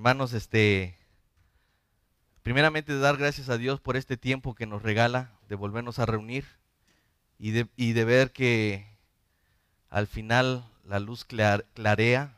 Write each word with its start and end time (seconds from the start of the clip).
Hermanos, 0.00 0.32
este, 0.32 0.96
primeramente 2.42 2.98
dar 2.98 3.18
gracias 3.18 3.50
a 3.50 3.58
Dios 3.58 3.80
por 3.82 3.98
este 3.98 4.16
tiempo 4.16 4.54
que 4.54 4.64
nos 4.64 4.82
regala 4.82 5.30
de 5.50 5.56
volvernos 5.56 5.98
a 5.98 6.06
reunir 6.06 6.46
y 7.38 7.50
de, 7.50 7.68
y 7.76 7.92
de 7.92 8.06
ver 8.06 8.32
que 8.32 8.86
al 9.90 10.06
final 10.06 10.64
la 10.86 11.00
luz 11.00 11.26
clar- 11.28 11.66
clarea 11.74 12.34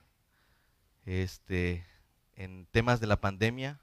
este, 1.07 1.86
en 2.35 2.67
temas 2.72 2.98
de 2.98 3.07
la 3.07 3.21
pandemia. 3.21 3.79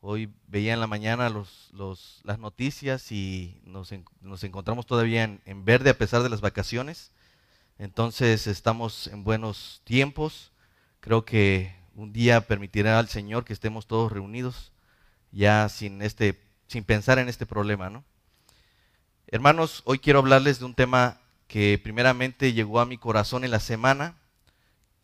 Hoy 0.00 0.32
veía 0.46 0.72
en 0.72 0.80
la 0.80 0.86
mañana 0.86 1.28
los, 1.28 1.68
los- 1.74 2.22
las 2.24 2.38
noticias 2.38 3.12
y 3.12 3.60
nos, 3.66 3.90
nos 4.22 4.44
encontramos 4.44 4.86
todavía 4.86 5.24
en, 5.24 5.42
en 5.44 5.66
verde 5.66 5.90
a 5.90 5.98
pesar 5.98 6.22
de 6.22 6.30
las 6.30 6.40
vacaciones. 6.40 7.12
Entonces 7.78 8.46
estamos 8.46 9.08
en 9.08 9.24
buenos 9.24 9.82
tiempos. 9.84 10.52
Creo 11.00 11.26
que 11.26 11.83
un 11.94 12.12
día 12.12 12.42
permitirá 12.42 12.98
al 12.98 13.08
Señor 13.08 13.44
que 13.44 13.52
estemos 13.52 13.86
todos 13.86 14.10
reunidos 14.12 14.72
ya 15.32 15.68
sin 15.68 16.02
este 16.02 16.40
sin 16.66 16.84
pensar 16.84 17.18
en 17.18 17.28
este 17.28 17.46
problema, 17.46 17.90
¿no? 17.90 18.04
Hermanos, 19.26 19.82
hoy 19.84 19.98
quiero 19.98 20.20
hablarles 20.20 20.58
de 20.58 20.64
un 20.64 20.74
tema 20.74 21.20
que 21.46 21.78
primeramente 21.82 22.52
llegó 22.52 22.80
a 22.80 22.86
mi 22.86 22.98
corazón 22.98 23.44
en 23.44 23.50
la 23.50 23.60
semana, 23.60 24.16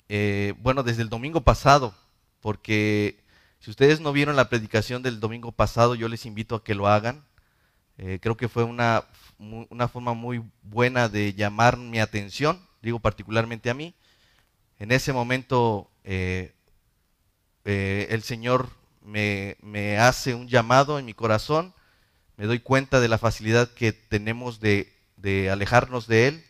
eh, 0.09 0.55
bueno, 0.59 0.83
desde 0.83 1.03
el 1.03 1.09
domingo 1.09 1.43
pasado, 1.43 1.95
porque 2.41 3.23
si 3.61 3.71
ustedes 3.71 4.01
no 4.01 4.13
vieron 4.13 4.37
la 4.37 4.49
predicación 4.49 5.03
del 5.03 5.21
domingo 5.21 5.53
pasado, 5.53 5.95
yo 5.95 6.09
les 6.09 6.27
invito 6.27 6.55
a 6.55 6.65
que 6.65 6.75
lo 6.75 6.89
hagan. 6.89 7.25
Eh, 7.99 8.19
creo 8.23 8.37
que 8.37 8.49
fue 8.49 8.65
una, 8.65 9.05
una 9.39 9.89
forma 9.89 10.15
muy 10.15 10.43
buena 10.63 11.09
de 11.09 11.35
llamar 11.35 11.77
mi 11.77 12.01
atención, 12.01 12.61
digo 12.83 12.99
particularmente 13.01 13.69
a 13.69 13.75
mí. 13.75 13.95
En 14.79 14.93
ese 14.93 15.13
momento 15.13 15.91
eh, 16.05 16.55
eh, 17.65 18.09
el 18.11 18.23
Señor 18.23 18.69
me, 19.03 19.57
hace 19.99 20.35
un 20.35 20.49
llamado 20.49 20.99
en 20.99 21.05
mi 21.05 21.15
corazón, 21.15 21.75
me 22.37 22.47
doy 22.47 22.61
cuenta 22.61 23.01
de 23.01 23.09
la 23.09 23.19
facilidad 23.19 23.69
que 23.71 23.93
tenemos 23.93 24.61
de, 24.61 24.93
alejarnos 25.51 26.07
de 26.07 26.29
Él 26.29 26.45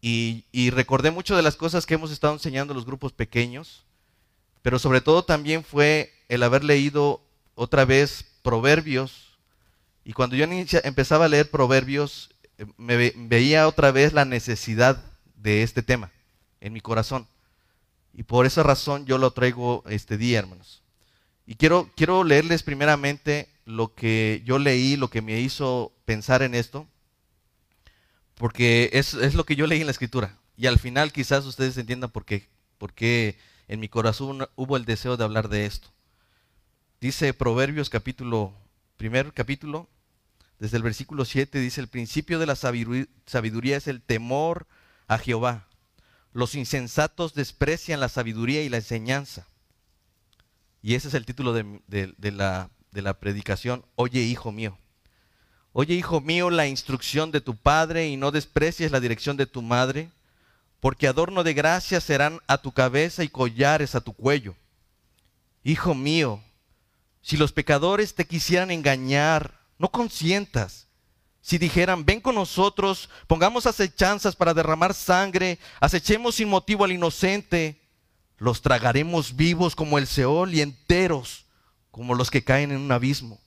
y, 0.00 0.70
recordé 0.70 1.10
mucho 1.10 1.36
de 1.36 1.42
las 1.42 1.56
cosas 1.56 1.86
que 1.86 1.94
hemos 1.94 2.10
estado 2.10 2.32
enseñando 2.32 2.72
en 2.72 2.76
los 2.76 2.86
grupos 2.86 3.12
pequeños, 3.12 3.84
pero 4.62 4.78
sobre 4.78 5.00
todo 5.00 5.24
también 5.24 5.64
fue 5.64 6.12
el 6.28 6.42
haber 6.42 6.64
leído 6.64 7.22
otra 7.54 7.84
vez 7.84 8.24
Proverbios 8.42 9.36
y 10.04 10.12
cuando 10.12 10.36
yo 10.36 10.46
empezaba 10.84 11.24
a 11.24 11.28
leer 11.28 11.50
Proverbios 11.50 12.30
eh, 12.58 12.66
me 12.76 12.96
ve- 12.96 13.14
veía 13.16 13.66
otra 13.66 13.90
vez 13.90 14.12
la 14.12 14.24
necesidad 14.24 15.02
de 15.36 15.62
este 15.62 15.82
tema 15.82 16.10
en 16.60 16.72
mi 16.72 16.80
corazón. 16.80 17.26
Y 18.18 18.24
por 18.24 18.46
esa 18.46 18.64
razón 18.64 19.06
yo 19.06 19.16
lo 19.16 19.30
traigo 19.30 19.84
este 19.86 20.18
día, 20.18 20.40
hermanos. 20.40 20.82
Y 21.46 21.54
quiero, 21.54 21.88
quiero 21.94 22.24
leerles 22.24 22.64
primeramente 22.64 23.48
lo 23.64 23.94
que 23.94 24.42
yo 24.44 24.58
leí, 24.58 24.96
lo 24.96 25.08
que 25.08 25.22
me 25.22 25.38
hizo 25.40 25.92
pensar 26.04 26.42
en 26.42 26.56
esto, 26.56 26.88
porque 28.34 28.90
es, 28.92 29.14
es 29.14 29.36
lo 29.36 29.44
que 29.44 29.54
yo 29.54 29.68
leí 29.68 29.78
en 29.78 29.86
la 29.86 29.92
escritura. 29.92 30.36
Y 30.56 30.66
al 30.66 30.80
final 30.80 31.12
quizás 31.12 31.44
ustedes 31.46 31.78
entiendan 31.78 32.10
por 32.10 32.24
qué, 32.24 32.48
por 32.76 32.92
qué 32.92 33.38
en 33.68 33.78
mi 33.78 33.88
corazón 33.88 34.48
hubo 34.56 34.76
el 34.76 34.84
deseo 34.84 35.16
de 35.16 35.22
hablar 35.22 35.48
de 35.48 35.66
esto. 35.66 35.92
Dice 37.00 37.32
Proverbios 37.34 37.88
capítulo, 37.88 38.52
primer 38.96 39.32
capítulo, 39.32 39.88
desde 40.58 40.76
el 40.76 40.82
versículo 40.82 41.24
7, 41.24 41.60
dice, 41.60 41.80
el 41.80 41.86
principio 41.86 42.40
de 42.40 42.46
la 42.46 42.54
sabidu- 42.54 43.06
sabiduría 43.26 43.76
es 43.76 43.86
el 43.86 44.02
temor 44.02 44.66
a 45.06 45.18
Jehová. 45.18 45.67
Los 46.32 46.54
insensatos 46.54 47.34
desprecian 47.34 48.00
la 48.00 48.08
sabiduría 48.08 48.62
y 48.62 48.68
la 48.68 48.78
enseñanza. 48.78 49.46
Y 50.82 50.94
ese 50.94 51.08
es 51.08 51.14
el 51.14 51.26
título 51.26 51.52
de, 51.52 52.32
la, 52.32 52.70
la 52.92 53.14
predicación. 53.18 53.84
Oye, 53.96 54.20
hijo 54.20 54.52
mío. 54.52 54.78
Oye, 55.72 55.94
hijo 55.94 56.20
mío, 56.20 56.50
la 56.50 56.66
instrucción 56.66 57.30
de 57.30 57.40
tu 57.40 57.56
padre 57.56 58.08
y 58.08 58.16
no 58.16 58.30
desprecies 58.30 58.90
la 58.90 59.00
dirección 59.00 59.36
de 59.36 59.46
tu 59.46 59.62
madre, 59.62 60.10
porque 60.80 61.06
adorno 61.06 61.44
de 61.44 61.54
gracia 61.54 62.00
serán 62.00 62.40
a 62.46 62.58
tu 62.58 62.72
cabeza 62.72 63.24
y 63.24 63.28
collares 63.28 63.94
a 63.94 64.00
tu 64.00 64.12
cuello. 64.12 64.56
Hijo 65.62 65.94
mío, 65.94 66.42
si 67.22 67.36
los 67.36 67.52
pecadores 67.52 68.14
te 68.14 68.26
quisieran 68.26 68.70
engañar, 68.70 69.60
no 69.78 69.90
consientas. 69.90 70.87
Si 71.40 71.58
dijeran, 71.58 72.04
ven 72.04 72.20
con 72.20 72.34
nosotros, 72.34 73.08
pongamos 73.26 73.66
acechanzas 73.66 74.36
para 74.36 74.54
derramar 74.54 74.92
sangre, 74.94 75.58
acechemos 75.80 76.34
sin 76.34 76.48
motivo 76.48 76.84
al 76.84 76.92
inocente, 76.92 77.80
los 78.38 78.62
tragaremos 78.62 79.34
vivos 79.36 79.74
como 79.74 79.98
el 79.98 80.06
Seol 80.06 80.54
y 80.54 80.60
enteros 80.60 81.46
como 81.90 82.14
los 82.14 82.30
que 82.30 82.44
caen 82.44 82.70
en 82.70 82.78
un 82.78 82.92
abismo. 82.92 83.40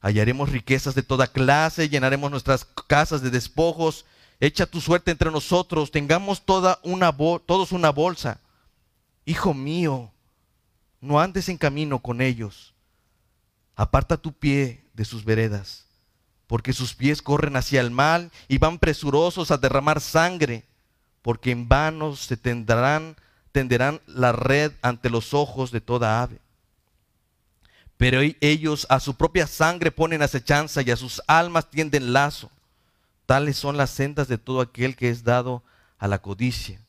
Hallaremos 0.00 0.50
riquezas 0.50 0.94
de 0.94 1.02
toda 1.02 1.26
clase, 1.26 1.88
llenaremos 1.88 2.30
nuestras 2.30 2.64
casas 2.64 3.22
de 3.22 3.30
despojos. 3.30 4.04
Echa 4.38 4.66
tu 4.66 4.80
suerte 4.80 5.10
entre 5.10 5.30
nosotros, 5.30 5.90
tengamos 5.90 6.44
toda 6.44 6.78
una 6.82 7.16
todos 7.16 7.72
una 7.72 7.90
bolsa. 7.90 8.40
Hijo 9.24 9.54
mío, 9.54 10.12
no 11.00 11.20
andes 11.20 11.48
en 11.48 11.56
camino 11.56 12.00
con 12.00 12.20
ellos. 12.20 12.74
Aparta 13.74 14.16
tu 14.16 14.32
pie 14.32 14.84
de 14.94 15.04
sus 15.04 15.24
veredas, 15.24 15.85
porque 16.46 16.72
sus 16.72 16.94
pies 16.94 17.22
corren 17.22 17.56
hacia 17.56 17.80
el 17.80 17.90
mal 17.90 18.30
y 18.48 18.58
van 18.58 18.78
presurosos 18.78 19.50
a 19.50 19.58
derramar 19.58 20.00
sangre, 20.00 20.64
porque 21.22 21.50
en 21.50 21.68
vano 21.68 22.14
se 22.14 22.36
tenderán, 22.36 23.16
tenderán 23.52 24.00
la 24.06 24.32
red 24.32 24.72
ante 24.82 25.10
los 25.10 25.34
ojos 25.34 25.70
de 25.70 25.80
toda 25.80 26.22
ave. 26.22 26.38
Pero 27.96 28.20
e- 28.22 28.36
ellos 28.40 28.86
a 28.90 29.00
su 29.00 29.16
propia 29.16 29.46
sangre 29.46 29.90
ponen 29.90 30.22
acechanza 30.22 30.82
y 30.82 30.90
a 30.90 30.96
sus 30.96 31.22
almas 31.26 31.70
tienden 31.70 32.12
lazo. 32.12 32.50
Tales 33.24 33.56
son 33.56 33.76
las 33.76 33.90
sendas 33.90 34.28
de 34.28 34.38
todo 34.38 34.60
aquel 34.60 34.94
que 34.94 35.10
es 35.10 35.24
dado 35.24 35.64
a 35.98 36.06
la 36.06 36.20
codicia, 36.20 36.80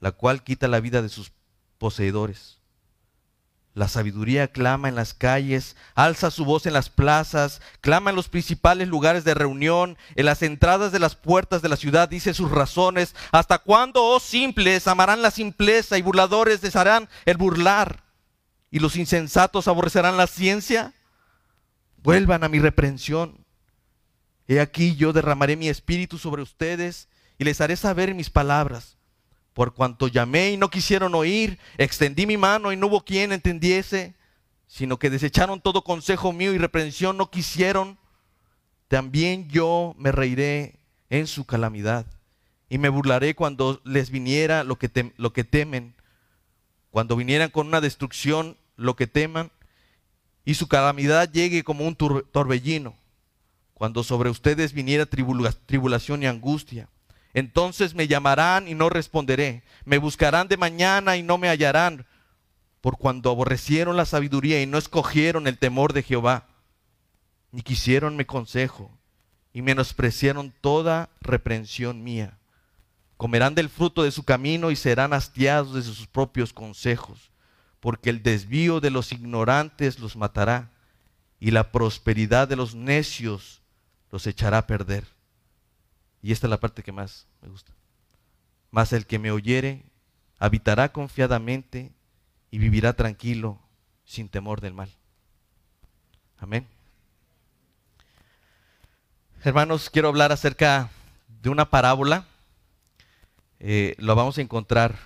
la 0.00 0.12
cual 0.12 0.42
quita 0.42 0.68
la 0.68 0.80
vida 0.80 1.00
de 1.00 1.08
sus 1.08 1.32
poseedores. 1.78 2.57
La 3.74 3.86
sabiduría 3.86 4.48
clama 4.48 4.88
en 4.88 4.96
las 4.96 5.14
calles, 5.14 5.76
alza 5.94 6.30
su 6.30 6.44
voz 6.44 6.66
en 6.66 6.72
las 6.72 6.90
plazas, 6.90 7.60
clama 7.80 8.10
en 8.10 8.16
los 8.16 8.28
principales 8.28 8.88
lugares 8.88 9.24
de 9.24 9.34
reunión, 9.34 9.96
en 10.16 10.26
las 10.26 10.42
entradas 10.42 10.90
de 10.90 10.98
las 10.98 11.14
puertas 11.14 11.62
de 11.62 11.68
la 11.68 11.76
ciudad, 11.76 12.08
dice 12.08 12.34
sus 12.34 12.50
razones. 12.50 13.14
¿Hasta 13.30 13.58
cuándo, 13.58 14.04
oh 14.04 14.20
simples, 14.20 14.88
amarán 14.88 15.22
la 15.22 15.30
simpleza 15.30 15.96
y 15.96 16.02
burladores 16.02 16.60
desearán 16.60 17.08
el 17.24 17.36
burlar? 17.36 18.02
¿Y 18.70 18.80
los 18.80 18.96
insensatos 18.96 19.68
aborrecerán 19.68 20.16
la 20.16 20.26
ciencia? 20.26 20.92
Vuelvan 22.02 22.44
a 22.44 22.48
mi 22.48 22.58
reprensión. 22.58 23.46
He 24.48 24.60
aquí 24.60 24.96
yo 24.96 25.12
derramaré 25.12 25.56
mi 25.56 25.68
espíritu 25.68 26.18
sobre 26.18 26.42
ustedes 26.42 27.08
y 27.38 27.44
les 27.44 27.60
haré 27.60 27.76
saber 27.76 28.14
mis 28.14 28.28
palabras. 28.28 28.97
Por 29.58 29.74
cuanto 29.74 30.06
llamé 30.06 30.52
y 30.52 30.56
no 30.56 30.70
quisieron 30.70 31.16
oír, 31.16 31.58
extendí 31.78 32.26
mi 32.26 32.36
mano 32.36 32.70
y 32.70 32.76
no 32.76 32.86
hubo 32.86 33.04
quien 33.04 33.32
entendiese, 33.32 34.14
sino 34.68 35.00
que 35.00 35.10
desecharon 35.10 35.60
todo 35.60 35.82
consejo 35.82 36.32
mío 36.32 36.54
y 36.54 36.58
reprensión 36.58 37.16
no 37.16 37.28
quisieron, 37.28 37.98
también 38.86 39.48
yo 39.48 39.96
me 39.98 40.12
reiré 40.12 40.78
en 41.10 41.26
su 41.26 41.44
calamidad 41.44 42.06
y 42.68 42.78
me 42.78 42.88
burlaré 42.88 43.34
cuando 43.34 43.80
les 43.84 44.10
viniera 44.10 44.62
lo 44.62 44.78
que, 44.78 45.12
lo 45.16 45.32
que 45.32 45.42
temen, 45.42 45.92
cuando 46.92 47.16
vinieran 47.16 47.50
con 47.50 47.66
una 47.66 47.80
destrucción 47.80 48.56
lo 48.76 48.94
que 48.94 49.08
teman 49.08 49.50
y 50.44 50.54
su 50.54 50.68
calamidad 50.68 51.32
llegue 51.32 51.64
como 51.64 51.84
un 51.84 51.96
torbellino, 51.96 52.94
cuando 53.74 54.04
sobre 54.04 54.30
ustedes 54.30 54.72
viniera 54.72 55.04
tribula- 55.04 55.56
tribulación 55.66 56.22
y 56.22 56.26
angustia. 56.26 56.88
Entonces 57.34 57.94
me 57.94 58.08
llamarán 58.08 58.68
y 58.68 58.74
no 58.74 58.88
responderé. 58.88 59.62
Me 59.84 59.98
buscarán 59.98 60.48
de 60.48 60.56
mañana 60.56 61.16
y 61.16 61.22
no 61.22 61.38
me 61.38 61.48
hallarán. 61.48 62.06
Por 62.80 62.96
cuando 62.98 63.30
aborrecieron 63.30 63.96
la 63.96 64.06
sabiduría 64.06 64.62
y 64.62 64.66
no 64.66 64.78
escogieron 64.78 65.46
el 65.46 65.58
temor 65.58 65.92
de 65.92 66.02
Jehová, 66.02 66.46
ni 67.50 67.62
quisieron 67.62 68.16
mi 68.16 68.24
consejo, 68.24 68.90
y 69.52 69.62
menospreciaron 69.62 70.54
toda 70.60 71.10
reprensión 71.20 72.04
mía. 72.04 72.38
Comerán 73.16 73.56
del 73.56 73.68
fruto 73.68 74.04
de 74.04 74.12
su 74.12 74.22
camino 74.22 74.70
y 74.70 74.76
serán 74.76 75.12
hastiados 75.12 75.74
de 75.74 75.82
sus 75.82 76.06
propios 76.06 76.52
consejos, 76.52 77.32
porque 77.80 78.10
el 78.10 78.22
desvío 78.22 78.80
de 78.80 78.90
los 78.90 79.10
ignorantes 79.12 79.98
los 79.98 80.14
matará, 80.14 80.70
y 81.40 81.50
la 81.50 81.72
prosperidad 81.72 82.46
de 82.46 82.56
los 82.56 82.74
necios 82.74 83.62
los 84.10 84.26
echará 84.26 84.58
a 84.58 84.66
perder. 84.66 85.04
Y 86.22 86.32
esta 86.32 86.46
es 86.46 86.50
la 86.50 86.60
parte 86.60 86.82
que 86.82 86.92
más 86.92 87.26
me 87.42 87.48
gusta. 87.48 87.72
Mas 88.70 88.92
el 88.92 89.06
que 89.06 89.18
me 89.18 89.30
oyere 89.30 89.84
habitará 90.38 90.92
confiadamente 90.92 91.92
y 92.50 92.58
vivirá 92.58 92.94
tranquilo 92.94 93.58
sin 94.04 94.28
temor 94.28 94.60
del 94.60 94.74
mal. 94.74 94.90
Amén. 96.38 96.66
Hermanos, 99.44 99.90
quiero 99.90 100.08
hablar 100.08 100.32
acerca 100.32 100.90
de 101.42 101.50
una 101.50 101.70
parábola. 101.70 102.26
Eh, 103.60 103.94
lo 103.98 104.14
vamos 104.14 104.38
a 104.38 104.42
encontrar 104.42 104.96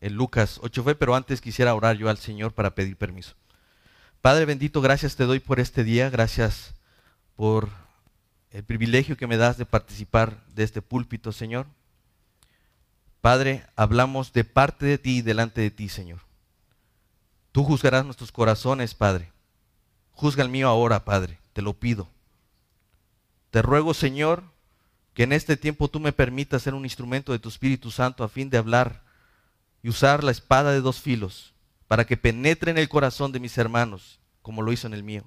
en 0.00 0.14
Lucas 0.14 0.60
8 0.62 0.82
fue, 0.82 0.94
pero 0.94 1.14
antes 1.14 1.40
quisiera 1.40 1.74
orar 1.74 1.96
yo 1.96 2.08
al 2.08 2.18
Señor 2.18 2.52
para 2.52 2.74
pedir 2.74 2.96
permiso. 2.96 3.34
Padre 4.20 4.44
bendito, 4.44 4.80
gracias 4.80 5.16
te 5.16 5.24
doy 5.24 5.40
por 5.40 5.60
este 5.60 5.84
día, 5.84 6.10
gracias 6.10 6.74
por 7.36 7.70
el 8.50 8.64
privilegio 8.64 9.16
que 9.16 9.26
me 9.26 9.36
das 9.36 9.58
de 9.58 9.66
participar 9.66 10.44
de 10.54 10.64
este 10.64 10.82
púlpito, 10.82 11.32
Señor. 11.32 11.66
Padre, 13.20 13.66
hablamos 13.76 14.32
de 14.32 14.44
parte 14.44 14.86
de 14.86 14.98
ti 14.98 15.18
y 15.18 15.22
delante 15.22 15.60
de 15.60 15.70
ti, 15.70 15.88
Señor. 15.88 16.20
Tú 17.52 17.64
juzgarás 17.64 18.04
nuestros 18.04 18.32
corazones, 18.32 18.94
Padre. 18.94 19.32
Juzga 20.12 20.42
el 20.42 20.48
mío 20.48 20.68
ahora, 20.68 21.04
Padre, 21.04 21.38
te 21.52 21.62
lo 21.62 21.74
pido. 21.74 22.08
Te 23.50 23.62
ruego, 23.62 23.94
Señor, 23.94 24.44
que 25.14 25.22
en 25.22 25.32
este 25.32 25.56
tiempo 25.56 25.88
tú 25.88 25.98
me 25.98 26.12
permitas 26.12 26.62
ser 26.62 26.74
un 26.74 26.84
instrumento 26.84 27.32
de 27.32 27.38
tu 27.38 27.48
Espíritu 27.48 27.90
Santo 27.90 28.22
a 28.22 28.28
fin 28.28 28.50
de 28.50 28.58
hablar 28.58 29.02
y 29.82 29.88
usar 29.88 30.22
la 30.22 30.30
espada 30.30 30.72
de 30.72 30.80
dos 30.80 31.00
filos 31.00 31.54
para 31.88 32.04
que 32.04 32.16
penetre 32.16 32.70
en 32.70 32.78
el 32.78 32.88
corazón 32.88 33.32
de 33.32 33.40
mis 33.40 33.56
hermanos, 33.56 34.20
como 34.42 34.62
lo 34.62 34.72
hizo 34.72 34.86
en 34.86 34.94
el 34.94 35.02
mío. 35.02 35.24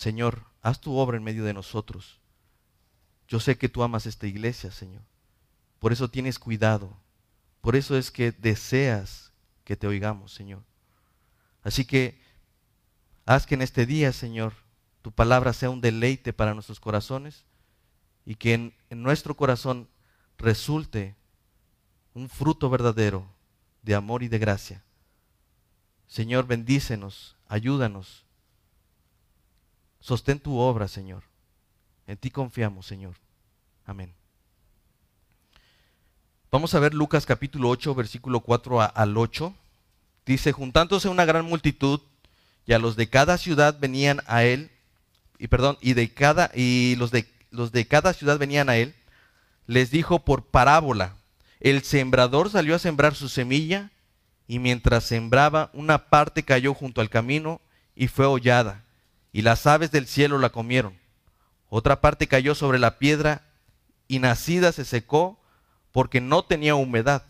Señor, 0.00 0.46
haz 0.62 0.80
tu 0.80 0.96
obra 0.96 1.18
en 1.18 1.22
medio 1.22 1.44
de 1.44 1.52
nosotros. 1.52 2.20
Yo 3.28 3.38
sé 3.38 3.58
que 3.58 3.68
tú 3.68 3.82
amas 3.82 4.06
esta 4.06 4.26
iglesia, 4.26 4.70
Señor. 4.70 5.02
Por 5.78 5.92
eso 5.92 6.08
tienes 6.08 6.38
cuidado. 6.38 6.96
Por 7.60 7.76
eso 7.76 7.98
es 7.98 8.10
que 8.10 8.32
deseas 8.32 9.30
que 9.62 9.76
te 9.76 9.86
oigamos, 9.86 10.32
Señor. 10.32 10.62
Así 11.62 11.84
que 11.84 12.18
haz 13.26 13.46
que 13.46 13.56
en 13.56 13.60
este 13.60 13.84
día, 13.84 14.14
Señor, 14.14 14.54
tu 15.02 15.12
palabra 15.12 15.52
sea 15.52 15.68
un 15.68 15.82
deleite 15.82 16.32
para 16.32 16.54
nuestros 16.54 16.80
corazones 16.80 17.44
y 18.24 18.36
que 18.36 18.54
en, 18.54 18.74
en 18.88 19.02
nuestro 19.02 19.36
corazón 19.36 19.86
resulte 20.38 21.14
un 22.14 22.30
fruto 22.30 22.70
verdadero 22.70 23.30
de 23.82 23.96
amor 23.96 24.22
y 24.22 24.28
de 24.28 24.38
gracia. 24.38 24.82
Señor, 26.06 26.46
bendícenos, 26.46 27.36
ayúdanos. 27.48 28.24
Sostén 30.00 30.40
tu 30.40 30.58
obra, 30.58 30.88
Señor. 30.88 31.22
En 32.06 32.16
ti 32.16 32.30
confiamos, 32.30 32.86
Señor. 32.86 33.14
Amén. 33.84 34.12
Vamos 36.50 36.74
a 36.74 36.80
ver 36.80 36.94
Lucas 36.94 37.26
capítulo 37.26 37.68
8, 37.68 37.94
versículo 37.94 38.40
4 38.40 38.80
al 38.94 39.16
8. 39.16 39.54
Dice, 40.26 40.52
juntándose 40.52 41.08
una 41.08 41.24
gran 41.24 41.44
multitud, 41.44 42.00
y 42.66 42.72
a 42.72 42.78
los 42.78 42.96
de 42.96 43.08
cada 43.08 43.38
ciudad 43.38 43.78
venían 43.78 44.20
a 44.26 44.44
él, 44.44 44.70
y 45.38 45.48
perdón, 45.48 45.78
y 45.80 45.94
de 45.94 46.12
cada, 46.12 46.50
y 46.54 46.96
los 46.96 47.10
de, 47.10 47.26
los 47.50 47.72
de 47.72 47.86
cada 47.86 48.12
ciudad 48.12 48.38
venían 48.38 48.68
a 48.68 48.76
él, 48.76 48.94
les 49.66 49.90
dijo 49.90 50.24
por 50.24 50.46
parábola, 50.46 51.14
el 51.60 51.82
sembrador 51.82 52.50
salió 52.50 52.74
a 52.74 52.80
sembrar 52.80 53.14
su 53.14 53.28
semilla, 53.28 53.90
y 54.46 54.58
mientras 54.58 55.04
sembraba, 55.04 55.70
una 55.72 56.08
parte 56.08 56.42
cayó 56.42 56.74
junto 56.74 57.00
al 57.00 57.10
camino 57.10 57.60
y 57.94 58.08
fue 58.08 58.26
hollada, 58.26 58.84
y 59.32 59.42
las 59.42 59.66
aves 59.66 59.90
del 59.90 60.06
cielo 60.06 60.38
la 60.38 60.50
comieron. 60.50 60.98
Otra 61.68 62.00
parte 62.00 62.26
cayó 62.26 62.54
sobre 62.54 62.78
la 62.78 62.98
piedra, 62.98 63.42
y 64.08 64.18
nacida 64.18 64.72
se 64.72 64.84
secó, 64.84 65.38
porque 65.92 66.20
no 66.20 66.44
tenía 66.44 66.74
humedad. 66.74 67.24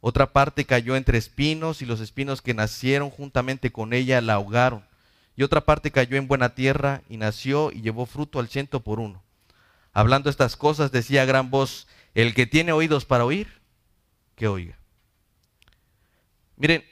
Otra 0.00 0.32
parte 0.32 0.64
cayó 0.64 0.96
entre 0.96 1.18
espinos 1.18 1.82
y 1.82 1.86
los 1.86 2.00
espinos 2.00 2.42
que 2.42 2.54
nacieron 2.54 3.10
juntamente 3.10 3.72
con 3.72 3.92
ella 3.92 4.20
la 4.20 4.34
ahogaron. 4.34 4.84
Y 5.36 5.42
otra 5.42 5.62
parte 5.64 5.90
cayó 5.90 6.16
en 6.16 6.28
buena 6.28 6.54
tierra 6.54 7.02
y 7.08 7.16
nació 7.16 7.70
y 7.72 7.80
llevó 7.80 8.06
fruto 8.06 8.40
al 8.40 8.48
ciento 8.48 8.80
por 8.80 9.00
uno. 9.00 9.22
Hablando 9.92 10.30
estas 10.30 10.56
cosas 10.56 10.92
decía 10.92 11.22
a 11.22 11.26
gran 11.26 11.50
voz, 11.50 11.86
el 12.14 12.34
que 12.34 12.46
tiene 12.46 12.72
oídos 12.72 13.04
para 13.04 13.24
oír, 13.24 13.60
que 14.34 14.48
oiga. 14.48 14.78
Miren, 16.56 16.84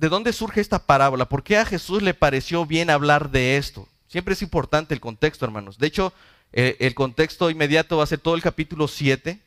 ¿de 0.00 0.08
dónde 0.08 0.32
surge 0.32 0.60
esta 0.60 0.86
parábola? 0.86 1.28
¿Por 1.28 1.42
qué 1.42 1.58
a 1.58 1.64
Jesús 1.66 2.02
le 2.02 2.14
pareció 2.14 2.66
bien 2.66 2.90
hablar 2.90 3.30
de 3.30 3.56
esto? 3.56 3.86
Siempre 4.08 4.34
es 4.34 4.42
importante 4.42 4.94
el 4.94 5.00
contexto, 5.00 5.44
hermanos. 5.44 5.78
De 5.78 5.86
hecho, 5.86 6.12
eh, 6.52 6.76
el 6.80 6.94
contexto 6.94 7.50
inmediato 7.50 7.98
va 7.98 8.04
a 8.04 8.08
ser 8.08 8.18
todo 8.18 8.34
el 8.34 8.42
capítulo 8.42 8.88
7 8.88 9.38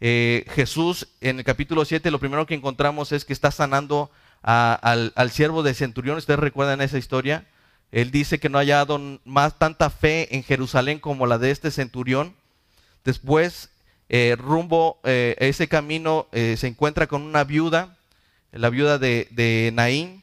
eh, 0.00 0.44
Jesús 0.50 1.08
en 1.20 1.38
el 1.38 1.44
capítulo 1.44 1.84
7 1.84 2.12
lo 2.12 2.20
primero 2.20 2.46
que 2.46 2.54
encontramos 2.54 3.10
es 3.10 3.24
que 3.24 3.32
está 3.32 3.50
sanando 3.50 4.10
al, 4.42 5.30
siervo 5.32 5.62
de 5.62 5.74
centurión. 5.74 6.18
Ustedes 6.18 6.40
recuerdan 6.40 6.80
esa 6.80 6.98
historia. 6.98 7.46
Él 7.90 8.10
dice 8.10 8.38
que 8.38 8.48
no 8.48 8.58
haya 8.58 8.76
dado 8.76 9.00
más 9.24 9.58
tanta 9.58 9.90
fe 9.90 10.34
en 10.36 10.44
Jerusalén 10.44 11.00
como 11.00 11.26
la 11.26 11.38
de 11.38 11.50
este 11.50 11.70
centurión. 11.70 12.34
Después, 13.04 13.70
eh, 14.08 14.36
rumbo 14.38 15.00
eh, 15.04 15.34
ese 15.38 15.68
camino, 15.68 16.28
se 16.32 16.66
encuentra 16.66 17.06
con 17.06 17.22
una 17.22 17.44
viuda, 17.44 17.96
la 18.52 18.70
viuda 18.70 18.98
de, 18.98 19.70
Naín, 19.74 20.22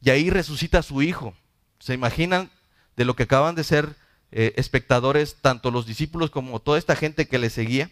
y 0.00 0.10
ahí 0.10 0.30
resucita 0.30 0.78
a 0.78 0.82
su 0.82 1.02
hijo. 1.02 1.34
¿Se 1.78 1.94
imaginan 1.94 2.50
de 2.96 3.04
lo 3.04 3.16
que 3.16 3.24
acaban 3.24 3.54
de 3.54 3.64
ser 3.64 3.96
espectadores, 4.30 5.36
tanto 5.40 5.70
los 5.70 5.86
discípulos 5.86 6.30
como 6.30 6.60
toda 6.60 6.78
esta 6.78 6.96
gente 6.96 7.28
que 7.28 7.38
le 7.38 7.50
seguía? 7.50 7.90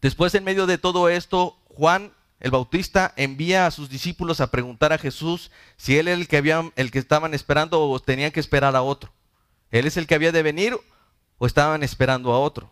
Después, 0.00 0.34
en 0.34 0.44
medio 0.44 0.66
de 0.66 0.78
todo 0.78 1.08
esto, 1.08 1.58
Juan 1.66 2.12
el 2.38 2.50
Bautista 2.50 3.14
envía 3.16 3.66
a 3.66 3.70
sus 3.70 3.88
discípulos 3.88 4.40
a 4.40 4.50
preguntar 4.50 4.92
a 4.92 4.98
Jesús 4.98 5.50
si 5.76 5.98
él 5.98 6.08
era 6.08 6.16
el 6.16 6.28
que, 6.28 6.70
el 6.76 6.90
que 6.90 6.98
estaban 6.98 7.32
esperando 7.32 7.82
o 7.82 8.00
tenían 8.00 8.30
que 8.30 8.40
esperar 8.40 8.76
a 8.76 8.82
otro. 8.82 9.10
¿Él 9.70 9.86
es 9.86 9.96
el 9.96 10.06
que 10.06 10.14
había 10.14 10.32
de 10.32 10.42
venir 10.42 10.76
o 11.38 11.46
estaban 11.46 11.82
esperando 11.82 12.32
a 12.32 12.38
otro? 12.38 12.70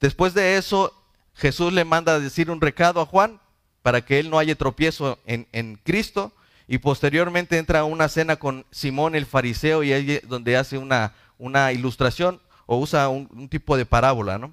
Después 0.00 0.34
de 0.34 0.56
eso, 0.56 0.92
Jesús 1.34 1.72
le 1.72 1.84
manda 1.84 2.14
a 2.14 2.20
decir 2.20 2.50
un 2.50 2.60
recado 2.60 3.00
a 3.00 3.06
Juan 3.06 3.40
para 3.86 4.04
que 4.04 4.18
él 4.18 4.30
no 4.30 4.40
haya 4.40 4.56
tropiezo 4.56 5.16
en, 5.26 5.78
Cristo 5.84 6.32
y 6.66 6.78
posteriormente 6.78 7.56
entra 7.56 7.78
a 7.78 7.84
una 7.84 8.08
cena 8.08 8.34
con 8.34 8.66
Simón 8.72 9.14
el 9.14 9.26
fariseo 9.26 9.84
y 9.84 9.92
ahí 9.92 10.18
donde 10.26 10.56
hace 10.56 10.76
una, 10.76 11.14
una 11.38 11.70
ilustración 11.70 12.40
o 12.66 12.78
usa 12.78 13.08
un, 13.08 13.48
tipo 13.48 13.76
de 13.76 13.86
parábola, 13.86 14.38
¿no? 14.38 14.52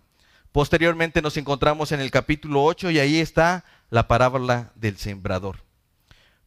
Posteriormente 0.52 1.24
nos 1.24 1.36
encontramos 1.36 1.92
en 1.92 2.00
el 2.00 2.12
capítulo 2.12 2.64
8 2.64 2.92
y 2.92 3.00
ahí 3.00 3.18
está 3.18 3.66
la 3.90 4.08
parábola 4.08 4.72
del 4.76 4.98
sembrador. 4.98 5.64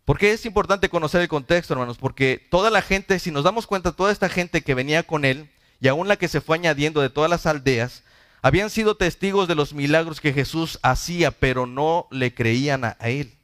¿Por 0.05 0.17
qué 0.17 0.31
es 0.31 0.47
importante 0.47 0.89
conocer 0.89 1.21
el 1.23 1.27
contexto, 1.27 1.75
hermanos? 1.75 1.99
Porque 1.99 2.47
toda 2.53 2.71
la 2.71 2.83
gente, 2.83 3.19
si 3.19 3.33
nos 3.33 3.43
damos 3.43 3.67
cuenta, 3.67 3.91
toda 3.91 4.13
esta 4.13 4.29
gente 4.29 4.63
que 4.63 4.75
venía 4.75 5.03
con 5.03 5.25
él, 5.25 5.51
y 5.81 5.89
aún 5.89 6.07
la 6.07 6.15
que 6.15 6.29
se 6.29 6.41
fue 6.41 6.57
añadiendo 6.57 7.01
de 7.01 7.11
todas 7.11 7.31
las 7.31 7.47
aldeas, 7.47 8.05
habían 8.47 8.71
sido 8.71 8.97
testigos 8.97 9.49
de 9.49 9.55
los 9.55 9.75
milagros 9.75 10.21
que 10.21 10.33
Jesús 10.33 10.79
hacía, 10.83 11.31
pero 11.31 11.67
no 11.67 12.07
le 12.11 12.33
creían 12.35 12.85
a, 12.85 12.97
él. 13.01 13.35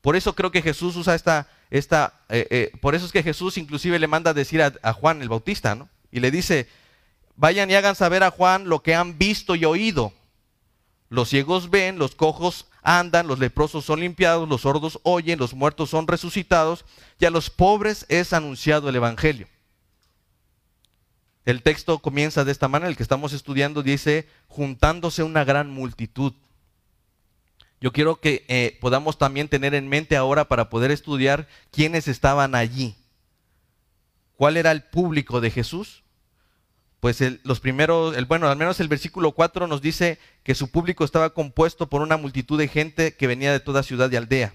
Por 0.00 0.16
eso 0.16 0.34
creo 0.34 0.50
que 0.50 0.62
Jesús 0.62 0.96
usa 0.96 1.14
esta, 1.14 1.48
esta 1.70 2.20
eh, 2.28 2.46
eh, 2.50 2.72
por 2.80 2.94
eso 2.94 3.06
es 3.06 3.12
que 3.12 3.22
Jesús 3.22 3.56
inclusive 3.56 3.98
le 3.98 4.06
manda 4.06 4.34
decir 4.34 4.62
a, 4.62 4.74
a 4.82 4.92
Juan 4.92 5.22
el 5.22 5.28
Bautista, 5.28 5.74
¿no? 5.74 5.88
Y 6.10 6.20
le 6.20 6.30
dice, 6.30 6.68
Vayan 7.40 7.70
y 7.70 7.74
hagan 7.74 7.96
saber 7.96 8.22
a 8.22 8.30
Juan 8.30 8.68
lo 8.68 8.82
que 8.82 8.94
han 8.94 9.16
visto 9.16 9.54
y 9.54 9.64
oído. 9.64 10.12
Los 11.08 11.30
ciegos 11.30 11.70
ven, 11.70 11.98
los 11.98 12.14
cojos 12.14 12.66
andan, 12.82 13.28
los 13.28 13.38
leprosos 13.38 13.86
son 13.86 14.00
limpiados, 14.00 14.46
los 14.46 14.60
sordos 14.60 15.00
oyen, 15.04 15.38
los 15.38 15.54
muertos 15.54 15.88
son 15.88 16.06
resucitados 16.06 16.84
y 17.18 17.24
a 17.24 17.30
los 17.30 17.48
pobres 17.48 18.04
es 18.10 18.34
anunciado 18.34 18.90
el 18.90 18.96
Evangelio. 18.96 19.48
El 21.44 21.62
texto 21.62 22.00
comienza 22.00 22.44
de 22.44 22.52
esta 22.52 22.68
manera, 22.68 22.88
el 22.88 22.96
que 22.96 23.02
estamos 23.02 23.32
estudiando 23.32 23.82
dice, 23.82 24.28
juntándose 24.48 25.22
una 25.22 25.44
gran 25.44 25.70
multitud. 25.70 26.34
Yo 27.80 27.92
quiero 27.92 28.20
que 28.20 28.44
eh, 28.48 28.78
podamos 28.80 29.16
también 29.16 29.48
tener 29.48 29.74
en 29.74 29.88
mente 29.88 30.16
ahora 30.16 30.48
para 30.48 30.68
poder 30.68 30.90
estudiar 30.90 31.48
quiénes 31.70 32.08
estaban 32.08 32.54
allí. 32.54 32.94
¿Cuál 34.36 34.56
era 34.56 34.70
el 34.70 34.82
público 34.82 35.40
de 35.40 35.50
Jesús? 35.50 36.02
pues 37.00 37.22
los 37.44 37.60
primeros, 37.60 38.14
el, 38.16 38.26
bueno, 38.26 38.48
al 38.48 38.56
menos 38.56 38.78
el 38.78 38.88
versículo 38.88 39.32
4 39.32 39.66
nos 39.66 39.80
dice 39.80 40.18
que 40.42 40.54
su 40.54 40.70
público 40.70 41.02
estaba 41.02 41.30
compuesto 41.30 41.88
por 41.88 42.02
una 42.02 42.18
multitud 42.18 42.58
de 42.58 42.68
gente 42.68 43.16
que 43.16 43.26
venía 43.26 43.52
de 43.52 43.60
toda 43.60 43.82
ciudad 43.82 44.12
y 44.12 44.16
aldea. 44.16 44.54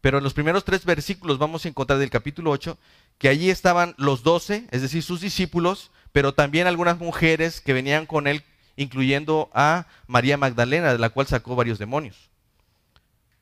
Pero 0.00 0.18
en 0.18 0.24
los 0.24 0.34
primeros 0.34 0.64
tres 0.64 0.84
versículos 0.84 1.38
vamos 1.38 1.64
a 1.64 1.68
encontrar 1.68 1.98
del 1.98 2.10
capítulo 2.10 2.50
8 2.52 2.78
que 3.18 3.28
allí 3.28 3.50
estaban 3.50 3.94
los 3.98 4.22
doce, 4.22 4.66
es 4.70 4.82
decir, 4.82 5.02
sus 5.02 5.20
discípulos, 5.20 5.90
pero 6.14 6.32
también 6.32 6.68
algunas 6.68 7.00
mujeres 7.00 7.60
que 7.60 7.72
venían 7.72 8.06
con 8.06 8.28
él, 8.28 8.44
incluyendo 8.76 9.50
a 9.52 9.86
María 10.06 10.36
Magdalena, 10.36 10.92
de 10.92 10.98
la 11.00 11.10
cual 11.10 11.26
sacó 11.26 11.56
varios 11.56 11.80
demonios. 11.80 12.30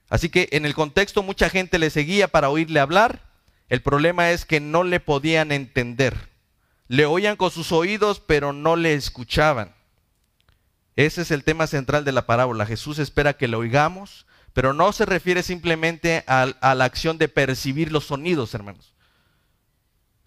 Así 0.09 0.31
que 0.31 0.49
en 0.53 0.65
el 0.65 0.73
contexto 0.73 1.23
mucha 1.23 1.51
gente 1.51 1.79
le 1.79 1.91
seguía 1.91 2.29
para 2.29 2.49
oírle 2.49 2.81
hablar. 2.81 3.21
El 3.69 3.83
problema 3.83 4.31
es 4.31 4.47
que 4.47 4.59
no 4.59 4.85
le 4.85 5.01
podían 5.01 5.53
entender. 5.53 6.31
Le 6.89 7.05
oían 7.05 7.37
con 7.37 7.51
sus 7.51 7.73
oídos, 7.73 8.21
pero 8.21 8.55
no 8.55 8.77
le 8.77 8.95
escuchaban. 8.95 9.75
Ese 10.97 11.21
es 11.21 11.31
el 11.31 11.45
tema 11.45 11.67
central 11.67 12.07
de 12.07 12.13
la 12.13 12.25
parábola. 12.25 12.65
Jesús 12.65 12.99
espera 12.99 13.35
que 13.35 13.49
lo 13.49 13.59
oigamos, 13.59 14.25
pero 14.55 14.73
no 14.73 14.93
se 14.93 15.05
refiere 15.05 15.43
simplemente 15.43 16.25
a, 16.27 16.75
la 16.75 16.85
acción 16.87 17.19
de 17.19 17.29
percibir 17.29 17.93
los 17.93 18.07
sonidos, 18.07 18.55
hermanos, 18.55 18.95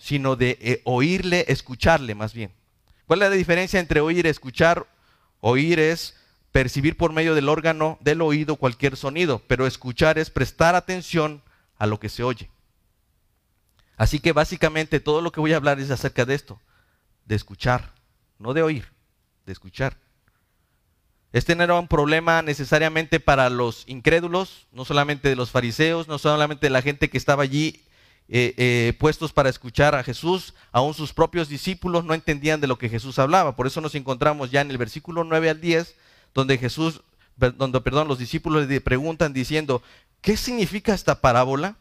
sino 0.06 0.36
de 0.36 0.60
eh, 0.62 0.82
oírle, 0.84 1.46
escucharle 1.48 2.14
más 2.14 2.32
bien. 2.32 2.52
¿Cuál 3.08 3.24
es 3.24 3.30
la 3.32 3.36
diferencia 3.36 3.80
entre 3.80 4.02
oír 4.02 4.28
y 4.28 4.30
escuchar? 4.30 4.86
Oír 5.40 5.80
es 5.80 6.16
percibir 6.52 6.96
por 6.96 7.12
medio 7.12 7.34
del 7.34 7.50
órgano 7.50 7.98
del 8.02 8.22
oído 8.22 8.58
cualquier 8.58 8.98
sonido, 8.98 9.42
pero 9.48 9.66
escuchar 9.66 10.20
es 10.20 10.30
prestar 10.30 10.76
atención 10.76 11.42
a 11.80 11.88
lo 11.88 12.00
que 12.00 12.10
se 12.10 12.22
oye. 12.22 12.52
Así 13.98 14.20
que 14.20 14.32
básicamente 14.32 15.00
todo 15.00 15.22
lo 15.22 15.32
que 15.32 15.40
voy 15.40 15.54
a 15.54 15.56
hablar 15.56 15.80
es 15.80 15.90
acerca 15.90 16.24
de 16.24 16.36
esto, 16.36 16.62
de 17.26 17.34
escuchar, 17.34 17.92
no 18.38 18.54
de 18.54 18.62
oír, 18.62 18.92
de 19.48 19.54
escuchar. 19.54 19.98
Este 21.34 21.56
no 21.56 21.64
era 21.64 21.80
un 21.80 21.88
problema 21.88 22.44
necesariamente 22.44 23.20
para 23.20 23.50
los 23.50 23.86
incrédulos, 23.88 24.68
no 24.72 24.86
solamente 24.86 25.30
de 25.30 25.36
los 25.36 25.50
fariseos, 25.50 26.08
no 26.08 26.20
solamente 26.20 26.68
de 26.68 26.70
la 26.70 26.84
gente 26.84 27.10
que 27.10 27.18
estaba 27.18 27.42
allí 27.42 27.86
eh, 28.28 28.56
eh, 28.58 28.94
puestos 28.98 29.34
para 29.34 29.50
escuchar 29.50 29.94
a 29.94 30.04
Jesús, 30.04 30.56
aún 30.72 30.96
sus 30.96 31.14
propios 31.14 31.48
discípulos 31.48 32.04
no 32.06 32.16
entendían 32.16 32.60
de 32.60 32.68
lo 32.68 32.78
que 32.78 32.90
Jesús 32.90 33.20
hablaba. 33.20 33.56
Por 33.56 33.68
eso 33.68 33.82
nos 33.82 33.94
encontramos 33.94 34.50
ya 34.50 34.62
en 34.62 34.72
el 34.72 34.78
versículo 34.78 35.24
9 35.24 35.50
al 35.50 35.62
10, 35.62 35.96
donde 36.34 36.58
Jesús, 36.58 37.02
donde, 37.38 37.82
perdón, 37.82 38.08
los 38.08 38.18
discípulos 38.18 38.68
le 38.68 38.82
preguntan 38.82 39.32
diciendo, 39.32 39.84
¿qué 40.22 40.38
significa 40.38 40.94
esta 40.94 41.22
parábola? 41.22 41.76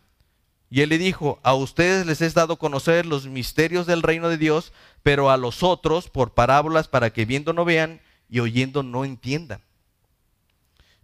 Y 0.68 0.82
él 0.82 0.90
le 0.90 0.98
dijo, 0.98 1.40
a 1.42 1.54
ustedes 1.54 2.04
les 2.04 2.20
es 2.20 2.34
dado 2.34 2.56
conocer 2.58 3.06
los 3.06 3.26
misterios 3.26 3.86
del 3.86 4.02
reino 4.02 4.28
de 4.28 4.38
Dios, 4.38 4.72
pero 5.02 5.30
a 5.30 5.36
los 5.36 5.62
otros 5.62 6.10
por 6.10 6.34
parábolas 6.34 6.88
para 6.88 7.10
que 7.10 7.24
viendo 7.24 7.52
no 7.52 7.64
vean 7.64 8.00
y 8.28 8.40
oyendo 8.40 8.82
no 8.82 9.04
entiendan. 9.04 9.60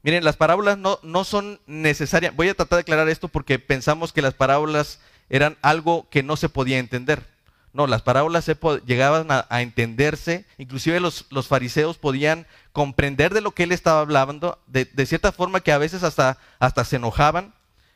Miren, 0.03 0.25
las 0.25 0.37
parábolas 0.37 0.79
no, 0.79 0.99
no 1.03 1.25
son 1.25 1.61
necesarias. 1.67 2.35
Voy 2.35 2.49
a 2.49 2.55
tratar 2.55 2.79
de 2.79 2.81
aclarar 2.81 3.09
esto 3.09 3.29
porque 3.29 3.59
pensamos 3.59 4.13
que 4.13 4.23
las 4.23 4.35
parábolas 4.35 4.99
eran 5.31 5.57
algo 5.63 6.09
que 6.11 6.23
no 6.23 6.37
se 6.37 6.49
podía 6.49 6.79
entender. 6.79 7.27
No, 7.73 7.87
las 7.87 8.03
parábolas 8.03 8.45
se 8.45 8.57
llegaban 8.85 9.29
a, 9.31 9.63
entenderse, 9.63 10.45
inclusive 10.59 10.99
los, 10.99 11.27
los, 11.31 11.47
fariseos 11.47 11.99
podían 11.99 12.47
comprender 12.73 13.33
de 13.33 13.41
lo 13.41 13.53
que 13.53 13.63
él 13.63 13.71
estaba 13.71 14.01
hablando, 14.01 14.59
de, 14.67 14.87
de 14.87 15.07
cierta 15.07 15.31
forma 15.31 15.61
que 15.61 15.71
a 15.71 15.79
veces 15.79 16.03
hasta, 16.03 16.37
hasta 16.59 16.85
se 16.85 16.97
enojaban, 16.97 17.55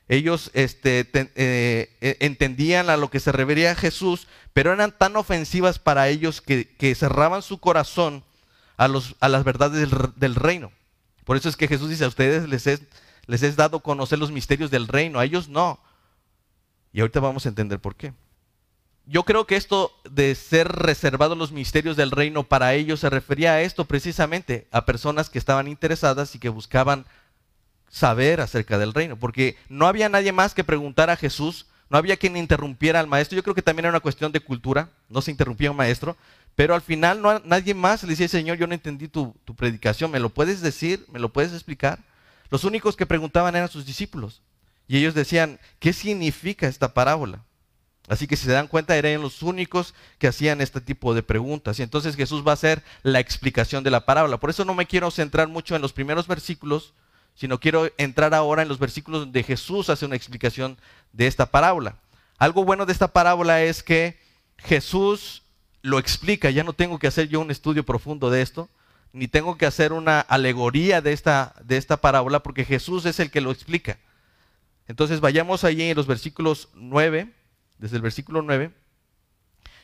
ellos 0.08 0.50
este, 0.52 1.08
eh, 1.14 1.96
e, 2.00 2.16
entendían 2.20 2.90
a 2.90 2.96
lo 2.96 3.10
que 3.10 3.20
se 3.20 3.32
refería 3.32 3.74
Jesús, 3.74 4.26
pero 4.52 4.72
eran 4.72 4.92
tan 4.96 5.16
ofensivas 5.16 5.78
para 5.78 6.08
ellos 6.08 6.40
que, 6.40 6.94
cerraban 6.94 7.42
su 7.42 7.58
corazón 7.58 8.22
a, 8.76 8.88
los, 8.88 9.16
a 9.20 9.28
las 9.28 9.44
verdades 9.44 9.88
del, 10.16 10.34
reino. 10.34 10.72
Por 11.24 11.36
eso 11.36 11.48
es 11.48 11.56
que 11.56 11.68
Jesús 11.68 11.88
dice, 11.88 12.04
a 12.04 12.08
ustedes 12.08 12.48
les 12.48 12.66
es, 12.66 12.82
les 13.26 13.42
es 13.42 13.56
dado 13.56 13.80
conocer 13.80 14.18
los 14.18 14.30
misterios 14.30 14.70
del 14.70 14.88
reino, 14.88 15.18
a 15.18 15.24
ellos 15.24 15.48
no. 15.48 15.80
Y 16.94 17.00
ahorita 17.00 17.18
vamos 17.18 17.44
a 17.44 17.48
entender 17.48 17.80
por 17.80 17.96
qué. 17.96 18.14
Yo 19.04 19.24
creo 19.24 19.46
que 19.46 19.56
esto 19.56 19.92
de 20.08 20.34
ser 20.36 20.68
reservados 20.68 21.36
los 21.36 21.50
misterios 21.50 21.96
del 21.96 22.12
reino 22.12 22.44
para 22.44 22.72
ellos 22.72 23.00
se 23.00 23.10
refería 23.10 23.52
a 23.52 23.62
esto 23.62 23.84
precisamente, 23.84 24.68
a 24.70 24.86
personas 24.86 25.28
que 25.28 25.38
estaban 25.38 25.66
interesadas 25.66 26.34
y 26.36 26.38
que 26.38 26.48
buscaban 26.48 27.04
saber 27.90 28.40
acerca 28.40 28.78
del 28.78 28.94
reino, 28.94 29.18
porque 29.18 29.56
no 29.68 29.88
había 29.88 30.08
nadie 30.08 30.30
más 30.30 30.54
que 30.54 30.64
preguntar 30.64 31.10
a 31.10 31.16
Jesús, 31.16 31.66
no 31.90 31.98
había 31.98 32.16
quien 32.16 32.36
interrumpiera 32.36 33.00
al 33.00 33.08
maestro. 33.08 33.36
Yo 33.36 33.42
creo 33.42 33.56
que 33.56 33.62
también 33.62 33.86
era 33.86 33.92
una 33.92 34.00
cuestión 34.00 34.30
de 34.30 34.40
cultura, 34.40 34.88
no 35.08 35.20
se 35.20 35.32
interrumpía 35.32 35.72
un 35.72 35.76
maestro, 35.76 36.16
pero 36.54 36.76
al 36.76 36.82
final 36.82 37.20
no, 37.20 37.40
nadie 37.40 37.74
más 37.74 38.04
le 38.04 38.10
decía, 38.10 38.28
Señor, 38.28 38.56
yo 38.56 38.68
no 38.68 38.74
entendí 38.74 39.08
tu, 39.08 39.34
tu 39.44 39.56
predicación, 39.56 40.12
¿me 40.12 40.20
lo 40.20 40.28
puedes 40.28 40.60
decir? 40.60 41.04
¿Me 41.12 41.18
lo 41.18 41.32
puedes 41.32 41.52
explicar? 41.52 41.98
Los 42.50 42.62
únicos 42.62 42.94
que 42.94 43.04
preguntaban 43.04 43.56
eran 43.56 43.68
sus 43.68 43.84
discípulos. 43.84 44.42
Y 44.86 44.98
ellos 44.98 45.14
decían, 45.14 45.58
¿qué 45.78 45.92
significa 45.92 46.66
esta 46.66 46.92
parábola? 46.92 47.44
Así 48.06 48.26
que 48.26 48.36
si 48.36 48.44
se 48.44 48.52
dan 48.52 48.68
cuenta, 48.68 48.96
eran 48.96 49.22
los 49.22 49.42
únicos 49.42 49.94
que 50.18 50.28
hacían 50.28 50.60
este 50.60 50.80
tipo 50.80 51.14
de 51.14 51.22
preguntas. 51.22 51.78
Y 51.78 51.82
entonces 51.82 52.16
Jesús 52.16 52.46
va 52.46 52.50
a 52.50 52.54
hacer 52.54 52.82
la 53.02 53.20
explicación 53.20 53.82
de 53.82 53.90
la 53.90 54.04
parábola. 54.04 54.38
Por 54.38 54.50
eso 54.50 54.64
no 54.64 54.74
me 54.74 54.86
quiero 54.86 55.10
centrar 55.10 55.48
mucho 55.48 55.74
en 55.74 55.80
los 55.80 55.94
primeros 55.94 56.26
versículos, 56.26 56.92
sino 57.34 57.58
quiero 57.58 57.90
entrar 57.96 58.34
ahora 58.34 58.62
en 58.62 58.68
los 58.68 58.78
versículos 58.78 59.20
donde 59.20 59.42
Jesús 59.42 59.88
hace 59.88 60.04
una 60.04 60.16
explicación 60.16 60.76
de 61.12 61.26
esta 61.26 61.46
parábola. 61.46 61.96
Algo 62.36 62.64
bueno 62.64 62.84
de 62.84 62.92
esta 62.92 63.08
parábola 63.08 63.62
es 63.62 63.82
que 63.82 64.18
Jesús 64.58 65.42
lo 65.80 65.98
explica, 65.98 66.50
ya 66.50 66.64
no 66.64 66.72
tengo 66.72 66.98
que 66.98 67.06
hacer 67.06 67.28
yo 67.28 67.40
un 67.40 67.50
estudio 67.50 67.84
profundo 67.84 68.30
de 68.30 68.42
esto, 68.42 68.68
ni 69.12 69.28
tengo 69.28 69.56
que 69.56 69.66
hacer 69.66 69.92
una 69.92 70.20
alegoría 70.20 71.00
de 71.00 71.12
esta, 71.12 71.54
de 71.62 71.76
esta 71.76 71.98
parábola, 71.98 72.42
porque 72.42 72.64
Jesús 72.64 73.06
es 73.06 73.20
el 73.20 73.30
que 73.30 73.40
lo 73.40 73.50
explica. 73.50 73.98
Entonces 74.86 75.20
vayamos 75.20 75.64
allí 75.64 75.82
en 75.82 75.96
los 75.96 76.06
versículos 76.06 76.68
9, 76.74 77.32
desde 77.78 77.96
el 77.96 78.02
versículo 78.02 78.42
9, 78.42 78.70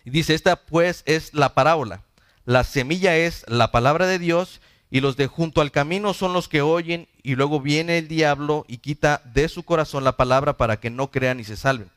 y 0.05 0.11
dice, 0.11 0.35
esta 0.35 0.57
pues 0.57 1.03
es 1.07 1.35
la 1.35 1.55
parábola. 1.55 2.03
La 2.45 2.65
semilla 2.65 3.17
es 3.17 3.45
la 3.49 3.71
palabra 3.71 4.07
de 4.07 4.19
Dios 4.19 4.61
y 4.91 5.01
los 5.01 5.17
de 5.17 5.27
junto 5.27 5.61
al 5.61 5.71
camino 5.71 6.15
son 6.15 6.33
los 6.33 6.49
que 6.49 6.63
oyen 6.63 7.09
y 7.23 7.37
luego 7.37 7.61
viene 7.61 7.99
el 7.99 8.09
diablo 8.09 8.65
y 8.67 8.79
quita 8.79 9.23
de 9.25 9.49
su 9.49 9.63
corazón 9.63 10.05
la 10.05 10.17
palabra 10.17 10.57
para 10.57 10.81
que 10.81 10.91
no 10.91 11.11
crean 11.11 11.39
y 11.39 11.45
se 11.45 11.57
salven. 11.57 11.91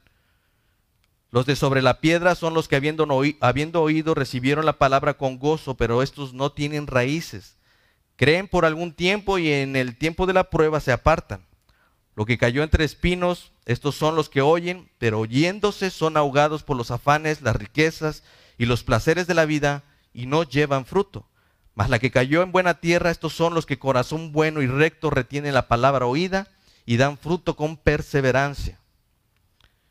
Los 1.31 1.47
de 1.47 1.55
sobre 1.55 1.81
la 1.81 1.99
piedra 1.99 2.35
son 2.35 2.53
los 2.53 2.67
que 2.67 2.75
habiendo, 2.75 3.07
habiendo 3.39 3.81
oído 3.81 4.13
recibieron 4.13 4.65
la 4.65 4.77
palabra 4.77 5.15
con 5.15 5.39
gozo, 5.39 5.75
pero 5.75 6.03
estos 6.03 6.33
no 6.33 6.51
tienen 6.51 6.85
raíces. 6.85 7.55
Creen 8.17 8.47
por 8.47 8.65
algún 8.65 8.93
tiempo 8.93 9.39
y 9.39 9.51
en 9.51 9.75
el 9.75 9.97
tiempo 9.97 10.27
de 10.27 10.33
la 10.33 10.51
prueba 10.51 10.79
se 10.79 10.91
apartan. 10.91 11.43
Lo 12.15 12.25
que 12.25 12.37
cayó 12.37 12.63
entre 12.63 12.85
espinos, 12.85 13.51
estos 13.65 13.95
son 13.95 14.15
los 14.15 14.29
que 14.29 14.41
oyen, 14.41 14.89
pero 14.99 15.19
oyéndose 15.19 15.89
son 15.89 16.15
ahogados 16.17 16.63
por 16.63 16.77
los 16.77 16.91
afanes, 16.91 17.41
las 17.41 17.55
riquezas 17.55 18.23
y 18.57 18.65
los 18.65 18.83
placeres 18.83 19.25
de 19.25 19.33
la 19.33 19.45
vida 19.45 19.83
y 20.13 20.27
no 20.27 20.43
llevan 20.43 20.85
fruto. 20.85 21.25
Mas 21.75 21.89
la 21.89 21.97
que 21.97 22.11
cayó 22.11 22.43
en 22.43 22.51
buena 22.51 22.75
tierra, 22.75 23.09
estos 23.09 23.33
son 23.33 23.55
los 23.55 23.65
que 23.65 23.79
corazón 23.79 24.31
bueno 24.31 24.61
y 24.61 24.67
recto 24.67 25.09
retienen 25.09 25.55
la 25.55 25.67
palabra 25.67 26.05
oída 26.05 26.47
y 26.85 26.97
dan 26.97 27.17
fruto 27.17 27.55
con 27.55 27.77
perseverancia. 27.77 28.77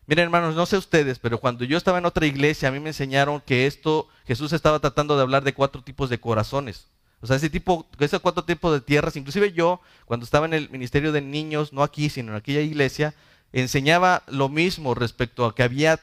Miren 0.06 0.24
hermanos, 0.24 0.54
no 0.54 0.66
sé 0.66 0.76
ustedes, 0.76 1.18
pero 1.18 1.38
cuando 1.38 1.64
yo 1.64 1.76
estaba 1.76 1.98
en 1.98 2.06
otra 2.06 2.26
iglesia, 2.26 2.68
a 2.68 2.72
mí 2.72 2.78
me 2.78 2.90
enseñaron 2.90 3.40
que 3.40 3.66
esto, 3.66 4.08
Jesús 4.26 4.52
estaba 4.52 4.78
tratando 4.78 5.16
de 5.16 5.22
hablar 5.22 5.42
de 5.42 5.54
cuatro 5.54 5.82
tipos 5.82 6.10
de 6.10 6.20
corazones. 6.20 6.86
O 7.22 7.26
sea, 7.26 7.36
ese 7.36 7.48
tipo, 7.48 7.86
esos 8.00 8.20
cuatro 8.20 8.44
tipos 8.44 8.72
de 8.72 8.80
tierras, 8.80 9.16
inclusive 9.16 9.52
yo, 9.52 9.80
cuando 10.06 10.24
estaba 10.24 10.44
en 10.44 10.54
el 10.54 10.68
ministerio 10.70 11.12
de 11.12 11.22
niños, 11.22 11.72
no 11.72 11.84
aquí, 11.84 12.10
sino 12.10 12.32
en 12.32 12.38
aquella 12.38 12.60
iglesia, 12.60 13.14
enseñaba 13.52 14.24
lo 14.26 14.48
mismo 14.48 14.94
respecto 14.94 15.46
a 15.46 15.54
que 15.54 15.62
había 15.62 16.00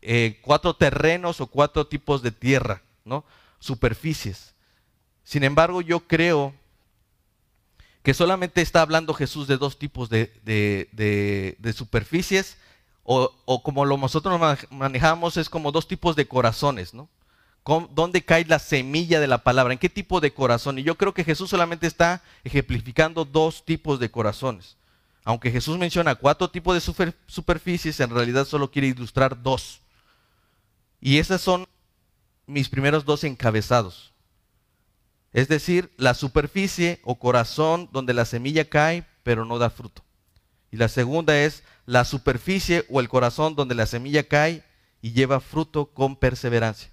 eh, 0.00 0.38
cuatro 0.42 0.74
terrenos 0.74 1.40
o 1.40 1.48
cuatro 1.48 1.88
tipos 1.88 2.22
de 2.22 2.30
tierra, 2.30 2.82
¿no? 3.04 3.24
Superficies. 3.58 4.54
Sin 5.24 5.42
embargo, 5.42 5.80
yo 5.80 6.00
creo 6.06 6.54
que 8.04 8.14
solamente 8.14 8.62
está 8.62 8.80
hablando 8.80 9.12
Jesús 9.12 9.48
de 9.48 9.58
dos 9.58 9.76
tipos 9.76 10.08
de, 10.08 10.30
superficies, 11.76 12.56
o, 13.02 13.62
como 13.64 13.84
lo 13.84 13.96
nosotros 13.98 14.40
manejamos, 14.70 15.36
es 15.36 15.50
como 15.50 15.72
dos 15.72 15.88
tipos 15.88 16.14
de 16.14 16.28
corazones, 16.28 16.94
¿no? 16.94 17.08
¿Dónde 17.92 18.24
cae 18.24 18.44
la 18.46 18.58
semilla 18.58 19.20
de 19.20 19.28
la 19.28 19.44
palabra? 19.44 19.72
¿En 19.72 19.78
qué 19.78 19.88
tipo 19.88 20.20
de 20.20 20.32
corazón? 20.32 20.78
Y 20.78 20.82
yo 20.82 20.96
creo 20.96 21.14
que 21.14 21.22
Jesús 21.22 21.50
solamente 21.50 21.86
está 21.86 22.22
ejemplificando 22.42 23.24
dos 23.24 23.64
tipos 23.64 24.00
de 24.00 24.10
corazones. 24.10 24.76
Aunque 25.22 25.52
Jesús 25.52 25.78
menciona 25.78 26.16
cuatro 26.16 26.50
tipos 26.50 26.74
de 26.74 27.14
superficies, 27.26 28.00
en 28.00 28.10
realidad 28.10 28.44
solo 28.46 28.70
quiere 28.70 28.88
ilustrar 28.88 29.40
dos. 29.40 29.82
Y 31.00 31.18
esos 31.18 31.40
son 31.40 31.68
mis 32.46 32.68
primeros 32.68 33.04
dos 33.04 33.22
encabezados. 33.22 34.12
Es 35.32 35.46
decir, 35.46 35.92
la 35.96 36.14
superficie 36.14 37.00
o 37.04 37.20
corazón 37.20 37.88
donde 37.92 38.14
la 38.14 38.24
semilla 38.24 38.68
cae 38.68 39.06
pero 39.22 39.44
no 39.44 39.58
da 39.58 39.70
fruto. 39.70 40.02
Y 40.72 40.76
la 40.76 40.88
segunda 40.88 41.38
es 41.38 41.62
la 41.86 42.04
superficie 42.04 42.84
o 42.88 43.00
el 43.00 43.08
corazón 43.08 43.54
donde 43.54 43.74
la 43.74 43.86
semilla 43.86 44.26
cae 44.26 44.64
y 45.02 45.12
lleva 45.12 45.40
fruto 45.40 45.86
con 45.86 46.16
perseverancia. 46.16 46.90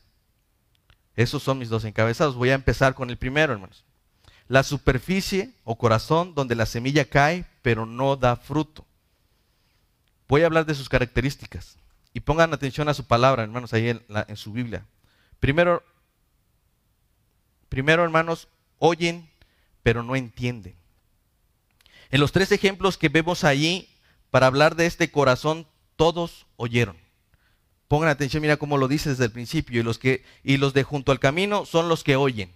Esos 1.17 1.43
son 1.43 1.57
mis 1.59 1.67
dos 1.67 1.83
encabezados. 1.83 2.36
Voy 2.36 2.51
a 2.51 2.55
empezar 2.55 2.95
con 2.95 3.09
el 3.09 3.17
primero, 3.17 3.51
hermanos. 3.51 3.83
La 4.47 4.63
superficie 4.63 5.51
o 5.65 5.77
corazón 5.77 6.33
donde 6.33 6.55
la 6.55 6.65
semilla 6.65 7.03
cae 7.03 7.45
pero 7.62 7.86
no 7.86 8.15
da 8.15 8.38
fruto. 8.38 8.86
Voy 10.29 10.43
a 10.43 10.45
hablar 10.45 10.65
de 10.65 10.75
sus 10.75 10.88
características. 10.88 11.75
Y 12.13 12.21
pongan 12.21 12.53
atención 12.53 12.88
a 12.88 12.93
su 12.93 13.03
palabra, 13.03 13.43
hermanos, 13.43 13.74
ahí 13.74 13.89
en, 13.89 14.01
en 14.07 14.38
su 14.38 14.53
Biblia. 14.53 14.86
Primero, 15.41 15.83
Primero, 17.69 18.03
hermanos, 18.03 18.47
oyen, 18.79 19.29
pero 19.83 20.03
no 20.03 20.15
entienden. 20.15 20.75
En 22.09 22.19
los 22.19 22.31
tres 22.31 22.51
ejemplos 22.51 22.97
que 22.97 23.09
vemos 23.09 23.43
allí, 23.43 23.89
para 24.31 24.47
hablar 24.47 24.75
de 24.75 24.86
este 24.86 25.12
corazón, 25.12 25.67
todos 25.95 26.45
oyeron. 26.55 26.97
Pongan 27.88 28.10
atención, 28.10 28.41
mira 28.41 28.58
cómo 28.58 28.77
lo 28.77 28.88
dice 28.88 29.10
desde 29.10 29.25
el 29.25 29.32
principio. 29.32 29.79
Y 29.79 29.84
los, 29.84 29.98
que, 29.98 30.24
y 30.44 30.58
los 30.58 30.74
de 30.74 30.84
junto 30.84 31.12
al 31.12 31.20
camino 31.20 31.65
son 31.65 31.88
los 31.88 32.03
que 32.03 32.15
oyen. 32.15 32.51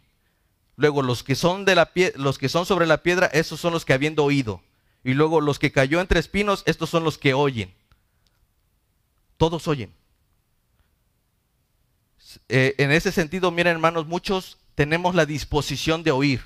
Luego, 0.75 1.01
los 1.01 1.23
que, 1.23 1.35
son 1.35 1.63
de 1.63 1.75
la 1.75 1.91
los 2.15 2.37
que 2.37 2.49
son 2.49 2.65
sobre 2.65 2.85
la 2.85 3.03
piedra, 3.03 3.27
esos 3.27 3.59
son 3.59 3.73
los 3.73 3.85
que 3.85 3.93
habiendo 3.93 4.23
oído. 4.23 4.61
Y 5.03 5.13
luego, 5.13 5.41
los 5.41 5.59
que 5.59 5.71
cayó 5.71 6.01
entre 6.01 6.19
espinos, 6.19 6.63
estos 6.65 6.89
son 6.89 7.03
los 7.03 7.17
que 7.17 7.33
oyen. 7.33 7.73
Todos 9.37 9.67
oyen. 9.67 9.93
Eh, 12.49 12.75
en 12.77 12.91
ese 12.91 13.11
sentido, 13.11 13.51
miren 13.51 13.73
hermanos, 13.73 14.07
muchos 14.07 14.57
tenemos 14.75 15.15
la 15.15 15.25
disposición 15.25 16.03
de 16.03 16.11
oír, 16.11 16.41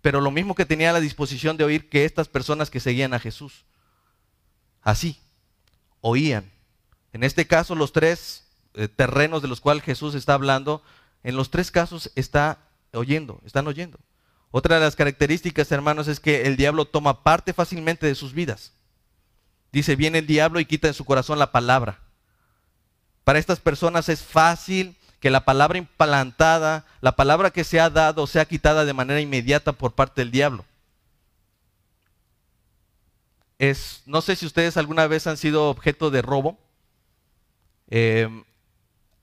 pero 0.00 0.20
lo 0.20 0.30
mismo 0.30 0.54
que 0.54 0.66
tenía 0.66 0.92
la 0.92 1.00
disposición 1.00 1.56
de 1.56 1.64
oír 1.64 1.88
que 1.88 2.04
estas 2.04 2.28
personas 2.28 2.70
que 2.70 2.80
seguían 2.80 3.14
a 3.14 3.18
Jesús. 3.18 3.64
Así, 4.82 5.18
oían. 6.00 6.50
En 7.12 7.24
este 7.24 7.46
caso, 7.46 7.74
los 7.74 7.92
tres 7.92 8.46
eh, 8.74 8.88
terrenos 8.88 9.42
de 9.42 9.48
los 9.48 9.60
cuales 9.60 9.82
Jesús 9.82 10.14
está 10.14 10.34
hablando, 10.34 10.82
en 11.22 11.36
los 11.36 11.50
tres 11.50 11.70
casos 11.70 12.10
está 12.14 12.58
oyendo, 12.92 13.40
están 13.44 13.66
oyendo. 13.66 13.98
Otra 14.50 14.76
de 14.76 14.84
las 14.84 14.96
características, 14.96 15.70
hermanos, 15.72 16.08
es 16.08 16.20
que 16.20 16.46
el 16.46 16.56
diablo 16.56 16.86
toma 16.86 17.22
parte 17.22 17.52
fácilmente 17.52 18.06
de 18.06 18.14
sus 18.14 18.32
vidas. 18.32 18.72
Dice, 19.72 19.96
viene 19.96 20.18
el 20.18 20.26
diablo 20.26 20.60
y 20.60 20.64
quita 20.64 20.88
en 20.88 20.94
su 20.94 21.04
corazón 21.04 21.38
la 21.38 21.52
palabra. 21.52 22.00
Para 23.24 23.38
estas 23.38 23.60
personas 23.60 24.08
es 24.08 24.22
fácil 24.22 24.96
que 25.20 25.30
la 25.30 25.44
palabra 25.44 25.76
implantada, 25.76 26.86
la 27.00 27.16
palabra 27.16 27.50
que 27.50 27.64
se 27.64 27.80
ha 27.80 27.90
dado, 27.90 28.26
sea 28.26 28.46
quitada 28.46 28.84
de 28.84 28.94
manera 28.94 29.20
inmediata 29.20 29.72
por 29.72 29.92
parte 29.92 30.22
del 30.22 30.30
diablo. 30.30 30.64
Es, 33.58 34.02
no 34.06 34.22
sé 34.22 34.36
si 34.36 34.46
ustedes 34.46 34.76
alguna 34.76 35.06
vez 35.08 35.26
han 35.26 35.36
sido 35.36 35.68
objeto 35.68 36.10
de 36.10 36.22
robo. 36.22 36.58
Em, 37.88 38.44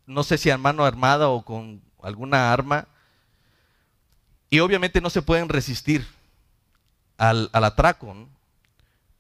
no 0.05 0.23
sé 0.23 0.37
si 0.37 0.49
a 0.49 0.57
mano 0.57 0.85
armada 0.85 1.29
o 1.29 1.43
con 1.43 1.81
alguna 2.01 2.51
arma. 2.51 2.87
Y 4.49 4.59
obviamente 4.59 5.01
no 5.01 5.09
se 5.09 5.21
pueden 5.21 5.49
resistir 5.49 6.05
al, 7.17 7.49
atraco. 7.53 8.15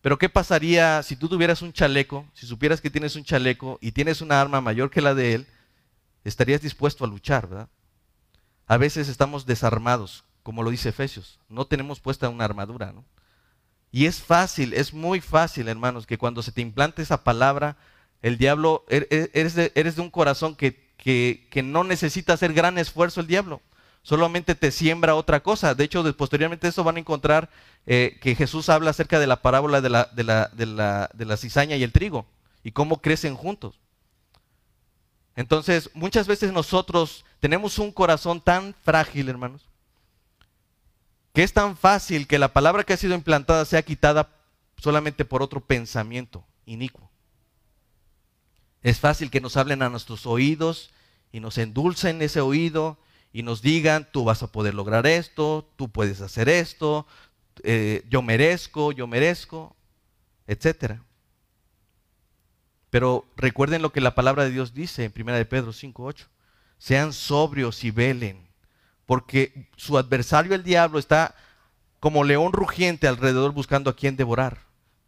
Pero 0.01 0.17
¿qué 0.17 0.29
pasaría 0.29 1.01
si 1.03 1.15
tú 1.15 1.27
tuvieras 1.27 1.61
un 1.61 1.73
chaleco, 1.73 2.25
si 2.33 2.45
supieras 2.45 2.81
que 2.81 2.91
tienes 2.91 3.15
un 3.15 3.23
chaleco 3.23 3.79
y 3.81 3.91
tienes 3.91 4.21
una 4.21 4.39
arma 4.39 4.61
mayor 4.61 4.91
que 4.91 5.01
la 5.01 5.15
de 5.15 5.33
él, 5.33 5.47
estarías 6.23 6.61
dispuesto 6.61 7.05
a 7.05 7.07
luchar, 7.07 7.47
¿verdad? 7.47 7.69
A 8.67 8.77
veces 8.77 9.09
estamos 9.09 9.45
desarmados, 9.45 10.23
como 10.43 10.63
lo 10.63 10.69
dice 10.69 10.89
Efesios, 10.89 11.39
no 11.49 11.65
tenemos 11.65 11.99
puesta 11.99 12.29
una 12.29 12.45
armadura, 12.45 12.91
¿no? 12.91 13.03
Y 13.91 14.07
es 14.07 14.21
fácil, 14.21 14.73
es 14.73 14.93
muy 14.93 15.21
fácil, 15.21 15.67
hermanos, 15.67 16.05
que 16.05 16.17
cuando 16.17 16.43
se 16.43 16.51
te 16.51 16.61
implante 16.61 17.01
esa 17.01 17.23
palabra, 17.23 17.77
el 18.25 18.39
diablo, 18.39 18.83
er, 18.89 19.07
er, 19.11 19.29
eres 19.35 19.95
de, 19.95 20.01
un 20.01 20.09
corazón 20.09 20.55
que, 20.55 20.83
no 21.63 21.83
necesita 21.83 22.33
hacer 22.33 22.53
gran 22.53 22.79
esfuerzo 22.79 23.21
el 23.21 23.27
diablo 23.27 23.61
solamente 24.01 24.53
te 24.53 24.71
siembra 24.71 25.15
otra 25.15 25.41
cosa. 25.41 25.73
De 25.73 25.83
hecho, 25.83 26.15
posteriormente 26.15 26.67
eso 26.67 26.83
van 26.83 26.97
a 26.97 26.99
encontrar 26.99 27.49
eh, 27.87 28.19
que 28.21 28.35
Jesús 28.35 28.69
habla 28.69 28.91
acerca 28.91 29.19
de 29.19 29.25
la 29.25 29.41
parábola 29.41 29.81
de 29.81 29.89
la, 29.89 30.09
de, 30.13 30.23
la, 30.23 30.49
de, 30.53 30.65
la, 30.67 31.09
de 31.13 31.25
la 31.25 31.37
cizaña 31.37 31.75
y 31.75 31.83
el 31.83 31.91
trigo 31.91 32.25
y 32.63 32.71
cómo 32.71 33.01
crecen 33.01 33.35
juntos. 33.35 33.79
Entonces, 35.35 35.91
muchas 35.93 36.27
veces 36.27 36.51
nosotros 36.51 37.25
tenemos 37.39 37.77
un 37.79 37.91
corazón 37.91 38.41
tan 38.41 38.75
frágil, 38.83 39.27
hermanos, 39.29 39.69
que 41.33 41.43
es 41.43 41.53
tan 41.53 41.77
fácil 41.77 42.27
que 42.27 42.39
la 42.39 42.53
palabra 42.53 42.83
que 42.83 42.93
ha 42.93 42.97
sido 42.97 43.13
implantada 43.15 43.65
sea 43.65 43.83
quitada 43.83 44.29
solamente 44.77 45.25
por 45.25 45.43
otro 45.43 45.61
pensamiento 45.61 46.43
inicuo. 46.65 47.04
Es 48.85 48.99
fácil 48.99 49.31
que 49.31 49.41
nos 49.41 49.57
hablen 49.57 49.81
a 49.81 49.89
nuestros 49.89 50.27
oídos 50.27 50.91
y 51.31 51.39
nos 51.39 51.57
endulcen 51.57 52.21
ese 52.21 52.39
oído 52.39 52.99
y 53.33 53.41
nos 53.41 53.63
digan, 53.63 54.07
tú 54.11 54.23
vas 54.23 54.43
a 54.43 54.51
poder 54.51 54.75
lograr 54.75 55.07
esto, 55.07 55.67
tú 55.75 55.89
puedes 55.89 56.21
hacer 56.21 56.49
esto, 56.49 57.07
eh, 57.63 58.05
yo 58.11 58.21
merezco, 58.21 58.91
yo 58.91 59.07
merezco, 59.07 59.75
etc. 60.45 60.99
Pero 62.91 63.25
recuerden 63.35 63.81
lo 63.81 63.91
que 63.91 64.01
la 64.01 64.13
palabra 64.13 64.43
de 64.43 64.51
Dios 64.51 64.75
dice 64.75 65.03
en 65.03 65.13
1 65.19 65.33
de 65.33 65.45
Pedro 65.45 65.73
5.8. 65.73 66.27
Sean 66.77 67.11
sobrios 67.11 67.83
y 67.83 67.89
velen, 67.89 68.47
porque 69.07 69.67
su 69.77 69.97
adversario 69.97 70.53
el 70.53 70.61
diablo 70.61 70.99
está 70.99 71.33
como 71.99 72.23
león 72.23 72.53
rugiente 72.53 73.07
alrededor 73.07 73.51
buscando 73.51 73.89
a 73.89 73.95
quien 73.95 74.15
devorar. 74.15 74.59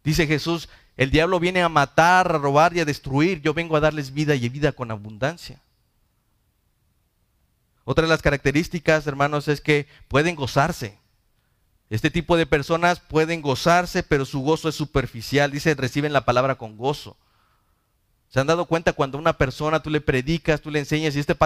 Dice 0.02 0.26
Jesús, 0.26 0.68
el 0.98 1.12
diablo 1.12 1.38
viene 1.38 1.62
a 1.62 1.68
matar, 1.68 2.34
a 2.34 2.38
robar 2.38 2.76
y 2.76 2.80
a 2.80 2.84
destruir, 2.84 3.40
yo 3.40 3.54
vengo 3.54 3.76
a 3.76 3.80
darles 3.80 4.12
vida 4.12 4.34
y 4.34 4.48
vida 4.48 4.72
con 4.72 4.90
abundancia. 4.90 5.62
Otra 7.84 8.02
de 8.02 8.08
las 8.08 8.20
características, 8.20 9.06
hermanos, 9.06 9.46
es 9.46 9.60
que 9.60 9.86
pueden 10.08 10.34
gozarse. 10.34 10.98
Este 11.88 12.10
tipo 12.10 12.36
de 12.36 12.46
personas 12.46 12.98
pueden 12.98 13.42
gozarse, 13.42 14.02
pero 14.02 14.24
su 14.24 14.40
gozo 14.40 14.68
es 14.68 14.74
superficial. 14.74 15.52
Dice, 15.52 15.72
reciben 15.74 16.12
la 16.12 16.24
palabra 16.24 16.56
con 16.56 16.76
gozo. 16.76 17.16
¿Se 18.28 18.40
han 18.40 18.48
dado 18.48 18.66
cuenta 18.66 18.92
cuando 18.92 19.18
una 19.18 19.38
persona 19.38 19.80
tú 19.80 19.90
le 19.90 20.00
predicas, 20.00 20.60
tú 20.60 20.68
le 20.68 20.80
enseñas 20.80 21.14
y 21.14 21.20
este 21.20 21.36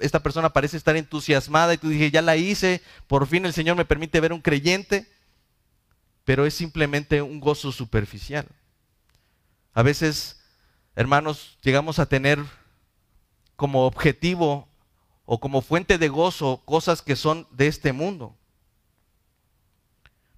esta 0.00 0.22
persona 0.22 0.54
parece 0.54 0.78
estar 0.78 0.96
entusiasmada 0.96 1.74
y 1.74 1.78
tú 1.78 1.90
dices, 1.90 2.10
ya 2.10 2.22
la 2.22 2.36
hice, 2.36 2.80
por 3.08 3.26
fin 3.26 3.44
el 3.44 3.52
Señor 3.52 3.76
me 3.76 3.84
permite 3.84 4.20
ver 4.20 4.32
un 4.32 4.40
creyente, 4.40 5.06
pero 6.24 6.46
es 6.46 6.54
simplemente 6.54 7.20
un 7.20 7.40
gozo 7.40 7.72
superficial. 7.72 8.48
A 9.74 9.82
veces, 9.82 10.40
hermanos, 10.94 11.58
llegamos 11.62 11.98
a 11.98 12.06
tener 12.06 12.38
como 13.56 13.86
objetivo 13.86 14.68
o 15.24 15.40
como 15.40 15.62
fuente 15.62 15.98
de 15.98 16.08
gozo 16.08 16.62
cosas 16.64 17.00
que 17.00 17.16
son 17.16 17.46
de 17.50 17.68
este 17.68 17.92
mundo. 17.92 18.36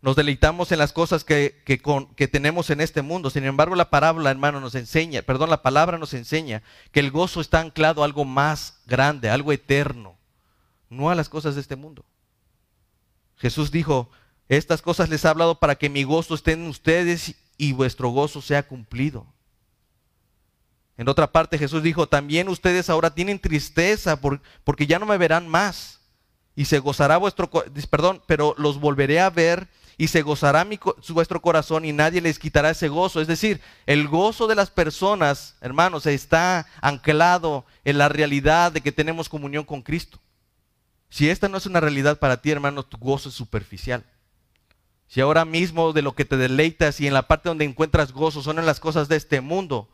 Nos 0.03 0.17
deleitamos 0.17 0.71
en 0.71 0.79
las 0.79 0.93
cosas 0.93 1.25
que, 1.25 1.63
que, 1.65 2.29
tenemos 2.29 2.69
en 2.69 2.83
este 2.83 3.01
mundo. 3.01 3.31
Sin 3.31 3.45
embargo, 3.45 3.75
la 3.75 3.89
parábola, 3.89 4.31
hermano, 4.31 4.61
nos 4.61 4.75
enseña, 4.75 5.23
perdón, 5.23 5.49
la 5.49 5.63
palabra 5.63 5.97
nos 5.97 6.13
enseña 6.13 6.63
que 6.93 7.01
el 7.01 7.11
gozo 7.11 7.41
está 7.41 7.61
anclado 7.61 8.03
a 8.03 8.05
algo 8.05 8.27
más 8.27 8.83
grande, 8.87 9.31
algo 9.31 9.51
eterno, 9.51 10.19
no 10.91 11.09
a 11.11 11.15
las 11.15 11.31
cosas 11.31 11.55
de 11.55 11.63
este 11.63 11.77
mundo. 11.77 12.05
Jesús 13.39 13.71
dijo, 13.71 14.11
estas 14.51 14.83
cosas 14.83 15.09
les 15.09 15.25
he 15.25 15.29
hablado 15.29 15.59
para 15.59 15.77
que 15.77 15.89
mi 15.89 16.05
gozo 16.05 16.35
esté 16.35 16.53
en 16.53 16.67
ustedes 16.67 17.35
y 17.57 17.73
vuestro 17.73 18.09
gozo 18.09 18.43
sea 18.43 18.67
cumplido. 18.67 19.27
En 20.97 21.09
otra 21.09 21.31
parte 21.33 21.59
Jesús 21.59 21.83
dijo, 21.83 22.09
también 22.09 22.49
ustedes 22.49 22.89
ahora 22.89 23.15
tienen 23.15 23.41
tristeza 23.41 24.21
porque 24.65 24.87
ya 24.87 24.99
no 24.99 25.07
me 25.07 25.19
verán 25.19 25.49
más. 25.49 26.01
Y 26.57 26.67
se 26.67 26.79
gozará 26.79 27.17
vuestro, 27.17 27.51
perdón, 27.91 28.23
pero 28.27 28.55
los 28.59 28.79
volveré 28.79 29.21
a 29.21 29.29
ver 29.29 29.69
y 29.97 30.09
se 30.09 30.23
gozará 30.23 30.67
vuestro 31.09 31.43
corazón 31.43 31.85
y 31.85 31.93
nadie 31.93 32.21
les 32.21 32.39
quitará 32.39 32.71
ese 32.71 32.89
gozo. 32.89 33.21
Es 33.21 33.27
decir, 33.27 33.61
el 33.87 34.07
gozo 34.07 34.47
de 34.47 34.55
las 34.55 34.71
personas, 34.71 35.57
hermanos, 35.61 36.07
está 36.07 36.67
anclado 36.81 37.65
en 37.85 37.99
la 37.99 38.09
realidad 38.09 38.71
de 38.71 38.81
que 38.81 38.93
tenemos 38.93 39.29
comunión 39.29 39.65
con 39.65 39.83
Cristo. 39.83 40.21
Si 41.11 41.29
esta 41.29 41.49
no 41.49 41.59
es 41.59 41.67
una 41.67 41.81
realidad 41.81 42.19
para 42.19 42.41
ti, 42.41 42.51
hermano, 42.51 42.85
tu 42.85 42.99
gozo 42.99 43.29
es 43.29 43.35
superficial. 43.35 44.05
Si 45.07 45.21
ahora 45.21 45.45
mismo 45.45 45.93
de 45.93 46.03
lo 46.03 46.15
que 46.15 46.25
te 46.25 46.37
deleitas 46.37 47.01
y 47.01 47.07
en 47.07 47.15
la 47.15 47.29
parte 47.29 47.49
donde 47.49 47.65
encuentras 47.65 48.13
gozo 48.13 48.43
son 48.43 48.59
en 48.59 48.67
las 48.67 48.81
cosas 48.81 49.09
de 49.09 49.17
este 49.17 49.41
mundo, 49.41 49.89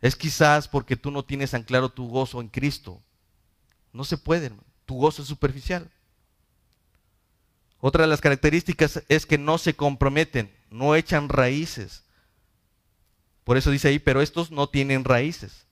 es 0.00 0.16
quizás 0.16 0.68
porque 0.68 0.96
tú 0.96 1.10
no 1.10 1.24
tienes 1.24 1.54
anclado 1.54 1.90
tu 1.90 2.08
gozo 2.08 2.40
en 2.40 2.48
Cristo. 2.48 3.00
No 3.92 4.04
se 4.04 4.18
puede, 4.18 4.52
tu 4.86 4.96
gozo 4.96 5.22
es 5.22 5.28
superficial. 5.28 5.90
Otra 7.80 8.02
de 8.02 8.08
las 8.08 8.20
características 8.20 9.02
es 9.08 9.26
que 9.26 9.38
no 9.38 9.58
se 9.58 9.74
comprometen, 9.74 10.50
no 10.70 10.94
echan 10.94 11.28
raíces. 11.28 12.02
Por 13.44 13.56
eso 13.58 13.70
dice 13.70 13.88
ahí, 13.88 13.98
pero 13.98 14.22
estos 14.22 14.50
no 14.50 14.68
tienen 14.68 15.04
raíces. 15.04 15.66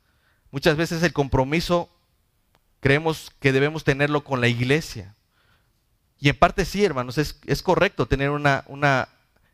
Muchas 0.50 0.76
veces 0.76 1.02
el 1.02 1.14
compromiso 1.14 1.88
creemos 2.80 3.32
que 3.40 3.52
debemos 3.52 3.84
tenerlo 3.84 4.24
con 4.24 4.40
la 4.40 4.48
iglesia. 4.48 5.14
Y 6.22 6.28
en 6.28 6.38
parte 6.38 6.64
sí, 6.64 6.84
hermanos, 6.84 7.18
es, 7.18 7.62
correcto 7.62 8.06
tener 8.06 8.30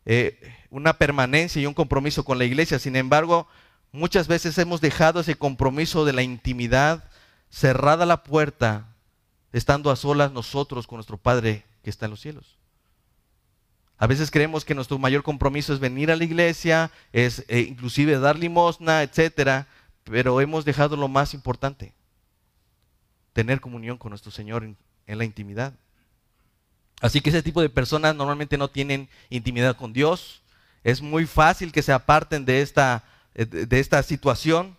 eh, 0.05 0.55
una 0.71 0.93
permanencia 0.99 1.61
y 1.61 1.67
un 1.67 1.75
compromiso 1.75 2.25
con 2.25 2.39
la 2.39 2.45
iglesia. 2.45 2.79
Sin 2.79 2.95
embargo, 2.95 3.49
Muchas 3.93 4.29
veces 4.29 4.59
hemos 4.59 4.81
dejado 4.81 5.21
ese 5.21 5.37
compromiso 5.37 6.05
de 6.05 6.13
la 6.13 6.23
intimidad, 6.23 7.05
cerrada 7.49 8.05
la 8.05 8.23
puerta, 8.23 8.95
estando 9.53 9.91
a 9.91 9.97
solas 9.97 10.31
nosotros 10.33 10.87
con 10.87 10.99
nuestro 10.99 11.17
Padre 11.17 11.65
que 11.83 11.91
está 11.91 12.05
en 12.05 12.11
los 12.11 12.21
cielos. 12.21 12.59
A 13.97 14.07
veces 14.07 14.31
creemos 14.31 14.65
que 14.65 14.75
nuestro 14.75 14.99
mayor 14.99 15.23
compromiso 15.23 15.73
es 15.73 15.81
venir 15.81 16.11
a 16.11 16.17
la 16.17 16.25
iglesia, 16.25 16.91
es 17.13 17.45
eh, 17.49 17.61
inclusive 17.61 18.19
dar 18.19 18.39
limosna, 18.39 19.03
etcétera, 19.03 19.67
pero 20.05 20.41
hemos 20.41 20.65
dejado 20.65 20.97
lo 20.97 21.09
más 21.09 21.33
importante, 21.33 21.95
tener 23.33 23.61
comunión 23.61 23.97
con 23.97 24.11
nuestro 24.11 24.31
Señor 24.31 24.65
en 24.65 25.19
la 25.19 25.25
intimidad. 25.25 25.73
Así 27.01 27.21
que 27.21 27.31
ese 27.31 27.43
tipo 27.43 27.61
de 27.63 27.69
personas 27.69 28.15
normalmente 28.15 28.59
no 28.59 28.69
tienen 28.69 29.09
intimidad 29.31 29.77
con 29.77 29.93
Dios. 29.93 30.43
Es 30.85 31.01
muy 31.01 31.27
fácil 31.27 31.73
que 31.73 31.83
se 31.83 31.93
aparten 31.93 32.45
de 32.45 32.63
esta 32.63 33.05
eh, 33.39 33.47
de 33.47 33.79
esta 33.79 34.03
situación. 34.03 34.77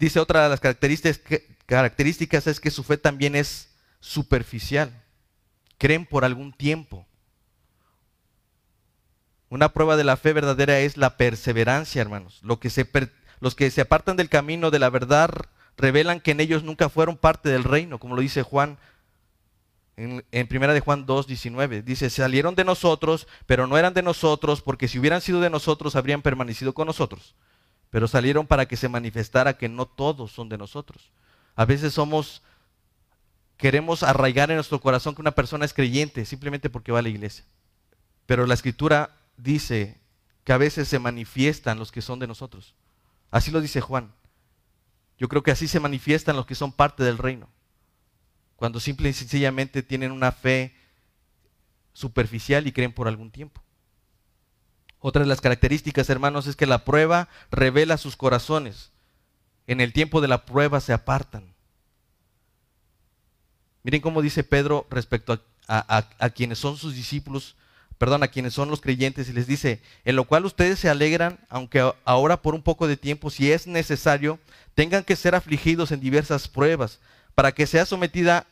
Dice 0.00 0.18
otra 0.18 0.42
de 0.42 0.48
las 0.48 0.60
características, 0.60 2.46
es 2.48 2.60
que 2.60 2.72
su 2.72 2.82
fe 2.82 2.98
también 2.98 3.36
es 3.36 3.68
superficial. 4.00 4.92
Creen 5.78 6.06
por 6.06 6.24
algún 6.24 6.52
tiempo. 6.52 7.06
Una 9.48 9.72
prueba 9.72 9.96
de 9.96 10.02
la 10.02 10.16
fe 10.16 10.32
verdadera 10.32 10.80
es 10.80 10.96
la 10.96 11.16
perseverancia, 11.16 12.02
hermanos. 12.02 12.40
Los 12.42 12.58
que 13.54 13.70
se 13.70 13.80
apartan 13.80 14.16
del 14.16 14.28
camino 14.28 14.72
de 14.72 14.80
la 14.80 14.90
verdad 14.90 15.30
revelan 15.76 16.20
que 16.20 16.32
en 16.32 16.40
ellos 16.40 16.64
nunca 16.64 16.88
fueron 16.88 17.16
parte 17.16 17.48
del 17.48 17.62
reino, 17.62 18.00
como 18.00 18.16
lo 18.16 18.22
dice 18.22 18.42
Juan 18.42 18.76
En, 19.96 20.24
en 20.30 20.46
primera 20.46 20.74
de 20.74 20.80
Juan 20.80 21.06
2, 21.06 21.26
19, 21.26 21.82
dice, 21.82 22.10
salieron 22.10 22.54
de 22.54 22.64
nosotros, 22.64 23.26
pero 23.46 23.66
no 23.66 23.78
eran 23.78 23.94
de 23.94 24.02
nosotros, 24.02 24.60
porque 24.60 24.88
si 24.88 24.98
hubieran 24.98 25.22
sido 25.22 25.40
de 25.40 25.50
nosotros, 25.50 25.96
habrían 25.96 26.22
permanecido 26.22 26.74
con 26.74 26.86
nosotros. 26.86 27.34
Pero 27.90 28.06
salieron 28.08 28.46
para 28.46 28.66
que 28.66 28.76
se 28.76 28.88
manifestara 28.88 29.56
que 29.56 29.68
no 29.68 29.86
todos 29.86 30.32
son 30.32 30.48
de 30.48 30.58
nosotros. 30.58 31.10
A 31.54 31.64
veces 31.64 31.94
somos, 31.94 32.42
queremos 33.56 34.02
arraigar 34.02 34.50
en 34.50 34.56
nuestro 34.56 34.80
corazón 34.80 35.14
que 35.14 35.22
una 35.22 35.30
persona 35.30 35.64
es 35.64 35.72
creyente 35.72 36.26
simplemente 36.26 36.68
porque 36.68 36.92
va 36.92 36.98
a 36.98 37.02
la 37.02 37.08
iglesia. 37.08 37.44
Pero 38.26 38.46
la 38.46 38.54
escritura 38.54 39.16
dice 39.38 39.98
que 40.44 40.52
a 40.52 40.58
veces 40.58 40.88
se 40.88 40.98
manifiestan 40.98 41.78
los 41.78 41.90
que 41.90 42.02
son 42.02 42.18
de 42.18 42.26
nosotros. 42.26 42.74
Así 43.30 43.50
lo 43.50 43.60
dice 43.60 43.80
Juan. 43.80 44.12
Yo 45.18 45.28
creo 45.28 45.42
que 45.42 45.50
así 45.50 45.66
se 45.66 45.80
manifiestan 45.80 46.36
los 46.36 46.44
que 46.44 46.54
son 46.54 46.72
parte 46.72 47.02
del 47.02 47.18
reino. 47.18 47.48
Cuando 48.56 48.80
simple 48.80 49.10
y 49.10 49.12
sencillamente 49.12 49.82
tienen 49.82 50.12
una 50.12 50.32
fe 50.32 50.74
superficial 51.92 52.66
y 52.66 52.72
creen 52.72 52.92
por 52.92 53.08
algún 53.08 53.30
tiempo. 53.30 53.62
Otra 54.98 55.22
de 55.22 55.28
las 55.28 55.40
características, 55.40 56.10
hermanos, 56.10 56.46
es 56.46 56.56
que 56.56 56.66
la 56.66 56.84
prueba 56.84 57.28
revela 57.50 57.96
sus 57.96 58.16
corazones. 58.16 58.90
En 59.66 59.80
el 59.80 59.92
tiempo 59.92 60.20
de 60.20 60.28
la 60.28 60.46
prueba 60.46 60.80
se 60.80 60.92
apartan. 60.92 61.54
Miren 63.82 64.00
cómo 64.00 64.20
dice 64.20 64.42
Pedro 64.42 64.86
respecto 64.90 65.40
a, 65.68 66.30
quienes 66.34 66.58
son 66.58 66.76
sus 66.76 66.94
discípulos, 66.94 67.56
perdón, 67.98 68.22
a 68.22 68.28
quienes 68.28 68.52
son 68.52 68.68
los 68.68 68.80
creyentes, 68.80 69.28
y 69.28 69.32
les 69.32 69.46
dice, 69.46 69.80
en 70.04 70.16
lo 70.16 70.24
cual 70.24 70.44
ustedes 70.44 70.78
se 70.78 70.88
alegran, 70.88 71.38
aunque 71.48 71.92
ahora 72.04 72.42
por 72.42 72.54
un 72.54 72.62
poco 72.62 72.88
de 72.88 72.96
tiempo, 72.96 73.30
si 73.30 73.52
es 73.52 73.66
necesario, 73.66 74.40
tengan 74.74 75.04
que 75.04 75.14
ser 75.14 75.34
afligidos 75.34 75.92
en 75.92 76.00
diversas 76.00 76.48
pruebas, 76.48 76.98
para 77.36 77.52
que 77.52 77.66
sea 77.66 77.84
sometida 77.84 78.46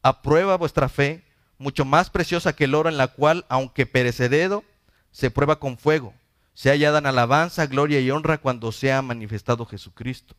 a 0.00 0.22
prueba 0.22 0.56
vuestra 0.56 0.88
fe, 0.88 1.24
mucho 1.58 1.84
más 1.84 2.08
preciosa 2.08 2.54
que 2.54 2.64
el 2.64 2.76
oro, 2.76 2.88
en 2.88 2.96
la 2.96 3.08
cual, 3.08 3.44
aunque 3.48 3.84
perecedero, 3.84 4.64
se 5.10 5.32
prueba 5.32 5.58
con 5.58 5.76
fuego, 5.76 6.14
se 6.54 6.70
hallada 6.70 7.00
en 7.00 7.06
alabanza, 7.06 7.66
gloria 7.66 8.00
y 8.00 8.12
honra 8.12 8.38
cuando 8.38 8.70
sea 8.70 9.02
manifestado 9.02 9.66
Jesucristo. 9.66 10.36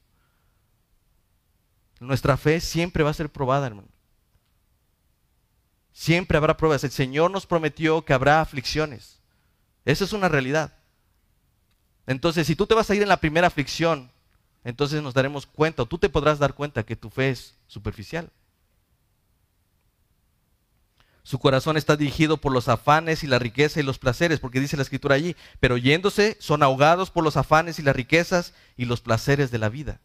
Nuestra 1.99 2.37
fe 2.37 2.61
siempre 2.61 3.03
va 3.03 3.09
a 3.09 3.13
ser 3.13 3.29
probada, 3.29 3.67
hermano. 3.67 3.89
Siempre 5.91 6.37
habrá 6.37 6.55
pruebas. 6.55 6.85
El 6.85 6.91
Señor 6.91 7.29
nos 7.31 7.45
prometió 7.45 8.05
que 8.05 8.13
habrá 8.13 8.39
aflicciones. 8.39 9.19
Esa 9.83 10.05
es 10.05 10.13
una 10.13 10.29
realidad. 10.29 10.73
Entonces, 12.07 12.47
si 12.47 12.55
tú 12.55 12.65
te 12.65 12.75
vas 12.75 12.89
a 12.89 12.95
ir 12.95 13.01
en 13.01 13.09
la 13.09 13.19
primera 13.19 13.47
aflicción, 13.47 14.09
entonces 14.63 15.03
nos 15.03 15.13
daremos 15.13 15.45
cuenta, 15.45 15.83
o 15.83 15.85
tú 15.85 15.97
te 15.97 16.07
podrás 16.07 16.39
dar 16.39 16.53
cuenta 16.53 16.83
que 16.83 16.95
tu 16.95 17.09
fe 17.09 17.31
es 17.31 17.58
superficial. 17.69 18.29
Su 21.23 21.37
corazón 21.37 21.77
está 21.77 21.95
dirigido 21.95 22.37
por 22.37 22.51
los 22.51 22.67
afanes 22.67 23.23
y 23.23 23.27
la 23.27 23.37
riqueza 23.37 23.79
y 23.79 23.83
los 23.83 23.99
placeres, 23.99 24.39
porque 24.39 24.59
dice 24.59 24.77
la 24.77 24.81
escritura 24.81 25.13
allí, 25.13 25.35
pero 25.59 25.77
yéndose 25.77 26.35
son 26.39 26.63
ahogados 26.63 27.11
por 27.11 27.23
los 27.23 27.37
afanes 27.37 27.77
y 27.77 27.83
las 27.83 27.95
riquezas 27.95 28.55
y 28.75 28.85
los 28.85 29.01
placeres 29.01 29.51
de 29.51 29.59
la 29.59 29.69
vida. 29.69 30.01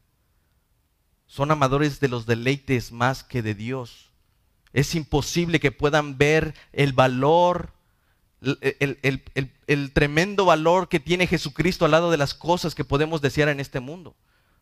Son 1.26 1.50
amadores 1.50 1.98
de 1.98 2.08
los 2.08 2.26
deleites 2.26 2.92
más 2.92 3.24
que 3.24 3.40
de 3.40 3.54
Dios. 3.54 4.10
Es 4.74 4.94
imposible 4.94 5.60
que 5.60 5.72
puedan 5.72 6.18
ver 6.18 6.54
el 6.72 6.92
valor, 6.92 7.72
el, 8.42 9.92
tremendo 9.94 10.44
valor 10.44 10.90
que 10.90 11.00
tiene 11.00 11.26
Jesucristo 11.26 11.86
al 11.86 11.92
lado 11.92 12.10
de 12.10 12.18
las 12.18 12.34
cosas 12.34 12.74
que 12.74 12.84
podemos 12.84 13.22
desear 13.22 13.48
en 13.48 13.60
este 13.60 13.80
mundo. 13.80 14.14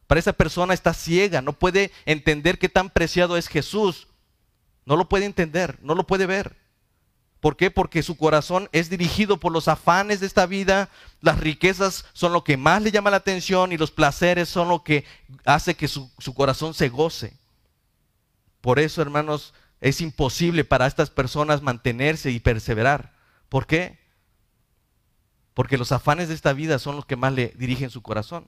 Para 0.06 0.18
esa 0.18 0.32
persona 0.32 0.74
está 0.74 0.94
ciega, 0.94 1.40
no 1.42 1.52
puede 1.52 1.90
entender 2.04 2.58
qué 2.58 2.68
tan 2.68 2.90
preciado 2.90 3.36
es 3.36 3.48
Jesús 3.48 4.08
no 4.84 4.96
lo 4.96 5.08
puede 5.08 5.26
entender, 5.26 5.78
no 5.82 5.94
lo 5.94 6.06
puede 6.06 6.26
ver. 6.26 6.56
¿Por 7.40 7.56
qué? 7.56 7.70
Porque 7.70 8.02
su 8.02 8.16
corazón 8.16 8.68
es 8.72 8.88
dirigido 8.88 9.38
por 9.38 9.52
los 9.52 9.66
afanes 9.66 10.20
de 10.20 10.26
esta 10.26 10.46
vida, 10.46 10.88
las 11.20 11.40
riquezas 11.40 12.04
son 12.12 12.32
lo 12.32 12.44
que 12.44 12.56
más 12.56 12.82
le 12.82 12.92
llama 12.92 13.10
la 13.10 13.16
atención 13.16 13.72
y 13.72 13.78
los 13.78 13.90
placeres 13.90 14.48
son 14.48 14.68
lo 14.68 14.84
que 14.84 15.04
hace 15.44 15.74
que 15.74 15.88
su, 15.88 16.10
corazón 16.34 16.72
se 16.72 16.88
goce. 16.88 17.36
Por 18.60 18.78
eso, 18.78 19.02
hermanos, 19.02 19.54
es 19.80 20.00
imposible 20.00 20.64
para 20.64 20.86
estas 20.86 21.10
personas 21.10 21.62
mantenerse 21.62 22.30
y 22.30 22.38
perseverar. 22.38 23.12
¿Por 23.48 23.66
qué? 23.66 23.98
Porque 25.52 25.78
los 25.78 25.90
afanes 25.90 26.28
de 26.28 26.34
esta 26.34 26.52
vida 26.52 26.78
son 26.78 26.94
los 26.94 27.06
que 27.06 27.16
más 27.16 27.32
le 27.32 27.48
dirigen 27.56 27.90
su 27.90 28.02
corazón. 28.02 28.46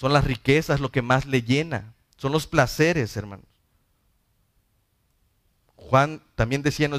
Son 0.00 0.14
las 0.14 0.24
riquezas 0.24 0.80
lo 0.80 0.90
que 0.90 1.02
más 1.02 1.26
le 1.26 1.42
llena. 1.42 1.92
Son 2.16 2.32
los 2.32 2.46
placeres, 2.46 3.14
hermanos. 3.18 3.44
Juan 5.76 6.22
también 6.36 6.62
decía 6.62 6.86
en, 6.86 6.94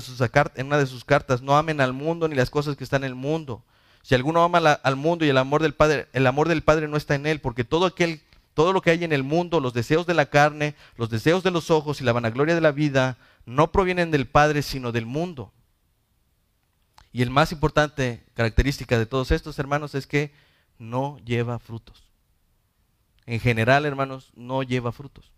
una 0.68 0.78
de 0.78 0.86
sus 0.86 1.04
cartas, 1.04 1.42
no 1.42 1.58
amen 1.58 1.82
al 1.82 1.94
mundo 1.94 2.28
ni 2.28 2.36
las 2.36 2.52
cosas 2.52 2.76
que 2.78 2.84
están 2.84 3.04
en 3.04 3.08
el 3.08 3.16
mundo. 3.16 3.64
Si 4.04 4.14
alguno 4.14 4.44
ama 4.44 4.60
al 4.60 4.96
mundo 4.98 5.26
y 5.26 5.30
el 5.30 5.40
amor 5.40 5.64
del 5.64 5.74
Padre, 5.74 6.10
el 6.14 6.28
amor 6.28 6.48
del 6.48 6.62
Padre 6.62 6.88
no 6.88 6.96
está 6.96 7.16
en 7.16 7.26
él, 7.26 7.42
porque 7.42 7.64
todo 7.64 7.88
aquel, 7.88 8.22
todo 8.54 8.72
lo 8.72 8.84
que 8.84 8.92
hay 8.92 9.04
en 9.04 9.14
el 9.14 9.24
mundo, 9.24 9.60
los 9.60 9.74
deseos 9.74 10.06
de 10.06 10.14
la 10.14 10.28
carne, 10.28 10.76
los 10.96 11.10
deseos 11.10 11.42
de 11.42 11.50
los 11.50 11.72
ojos 11.72 12.02
y 12.02 12.04
la 12.04 12.14
vanagloria 12.14 12.54
de 12.54 12.62
la 12.62 12.72
vida, 12.72 13.18
no 13.48 13.72
provienen 13.72 14.12
del 14.12 14.28
Padre, 14.28 14.62
sino 14.62 14.92
del 14.92 15.08
mundo. 15.08 15.52
Y 17.12 17.24
el 17.24 17.32
más 17.32 17.52
importante 17.52 18.24
característica 18.36 19.00
de 19.00 19.08
todos 19.08 19.32
estos 19.32 19.58
hermanos 19.58 19.96
es 19.96 20.06
que 20.06 20.32
no 20.78 21.18
lleva 21.26 21.58
frutos. 21.58 22.11
En 23.26 23.40
general, 23.40 23.86
hermanos, 23.86 24.32
no 24.36 24.64
lleva 24.64 24.92
frutos. 24.92 25.32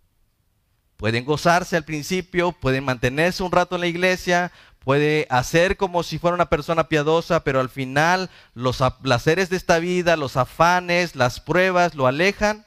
Pueden 0.98 1.26
gozarse 1.26 1.76
al 1.76 1.84
principio, 1.84 2.52
pueden 2.54 2.86
mantenerse 2.86 3.43
un 3.43 3.52
rato 3.52 3.76
en 3.76 3.82
la 3.82 3.88
iglesia, 3.88 4.52
puede 4.80 5.28
hacer 5.30 5.78
como 5.78 6.04
si 6.04 6.17
fuera 6.17 6.36
una 6.36 6.50
persona 6.50 6.88
piadosa, 6.88 7.43
pero 7.43 7.60
al 7.60 7.69
final 7.69 8.30
los 8.54 8.82
placeres 9.02 9.50
de 9.50 9.58
esta 9.58 9.80
vida, 9.80 10.15
los 10.15 10.38
afanes, 10.38 11.15
las 11.15 11.39
pruebas 11.39 11.96
lo 11.96 12.08
alejan. 12.08 12.65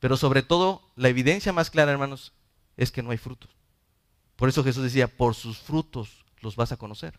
Pero 0.00 0.16
sobre 0.16 0.42
todo, 0.42 0.82
la 0.96 1.08
evidencia 1.08 1.52
más 1.52 1.70
clara, 1.70 1.92
hermanos, 1.92 2.32
es 2.76 2.90
que 2.90 3.02
no 3.02 3.10
hay 3.10 3.18
frutos. 3.18 3.50
Por 4.36 4.48
eso 4.48 4.62
Jesús 4.62 4.84
decía, 4.84 5.08
por 5.08 5.34
sus 5.34 5.58
frutos 5.58 6.24
los 6.40 6.54
vas 6.54 6.70
a 6.70 6.76
conocer. 6.76 7.18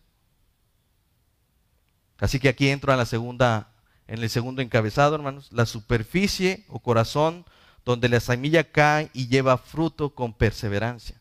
Así 2.18 2.38
que 2.38 2.48
aquí 2.48 2.68
entro 2.68 2.92
a 2.92 2.96
la 2.96 3.06
segunda, 3.06 3.72
en 4.10 4.24
el 4.24 4.28
segundo 4.28 4.60
encabezado, 4.60 5.14
hermanos, 5.14 5.52
la 5.52 5.66
superficie 5.66 6.64
o 6.68 6.80
corazón 6.80 7.44
donde 7.84 8.08
la 8.08 8.18
semilla 8.18 8.64
cae 8.64 9.08
y 9.14 9.28
lleva 9.28 9.56
fruto 9.56 10.16
con 10.16 10.32
perseverancia. 10.32 11.20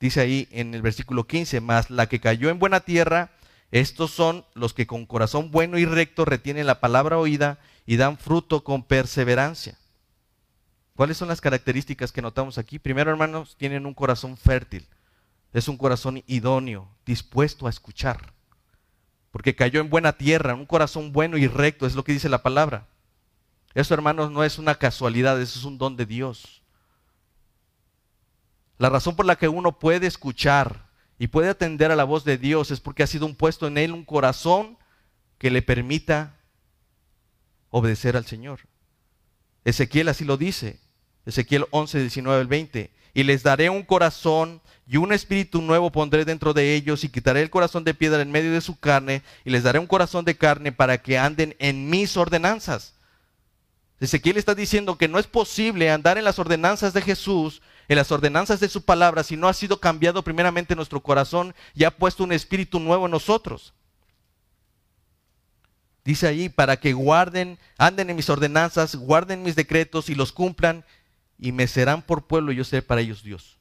Dice 0.00 0.20
ahí 0.20 0.48
en 0.50 0.74
el 0.74 0.82
versículo 0.82 1.28
15, 1.28 1.60
más 1.60 1.88
la 1.88 2.08
que 2.08 2.18
cayó 2.18 2.50
en 2.50 2.58
buena 2.58 2.80
tierra, 2.80 3.30
estos 3.70 4.10
son 4.10 4.44
los 4.54 4.74
que 4.74 4.88
con 4.88 5.06
corazón 5.06 5.52
bueno 5.52 5.78
y 5.78 5.84
recto 5.84 6.24
retienen 6.24 6.66
la 6.66 6.80
palabra 6.80 7.16
oída 7.16 7.60
y 7.86 7.96
dan 7.96 8.18
fruto 8.18 8.64
con 8.64 8.82
perseverancia. 8.82 9.78
¿Cuáles 10.96 11.16
son 11.16 11.28
las 11.28 11.40
características 11.40 12.10
que 12.10 12.22
notamos 12.22 12.58
aquí? 12.58 12.80
Primero, 12.80 13.12
hermanos, 13.12 13.54
tienen 13.56 13.86
un 13.86 13.94
corazón 13.94 14.36
fértil. 14.36 14.84
Es 15.52 15.68
un 15.68 15.76
corazón 15.76 16.24
idóneo, 16.26 16.88
dispuesto 17.06 17.68
a 17.68 17.70
escuchar. 17.70 18.32
Porque 19.30 19.54
cayó 19.54 19.80
en 19.80 19.90
buena 19.90 20.12
tierra, 20.14 20.54
un 20.54 20.66
corazón 20.66 21.12
bueno 21.12 21.36
y 21.36 21.46
recto, 21.46 21.86
es 21.86 21.94
lo 21.94 22.04
que 22.04 22.12
dice 22.12 22.28
la 22.28 22.42
palabra. 22.42 22.88
Eso, 23.74 23.94
hermanos, 23.94 24.30
no 24.30 24.42
es 24.42 24.58
una 24.58 24.74
casualidad, 24.74 25.40
eso 25.40 25.58
es 25.58 25.64
un 25.64 25.78
don 25.78 25.96
de 25.96 26.06
Dios. 26.06 26.62
La 28.78 28.88
razón 28.88 29.14
por 29.14 29.26
la 29.26 29.36
que 29.36 29.48
uno 29.48 29.78
puede 29.78 30.06
escuchar 30.06 30.88
y 31.18 31.28
puede 31.28 31.50
atender 31.50 31.90
a 31.90 31.96
la 31.96 32.04
voz 32.04 32.24
de 32.24 32.38
Dios 32.38 32.70
es 32.70 32.80
porque 32.80 33.02
ha 33.02 33.06
sido 33.06 33.26
un 33.26 33.34
puesto 33.34 33.66
en 33.66 33.76
él 33.78 33.92
un 33.92 34.04
corazón 34.04 34.78
que 35.38 35.50
le 35.50 35.62
permita 35.62 36.36
obedecer 37.68 38.16
al 38.16 38.26
Señor. 38.26 38.60
Ezequiel 39.64 40.08
así 40.08 40.24
lo 40.24 40.36
dice. 40.36 40.80
Ezequiel 41.26 41.66
11, 41.70 42.00
19 42.00 42.40
al 42.40 42.46
20. 42.46 42.90
Y 43.12 43.22
les 43.22 43.42
daré 43.42 43.70
un 43.70 43.82
corazón 43.82 44.62
y 44.90 44.96
un 44.96 45.12
espíritu 45.12 45.62
nuevo 45.62 45.92
pondré 45.92 46.24
dentro 46.24 46.52
de 46.52 46.74
ellos 46.74 47.04
y 47.04 47.08
quitaré 47.08 47.42
el 47.42 47.50
corazón 47.50 47.84
de 47.84 47.94
piedra 47.94 48.20
en 48.20 48.32
medio 48.32 48.52
de 48.52 48.60
su 48.60 48.78
carne 48.78 49.22
y 49.44 49.50
les 49.50 49.62
daré 49.62 49.78
un 49.78 49.86
corazón 49.86 50.24
de 50.24 50.36
carne 50.36 50.72
para 50.72 50.98
que 51.00 51.16
anden 51.16 51.54
en 51.58 51.88
mis 51.88 52.16
ordenanzas 52.16 52.94
Ezequiel 54.00 54.38
está 54.38 54.54
diciendo 54.54 54.96
que 54.96 55.08
no 55.08 55.18
es 55.18 55.26
posible 55.26 55.90
andar 55.90 56.16
en 56.16 56.24
las 56.24 56.38
ordenanzas 56.38 56.94
de 56.94 57.02
Jesús, 57.02 57.60
en 57.86 57.96
las 57.96 58.10
ordenanzas 58.10 58.58
de 58.58 58.70
su 58.70 58.82
palabra, 58.82 59.22
si 59.22 59.36
no 59.36 59.46
ha 59.46 59.52
sido 59.52 59.78
cambiado 59.78 60.24
primeramente 60.24 60.74
nuestro 60.74 61.00
corazón 61.00 61.54
y 61.74 61.84
ha 61.84 61.90
puesto 61.90 62.24
un 62.24 62.32
espíritu 62.32 62.80
nuevo 62.80 63.04
en 63.04 63.10
nosotros. 63.12 63.74
Dice 66.02 66.26
ahí, 66.26 66.48
para 66.48 66.78
que 66.80 66.94
guarden, 66.94 67.58
anden 67.76 68.08
en 68.08 68.16
mis 68.16 68.30
ordenanzas, 68.30 68.96
guarden 68.96 69.42
mis 69.42 69.54
decretos 69.54 70.08
y 70.08 70.14
los 70.14 70.32
cumplan, 70.32 70.82
y 71.38 71.52
me 71.52 71.66
serán 71.66 72.00
por 72.00 72.26
pueblo 72.26 72.52
y 72.52 72.56
yo 72.56 72.64
seré 72.64 72.80
para 72.80 73.02
ellos 73.02 73.22
Dios. 73.22 73.59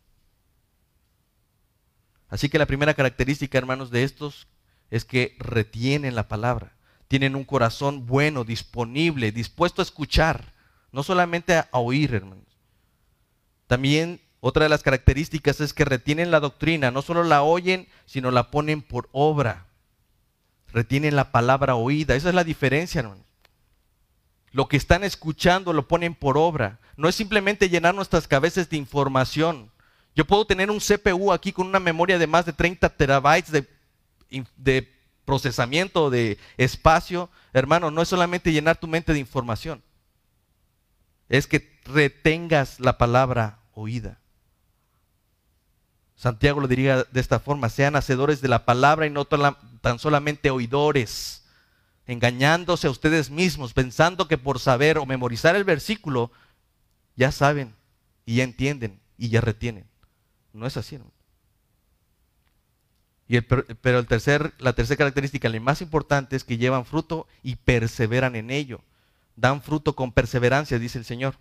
Así 2.30 2.50
que 2.50 2.60
la 2.60 2.66
primera 2.66 2.94
característica, 2.94 3.58
hermanos, 3.58 3.92
de 3.92 4.04
estos 4.04 4.48
es 4.92 5.06
que 5.06 5.36
retienen 5.40 6.16
la 6.16 6.28
palabra 6.28 6.74
tienen 7.10 7.36
un 7.36 7.44
corazón 7.44 8.06
bueno, 8.06 8.46
disponible, 8.46 9.32
dispuesto 9.32 9.82
a 9.82 9.84
escuchar, 9.84 10.54
no 10.92 11.02
solamente 11.02 11.56
a, 11.56 11.68
oír, 11.72 12.14
hermanos. 12.14 12.46
También 13.66 14.22
otra 14.40 14.64
de 14.64 14.70
las 14.70 14.84
características 14.84 15.60
es 15.60 15.74
que 15.74 15.86
retienen 15.86 16.30
la 16.30 16.40
doctrina, 16.40 16.92
no 16.92 17.02
solo 17.02 17.24
la 17.24 17.42
oyen, 17.42 17.88
sino 18.06 18.30
la 18.30 18.52
ponen 18.52 18.84
por 18.84 19.10
obra. 19.12 19.66
Retienen 20.72 21.16
la 21.16 21.32
palabra 21.32 21.76
oída. 21.76 22.14
Esa 22.14 22.30
es 22.30 22.36
la 22.36 22.44
diferencia, 22.44 23.00
hermano. 23.00 23.24
Lo 24.52 24.68
que 24.68 24.78
están 24.78 25.04
escuchando 25.04 25.74
lo 25.74 25.88
ponen 25.88 26.14
por 26.14 26.38
obra. 26.38 26.80
No 26.96 27.10
es 27.10 27.16
simplemente 27.16 27.70
llenar 27.70 27.96
nuestras 27.96 28.28
cabezas 28.28 28.70
de 28.70 28.78
información. 28.78 29.69
Yo 30.20 30.26
puedo 30.26 30.44
tener 30.44 30.70
un 30.70 30.82
CPU 30.82 31.32
aquí 31.32 31.54
con 31.54 31.68
una 31.68 31.80
memoria 31.80 32.20
de 32.20 32.28
más 32.28 32.46
de 32.46 32.52
30 32.52 32.90
terabytes 32.90 33.54
de, 33.54 34.94
procesamiento, 35.24 36.10
de 36.10 36.38
espacio. 36.58 37.30
Hermano, 37.54 37.90
no 37.90 38.02
es 38.02 38.10
solamente 38.10 38.52
llenar 38.52 38.76
tu 38.76 38.86
mente 38.86 39.14
de 39.14 39.20
información. 39.20 39.82
Es 41.30 41.48
que 41.48 41.80
retengas 41.86 42.82
la 42.82 42.98
palabra 42.98 43.60
oída. 43.74 44.20
Santiago 46.18 46.60
lo 46.60 46.68
diría 46.68 47.06
de 47.06 47.20
esta 47.22 47.40
forma, 47.40 47.70
sean 47.70 47.96
hacedores 47.96 48.42
de 48.42 48.50
la 48.50 48.66
palabra 48.66 49.08
y 49.08 49.10
no 49.10 49.24
tan 49.24 50.00
solamente 50.00 50.50
oidores, 50.50 51.46
engañándose 52.08 52.88
a 52.88 52.92
ustedes 52.92 53.30
mismos, 53.30 53.72
pensando 53.72 54.28
que 54.28 54.38
por 54.38 54.60
saber 54.60 54.98
o 54.98 55.06
memorizar 55.06 55.56
el 55.56 55.64
versículo, 55.64 56.30
ya 57.16 57.32
saben 57.32 57.74
y 58.26 58.36
ya 58.36 58.44
entienden 58.44 59.00
y 59.18 59.30
ya 59.30 59.40
retienen. 59.40 59.88
No 60.54 60.66
es 60.66 60.78
así. 60.78 61.00
Y 63.28 63.42
pero 63.42 64.00
el 64.00 64.08
tercer, 64.08 64.54
la 64.58 64.74
tercera 64.74 64.98
característica, 64.98 65.50
la 65.50 65.60
más 65.60 65.82
importante, 65.82 66.36
es 66.36 66.44
que 66.44 66.58
llevan 66.58 66.86
fruto 66.86 67.28
y 67.44 67.58
perseveran 67.58 68.36
en 68.36 68.50
ello. 68.50 68.82
Dan 69.36 69.62
fruto 69.62 69.96
con 69.96 70.12
perseverancia, 70.12 70.80
dice 70.80 70.98
el 70.98 71.06
Señor. 71.06 71.36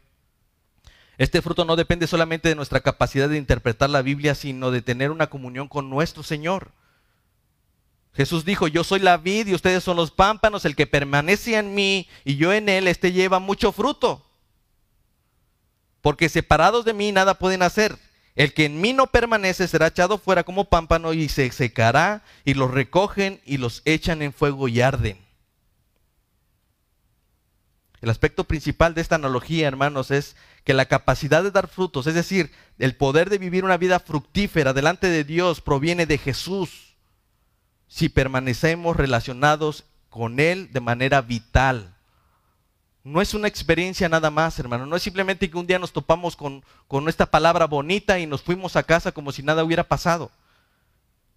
Este 1.16 1.42
fruto 1.42 1.64
no 1.64 1.74
depende 1.74 2.06
solamente 2.06 2.48
de 2.48 2.54
nuestra 2.54 2.80
capacidad 2.80 3.28
de 3.28 3.38
interpretar 3.38 3.90
la 3.90 4.02
Biblia, 4.02 4.34
sino 4.34 4.70
de 4.70 4.82
tener 4.82 5.10
una 5.10 5.28
comunión 5.28 5.66
con 5.66 5.90
nuestro 5.90 6.22
Señor. 6.22 6.70
Jesús 8.14 8.44
dijo, 8.44 8.68
yo 8.68 8.84
soy 8.84 9.00
la 9.00 9.16
vid 9.16 9.46
y 9.46 9.54
ustedes 9.54 9.82
son 9.82 9.96
los 9.96 10.10
pámpanos, 10.10 10.64
el 10.64 10.76
que 10.76 10.86
permanece 10.86 11.56
en 11.56 11.74
mí 11.74 12.08
y 12.24 12.36
yo 12.36 12.52
en 12.52 12.68
él, 12.68 12.86
este 12.86 13.12
lleva 13.12 13.38
mucho 13.38 13.72
fruto. 13.72 14.24
Porque 16.02 16.28
separados 16.28 16.84
de 16.84 16.94
mí 16.94 17.12
nada 17.12 17.34
pueden 17.34 17.62
hacer. 17.62 17.96
El 18.38 18.54
que 18.54 18.66
en 18.66 18.80
mí 18.80 18.92
no 18.92 19.08
permanece 19.08 19.66
será 19.66 19.88
echado 19.88 20.16
fuera 20.16 20.44
como 20.44 20.66
pámpano 20.66 21.12
y 21.12 21.28
se 21.28 21.50
secará 21.50 22.22
y 22.44 22.54
los 22.54 22.70
recogen 22.70 23.40
y 23.44 23.56
los 23.56 23.82
echan 23.84 24.22
en 24.22 24.32
fuego 24.32 24.68
y 24.68 24.80
arden. 24.80 25.18
El 28.00 28.10
aspecto 28.10 28.44
principal 28.44 28.94
de 28.94 29.00
esta 29.00 29.16
analogía, 29.16 29.66
hermanos, 29.66 30.12
es 30.12 30.36
que 30.62 30.72
la 30.72 30.84
capacidad 30.84 31.42
de 31.42 31.50
dar 31.50 31.66
frutos, 31.66 32.06
es 32.06 32.14
decir, 32.14 32.52
el 32.78 32.94
poder 32.94 33.28
de 33.28 33.38
vivir 33.38 33.64
una 33.64 33.76
vida 33.76 33.98
fructífera 33.98 34.72
delante 34.72 35.08
de 35.08 35.24
Dios, 35.24 35.60
proviene 35.60 36.06
de 36.06 36.18
Jesús 36.18 36.94
si 37.88 38.08
permanecemos 38.08 38.96
relacionados 38.96 39.84
con 40.10 40.38
Él 40.38 40.72
de 40.72 40.78
manera 40.78 41.22
vital. 41.22 41.97
No 43.08 43.22
es 43.22 43.32
una 43.32 43.48
experiencia 43.48 44.06
nada 44.08 44.30
más, 44.30 44.58
hermano. 44.58 44.84
No 44.84 44.94
es 44.94 45.02
simplemente 45.02 45.50
que 45.50 45.56
un 45.56 45.66
día 45.66 45.78
nos 45.78 45.92
topamos 45.92 46.36
con, 46.36 46.62
con 46.86 47.08
esta 47.08 47.24
palabra 47.24 47.66
bonita 47.66 48.18
y 48.18 48.26
nos 48.26 48.42
fuimos 48.42 48.76
a 48.76 48.82
casa 48.82 49.12
como 49.12 49.32
si 49.32 49.42
nada 49.42 49.64
hubiera 49.64 49.84
pasado. 49.84 50.30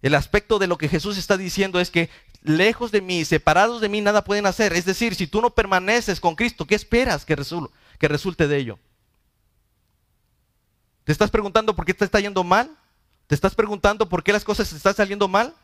El 0.02 0.14
aspecto 0.14 0.58
de 0.58 0.66
lo 0.66 0.76
que 0.76 0.90
Jesús 0.90 1.16
está 1.16 1.38
diciendo 1.38 1.80
es 1.80 1.90
que 1.90 2.10
lejos 2.42 2.92
de 2.92 3.00
mí, 3.00 3.24
separados 3.24 3.80
de 3.80 3.88
mí, 3.88 4.02
nada 4.02 4.22
pueden 4.22 4.44
hacer. 4.44 4.74
Es 4.74 4.84
decir, 4.84 5.14
si 5.14 5.26
tú 5.26 5.40
no 5.40 5.48
permaneces 5.48 6.20
con 6.20 6.34
Cristo, 6.34 6.66
¿qué 6.66 6.74
esperas 6.74 7.24
que, 7.24 7.36
resulte 7.36 8.48
de 8.48 8.56
ello? 8.58 8.78
¿Te 11.04 11.12
estás 11.12 11.30
preguntando 11.30 11.74
por 11.74 11.86
qué 11.86 11.94
te 11.94 12.04
está 12.04 12.20
yendo 12.20 12.44
mal? 12.44 12.76
¿Te 13.28 13.34
estás 13.34 13.54
preguntando 13.54 14.10
por 14.10 14.22
qué 14.22 14.32
las 14.32 14.44
cosas 14.44 14.68
te 14.68 14.76
están 14.76 14.94
saliendo 14.94 15.26
mal? 15.26 15.54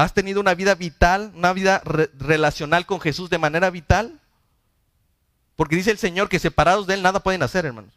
¿Has 0.00 0.14
tenido 0.14 0.40
una 0.40 0.54
vida 0.54 0.74
vital, 0.74 1.30
una 1.34 1.52
vida 1.52 1.82
relacional 2.18 2.86
con 2.86 3.00
Jesús 3.00 3.28
de 3.28 3.36
manera 3.36 3.68
vital? 3.68 4.18
Porque 5.56 5.76
dice 5.76 5.90
el 5.90 5.98
Señor 5.98 6.30
que 6.30 6.38
separados 6.38 6.86
de 6.86 6.94
Él 6.94 7.02
nada 7.02 7.20
pueden 7.20 7.42
hacer, 7.42 7.66
hermanos. 7.66 7.92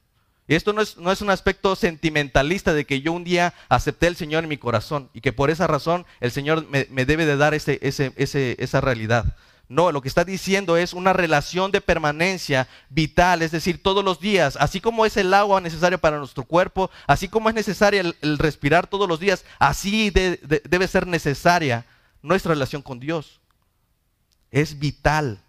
Y 0.45 0.55
esto 0.55 0.73
no 0.73 0.81
es, 0.81 0.97
no 0.97 1.13
es, 1.13 1.21
un 1.21 1.29
aspecto 1.29 1.77
sentimentalista 1.77 2.73
de 2.73 2.85
que 2.85 2.99
yo 2.99 3.13
un 3.13 3.23
día 3.23 3.53
acepté 3.69 4.07
al 4.07 4.17
Señor 4.17 4.43
en 4.43 4.49
mi 4.49 4.57
corazón 4.57 5.09
y 5.13 5.21
que 5.21 5.31
por 5.31 5.49
esa 5.49 5.65
razón 5.65 6.05
el 6.19 6.31
Señor 6.31 6.67
me, 6.69 7.05
debe 7.05 7.25
de 7.25 7.37
dar 7.37 7.53
ese, 7.53 7.79
esa 7.81 8.81
realidad. 8.81 9.37
No, 9.69 9.93
lo 9.93 10.01
que 10.01 10.09
está 10.09 10.25
diciendo 10.25 10.75
es 10.75 10.91
una 10.91 11.13
relación 11.13 11.71
de 11.71 11.79
permanencia 11.79 12.67
vital, 12.89 13.41
es 13.41 13.51
decir, 13.51 13.81
todos 13.81 14.03
los 14.03 14.19
días, 14.19 14.57
así 14.59 14.81
como 14.81 15.05
es 15.05 15.15
el 15.15 15.33
agua 15.33 15.61
necesaria 15.61 15.97
para 15.97 16.17
nuestro 16.17 16.43
cuerpo, 16.43 16.91
así 17.07 17.29
como 17.29 17.47
es 17.47 17.55
necesaria 17.55 18.01
el, 18.01 18.37
respirar 18.37 18.87
todos 18.87 19.07
los 19.07 19.21
días, 19.21 19.45
así 19.57 20.09
debe 20.09 20.87
ser 20.89 21.07
necesaria 21.07 21.85
nuestra 22.23 22.53
relación 22.53 22.81
con 22.81 22.99
Dios. 22.99 23.39
Es 24.49 24.79
vital, 24.79 25.39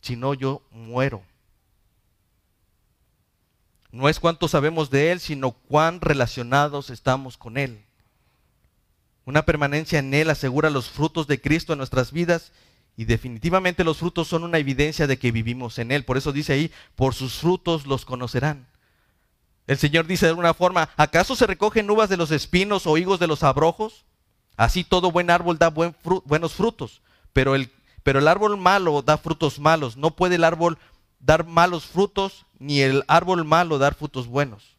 si 0.00 0.16
no 0.16 0.32
yo 0.32 0.62
muero. 0.70 1.22
No 3.92 4.08
es 4.08 4.20
cuánto 4.20 4.48
sabemos 4.48 4.88
de 4.88 5.12
Él, 5.12 5.20
sino 5.20 5.50
cuán 5.50 6.00
relacionados 6.00 6.88
estamos 6.88 7.36
con 7.36 7.58
Él. 7.58 7.84
Una 9.26 9.44
permanencia 9.44 9.98
en 9.98 10.14
Él 10.14 10.30
asegura 10.30 10.70
los 10.70 10.88
frutos 10.88 11.26
de 11.26 11.40
Cristo 11.40 11.72
en 11.72 11.78
nuestras 11.78 12.12
vidas 12.12 12.52
y 12.96 13.04
definitivamente 13.04 13.84
los 13.84 13.98
frutos 13.98 14.28
son 14.28 14.44
una 14.44 14.58
evidencia 14.58 15.06
de 15.06 15.18
que 15.18 15.32
vivimos 15.32 15.78
en 15.78 15.90
Él. 15.90 16.04
Por 16.04 16.16
eso 16.16 16.32
dice 16.32 16.52
ahí, 16.52 16.72
por 16.94 17.14
sus 17.14 17.34
frutos 17.34 17.86
los 17.86 18.04
conocerán. 18.04 18.66
El 19.66 19.78
Señor 19.78 20.06
dice 20.06 20.26
de 20.26 20.30
alguna 20.30 20.54
forma, 20.54 20.90
¿acaso 20.96 21.34
se 21.34 21.46
recogen 21.46 21.90
uvas 21.90 22.08
de 22.08 22.16
los 22.16 22.30
espinos 22.30 22.86
o 22.86 22.96
higos 22.96 23.18
de 23.18 23.26
los 23.26 23.42
abrojos? 23.42 24.04
Así 24.56 24.84
todo 24.84 25.10
buen 25.10 25.30
árbol 25.30 25.58
da 25.58 25.70
buenos 25.70 26.52
frutos, 26.52 27.00
pero 27.32 27.54
el, 27.54 27.70
pero 28.02 28.18
el 28.18 28.28
árbol 28.28 28.56
malo 28.56 29.02
da 29.02 29.16
frutos 29.18 29.58
malos. 29.58 29.96
No 29.96 30.16
puede 30.16 30.34
el 30.36 30.44
árbol 30.44 30.78
dar 31.18 31.46
malos 31.46 31.86
frutos, 31.86 32.46
ni 32.58 32.80
el 32.80 33.04
árbol 33.08 33.44
malo 33.44 33.78
dar 33.78 33.94
frutos 33.94 34.26
buenos. 34.26 34.76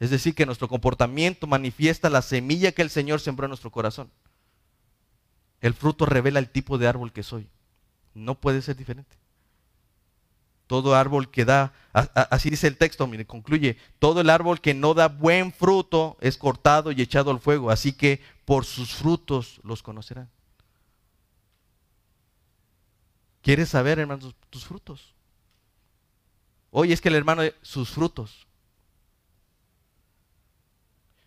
Es 0.00 0.10
decir, 0.10 0.34
que 0.34 0.46
nuestro 0.46 0.66
comportamiento 0.66 1.46
manifiesta 1.46 2.08
la 2.08 2.22
semilla 2.22 2.72
que 2.72 2.82
el 2.82 2.90
Señor 2.90 3.20
sembró 3.20 3.44
en 3.46 3.50
nuestro 3.50 3.70
corazón. 3.70 4.10
El 5.60 5.74
fruto 5.74 6.06
revela 6.06 6.38
el 6.38 6.48
tipo 6.48 6.78
de 6.78 6.88
árbol 6.88 7.12
que 7.12 7.22
soy. 7.22 7.48
No 8.14 8.34
puede 8.34 8.62
ser 8.62 8.76
diferente. 8.76 9.19
Todo 10.70 10.94
árbol 10.94 11.32
que 11.32 11.44
da, 11.44 11.72
así 11.92 12.48
dice 12.48 12.68
el 12.68 12.76
texto, 12.76 13.04
mire, 13.08 13.26
concluye, 13.26 13.76
todo 13.98 14.20
el 14.20 14.30
árbol 14.30 14.60
que 14.60 14.72
no 14.72 14.94
da 14.94 15.08
buen 15.08 15.52
fruto 15.52 16.16
es 16.20 16.38
cortado 16.38 16.92
y 16.92 17.02
echado 17.02 17.32
al 17.32 17.40
fuego, 17.40 17.72
así 17.72 17.92
que 17.92 18.22
por 18.44 18.64
sus 18.64 18.94
frutos 18.94 19.60
los 19.64 19.82
conocerán. 19.82 20.30
¿Quieres 23.42 23.70
saber, 23.70 23.98
hermanos, 23.98 24.32
tus 24.48 24.64
frutos? 24.64 25.12
Hoy 26.70 26.92
es 26.92 27.00
que 27.00 27.08
el 27.08 27.16
hermano, 27.16 27.42
sus 27.62 27.90
frutos. 27.90 28.46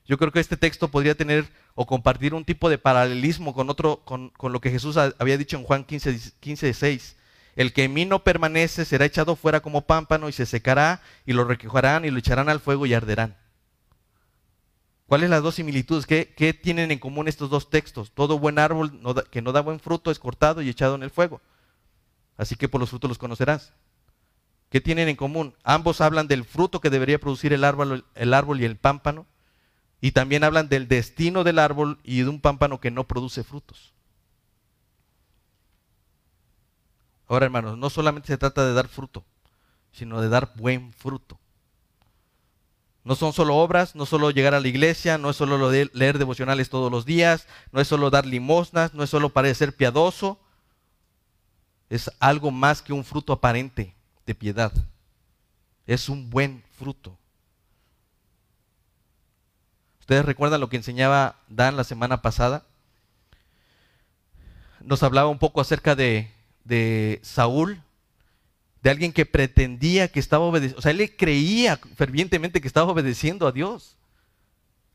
Yo 0.06 0.18
creo 0.18 0.32
que 0.32 0.40
este 0.40 0.56
texto 0.56 0.88
podría 0.88 1.16
tener 1.16 1.52
o 1.76 1.86
compartir 1.86 2.34
un 2.34 2.46
tipo 2.46 2.70
de 2.70 2.78
paralelismo 2.78 3.54
con 3.54 3.70
otro, 3.70 4.06
con, 4.06 4.32
lo 4.40 4.62
que 4.62 4.72
Jesús 4.72 4.96
había 4.96 5.38
dicho 5.38 5.58
en 5.58 5.66
Juan 5.66 5.84
15, 5.84 6.32
15, 6.40 6.74
6. 6.74 7.18
El 7.56 7.74
que 7.74 7.84
en 7.84 7.94
mí 7.94 8.06
no 8.06 8.24
permanece 8.24 8.86
será 8.86 9.06
echado 9.06 9.36
fuera 9.36 9.62
como 9.62 9.86
pámpano 9.86 10.28
y 10.28 10.32
se 10.32 10.46
secará 10.46 11.02
y 11.26 11.34
lo 11.34 11.44
recogerán 11.44 12.06
y 12.06 12.12
lo 12.12 12.18
echarán 12.18 12.50
al 12.50 12.60
fuego 12.60 12.86
y 12.86 12.94
arderán. 12.94 13.38
¿Cuáles 15.06 15.30
las 15.30 15.44
dos 15.44 15.56
similitudes? 15.56 16.08
¿Qué, 16.08 16.34
¿Qué, 16.36 16.54
tienen 16.54 16.92
en 16.92 16.98
común 16.98 17.28
estos 17.28 17.50
dos 17.50 17.70
textos? 17.70 18.12
Todo 18.12 18.40
buen 18.40 18.58
árbol 18.58 19.00
que 19.30 19.42
no 19.42 19.52
da 19.52 19.62
buen 19.62 19.80
fruto 19.80 20.10
es 20.10 20.18
cortado 20.18 20.62
y 20.62 20.70
echado 20.70 20.96
en 20.96 21.04
el 21.04 21.12
fuego. 21.12 21.42
Así 22.38 22.56
que 22.56 22.68
por 22.68 22.82
los 22.82 22.90
frutos 22.90 23.10
los 23.10 23.18
conocerás. 23.20 23.74
¿Qué 24.70 24.82
tienen 24.82 25.08
en 25.08 25.16
común? 25.16 25.54
Ambos 25.64 26.02
hablan 26.02 26.28
del 26.28 26.46
fruto 26.46 26.82
que 26.82 26.90
debería 26.90 27.20
producir 27.20 27.54
el 27.54 27.64
el 28.16 28.34
árbol 28.34 28.62
y 28.62 28.66
el 28.66 28.78
pámpano. 28.78 29.28
Y 30.02 30.12
también 30.12 30.44
hablan 30.44 30.68
del 30.68 30.88
destino 30.88 31.44
del 31.44 31.60
árbol 31.60 32.00
y 32.04 32.24
de 32.24 32.30
un 32.30 32.42
pámpano 32.42 32.80
que 32.80 32.90
no 32.90 33.04
produce 33.04 33.44
frutos. 33.44 33.93
Ahora, 37.28 37.46
hermanos, 37.46 37.78
no 37.78 37.90
solamente 37.90 38.28
se 38.28 38.38
trata 38.38 38.66
de 38.66 38.74
dar 38.74 38.88
fruto, 38.88 39.24
sino 39.92 40.22
de 40.22 40.30
dar 40.30 40.52
buen 40.56 40.94
fruto. 40.94 41.40
No 43.04 43.16
son 43.16 43.34
solo 43.34 43.58
obras, 43.58 43.96
no 43.96 44.06
solo 44.06 44.32
llegar 44.32 44.54
a 44.54 44.62
la 44.62 44.68
iglesia, 44.68 45.18
no 45.18 45.30
es 45.30 45.36
solo 45.36 45.70
leer 45.70 46.18
devocionales 46.18 46.70
todos 46.70 46.90
los 46.92 47.06
días, 47.06 47.48
no 47.72 47.82
es 47.82 47.88
solo 47.88 48.10
dar 48.10 48.26
limosnas, 48.26 48.94
no 48.94 49.04
es 49.04 49.10
solo 49.10 49.30
parecer 49.30 49.76
piadoso, 49.76 50.40
es 51.90 52.10
algo 52.20 52.50
más 52.50 52.82
que 52.82 52.94
un 52.94 53.04
fruto 53.04 53.34
aparente 53.34 53.94
de 54.26 54.36
piedad. 54.36 54.72
Es 55.86 56.08
un 56.08 56.30
buen 56.30 56.64
fruto. 56.78 57.18
¿Ustedes 60.00 60.26
recuerdan 60.26 60.62
lo 60.62 60.70
que 60.70 60.78
enseñaba 60.78 61.36
Dan 61.50 61.76
la 61.76 61.84
semana 61.84 62.22
pasada? 62.22 62.64
Nos 64.80 65.04
hablaba 65.04 65.30
un 65.30 65.40
poco 65.40 65.62
acerca 65.62 65.96
de, 65.96 66.32
de 66.64 67.20
Saúl, 67.24 67.82
de 68.82 68.90
alguien 68.90 69.14
que 69.14 69.26
pretendía 69.26 70.10
que 70.10 70.20
estaba 70.20 70.46
obedeciendo, 70.46 70.80
o 70.80 70.82
sea, 70.82 70.92
él 70.92 70.98
le 70.98 71.16
creía 71.16 71.80
fervientemente 71.96 72.62
que 72.62 72.68
estaba 72.68 72.92
obedeciendo 72.92 73.48
a 73.48 73.52
Dios. 73.52 73.98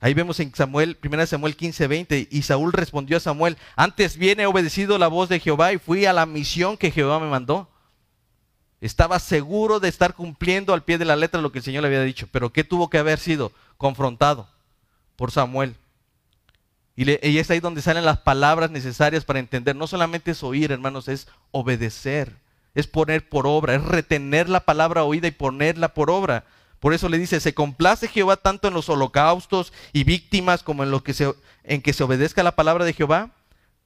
Ahí 0.01 0.15
vemos 0.15 0.39
en 0.39 0.55
Samuel, 0.55 0.97
1 1.03 1.27
Samuel 1.27 1.57
15, 1.57 1.87
20, 1.87 2.29
y 2.31 2.43
Saúl 2.43 2.73
respondió 2.73 3.17
a 3.17 3.21
Samuel, 3.21 3.57
antes 3.75 4.17
bien 4.17 4.39
he 4.39 4.47
obedecido 4.47 4.99
la 4.99 5.09
voz 5.09 5.29
de 5.29 5.41
Jehová 5.41 5.73
y 5.73 5.79
fui 5.79 6.07
a 6.07 6.13
la 6.13 6.27
misión 6.27 6.77
que 6.77 6.91
Jehová 6.91 7.19
me 7.19 7.29
mandó. 7.29 7.69
Estaba 8.81 9.19
seguro 9.19 9.81
de 9.81 9.89
estar 9.89 10.15
cumpliendo 10.15 10.73
al 10.73 10.85
pie 10.85 10.99
de 10.99 11.05
la 11.05 11.17
letra 11.17 11.41
lo 11.41 11.51
que 11.51 11.59
el 11.59 11.65
Señor 11.65 11.83
le 11.83 11.89
había 11.89 12.03
dicho, 12.03 12.29
pero 12.31 12.53
¿qué 12.53 12.63
tuvo 12.63 12.91
que 12.91 12.99
haber 12.99 13.19
sido? 13.19 13.53
Confrontado 13.77 14.49
por 15.17 15.33
Samuel. 15.33 15.75
Y, 16.99 17.39
es 17.39 17.49
ahí 17.53 17.61
donde 17.61 17.81
salen 17.81 18.05
las 18.05 18.19
palabras 18.19 18.73
necesarias 18.73 19.25
para 19.25 19.39
entender. 19.39 19.77
No 19.77 19.87
solamente 19.87 20.33
es 20.33 20.43
oír, 20.43 20.73
hermanos, 20.73 21.07
es 21.07 21.29
obedecer, 21.53 22.33
es 22.75 22.89
poner 22.89 23.29
por 23.29 23.47
obra, 23.47 23.77
es 23.77 23.85
retener 23.85 24.49
la 24.49 24.65
palabra 24.65 25.05
oída 25.05 25.29
y 25.29 25.31
ponerla 25.31 25.95
por 25.95 26.11
obra. 26.11 26.45
Por 26.81 26.95
eso 26.95 27.09
le 27.09 27.17
dice, 27.17 27.39
se 27.39 27.55
complace 27.55 28.09
Jehová 28.09 28.37
tanto 28.37 28.67
en 28.67 28.75
los 28.75 28.89
holocaustos 28.89 29.73
y 29.93 30.03
víctimas 30.03 30.65
como 30.65 30.83
en, 30.83 30.91
lo 30.91 31.05
que 31.05 31.15
se, 31.15 31.33
en 31.63 31.83
que 31.83 31.93
se 31.93 32.03
obedezca 32.03 32.43
la 32.43 32.57
palabra 32.57 32.85
de 32.85 32.95
Jehová. 32.95 33.31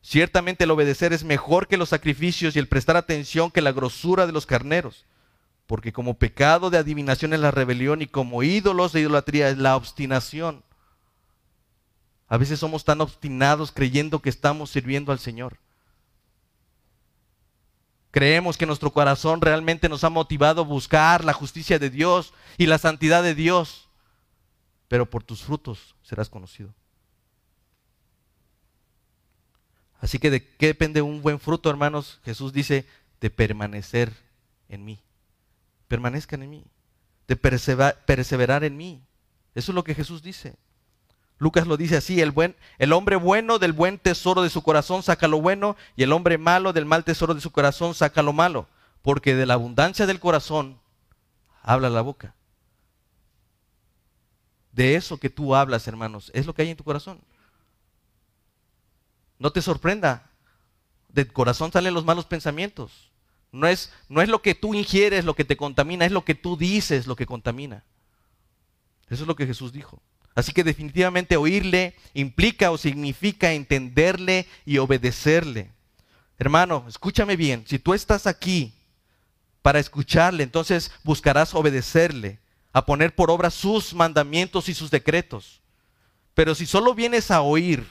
Ciertamente 0.01 0.64
el 0.64 0.70
obedecer 0.70 1.12
es 1.12 1.22
mejor 1.22 1.68
que 1.68 1.77
los 1.77 1.90
sacrificios 1.90 2.57
y 2.57 2.61
el 2.61 2.68
prestar 2.68 2.96
atención 2.96 3.51
que 3.51 3.61
la 3.61 3.72
grosura 3.72 4.27
de 4.27 4.33
los 4.33 4.46
carneros. 4.46 5.05
Porque 5.66 5.92
como 5.92 6.14
pecado 6.14 6.70
de 6.70 6.79
adivinación 6.79 7.35
es 7.35 7.40
la 7.40 7.51
rebelión 7.51 8.01
y 8.01 8.07
como 8.07 8.42
ídolos 8.42 8.94
de 8.94 9.01
idolatría 9.01 9.51
es 9.51 9.59
la 9.59 9.77
obstinación. 9.77 10.64
A 12.33 12.38
veces 12.38 12.59
somos 12.59 12.83
tan 12.83 13.03
obstinados 13.03 13.71
creyendo 13.73 14.21
que 14.21 14.31
estamos 14.31 14.71
sirviendo 14.71 15.12
al 15.12 15.18
Señor. 15.18 15.59
Creemos 18.11 18.57
que 18.57 18.64
nuestro 18.64 18.90
corazón 18.90 19.42
realmente 19.42 19.87
nos 19.87 20.03
ha 20.03 20.09
motivado 20.09 20.62
a 20.62 20.64
buscar 20.64 21.27
la 21.27 21.35
justicia 21.35 21.79
de 21.79 21.90
Dios 21.90 22.33
y 22.57 22.64
la 22.64 22.79
santidad 22.79 23.23
de 23.23 23.35
Dios. 23.35 23.87
Pero 24.88 25.11
por 25.11 25.23
tus 25.23 25.42
frutos 25.42 25.95
serás 26.03 26.31
conocido. 26.31 26.73
Así 30.01 30.18
que 30.18 30.31
de 30.31 30.42
qué 30.57 30.68
depende 30.68 31.03
un 31.03 31.21
buen 31.21 31.38
fruto, 31.38 31.68
hermanos? 31.68 32.18
Jesús 32.25 32.55
dice, 32.55 32.87
de 33.21 33.29
permanecer 33.29 34.11
en 34.71 34.87
mí. 34.87 35.03
Permanezcan 35.87 36.42
en 36.42 36.49
mí. 36.49 36.64
De 37.29 37.37
perseverar 37.37 38.64
en 38.64 38.79
mí. 38.79 39.03
Eso 39.55 39.73
es 39.73 39.75
lo 39.75 39.85
que 39.85 39.95
Jesús 39.95 40.23
dice. 40.23 40.57
Lucas 41.42 41.66
lo 41.66 41.76
dice 41.76 41.96
así, 41.96 42.20
el, 42.20 42.31
buen, 42.31 42.55
el 42.78 42.92
hombre 42.92 43.16
bueno 43.16 43.59
del 43.59 43.72
buen 43.72 43.98
tesoro 43.98 44.42
de 44.42 44.48
su 44.48 44.62
corazón 44.62 45.02
saca 45.02 45.26
lo 45.26 45.40
bueno 45.40 45.76
y 45.96 46.05
el 46.05 46.12
hombre 46.12 46.38
malo 46.38 46.72
del 46.72 46.87
mal 46.87 47.02
tesoro 47.02 47.35
de 47.35 47.40
su 47.40 47.50
corazón 47.50 47.94
saca 47.94 48.22
lo 48.22 48.33
malo, 48.33 48.68
porque 49.02 49.35
de 49.35 49.44
la 49.44 49.55
abundancia 49.55 50.07
del 50.07 50.20
corazón 50.20 50.78
habla 51.61 51.90
la 51.90 52.00
boca. 52.00 52.37
De 54.70 54.94
eso 54.94 55.18
que 55.18 55.31
tú 55.31 55.57
hablas, 55.57 55.88
hermanos, 55.88 56.31
es 56.33 56.46
lo 56.46 56.55
que 56.55 56.62
hay 56.62 56.70
en 56.70 56.76
tu 56.76 56.85
corazón. 56.85 57.20
No 59.37 59.50
te 59.50 59.62
sorprenda, 59.62 60.31
del 61.09 61.33
corazón 61.33 61.72
salen 61.72 61.92
los 61.92 62.05
malos 62.05 62.24
pensamientos. 62.24 63.11
No 63.50 63.66
es, 63.66 63.92
no 64.09 64.22
es 64.22 64.28
lo 64.28 64.42
que 64.42 64.55
tú 64.55 64.74
ingieres 64.74 65.24
lo 65.24 65.35
que 65.35 65.44
te 65.44 65.57
contamina, 65.57 66.07
es 66.07 66.12
lo 66.12 66.24
que 66.24 66.37
tú 66.37 66.57
dices 66.57 67.09
lo 67.09 67.16
que 67.16 67.26
contamina. 67.26 67.83
Eso 69.09 69.24
es 69.24 69.26
lo 69.26 69.35
que 69.35 69.48
Jesús 69.48 69.72
dijo. 69.72 70.00
Así 70.35 70.53
que 70.53 70.64
definitivamente 70.64 71.37
oírle 71.37 71.95
implica 72.14 72.71
o 72.71 72.79
significa 72.79 73.53
entenderle 73.53 74.47
y 74.64 74.79
obedecerle. 74.79 75.71
Hermano, 76.38 76.85
escúchame 76.88 77.37
bien, 77.37 77.64
si 77.66 77.79
tú 77.79 77.95
estás 77.95 78.27
aquí 78.27 78.75
para 79.61 79.79
escucharle, 79.79 80.42
entonces 80.42 80.90
buscarás 81.05 81.55
obedecerle, 81.55 82.40
a 82.73 82.87
poner 82.87 83.14
por 83.14 83.31
obra 83.31 83.51
sus 83.51 83.95
mandamientos 83.95 84.68
y 84.68 84.75
sus 84.75 84.90
decretos. 84.90 85.61
Pero 86.35 86.55
si 86.55 86.66
solo 86.66 86.95
vienes 86.95 87.31
a 87.31 87.42
oír, 87.42 87.87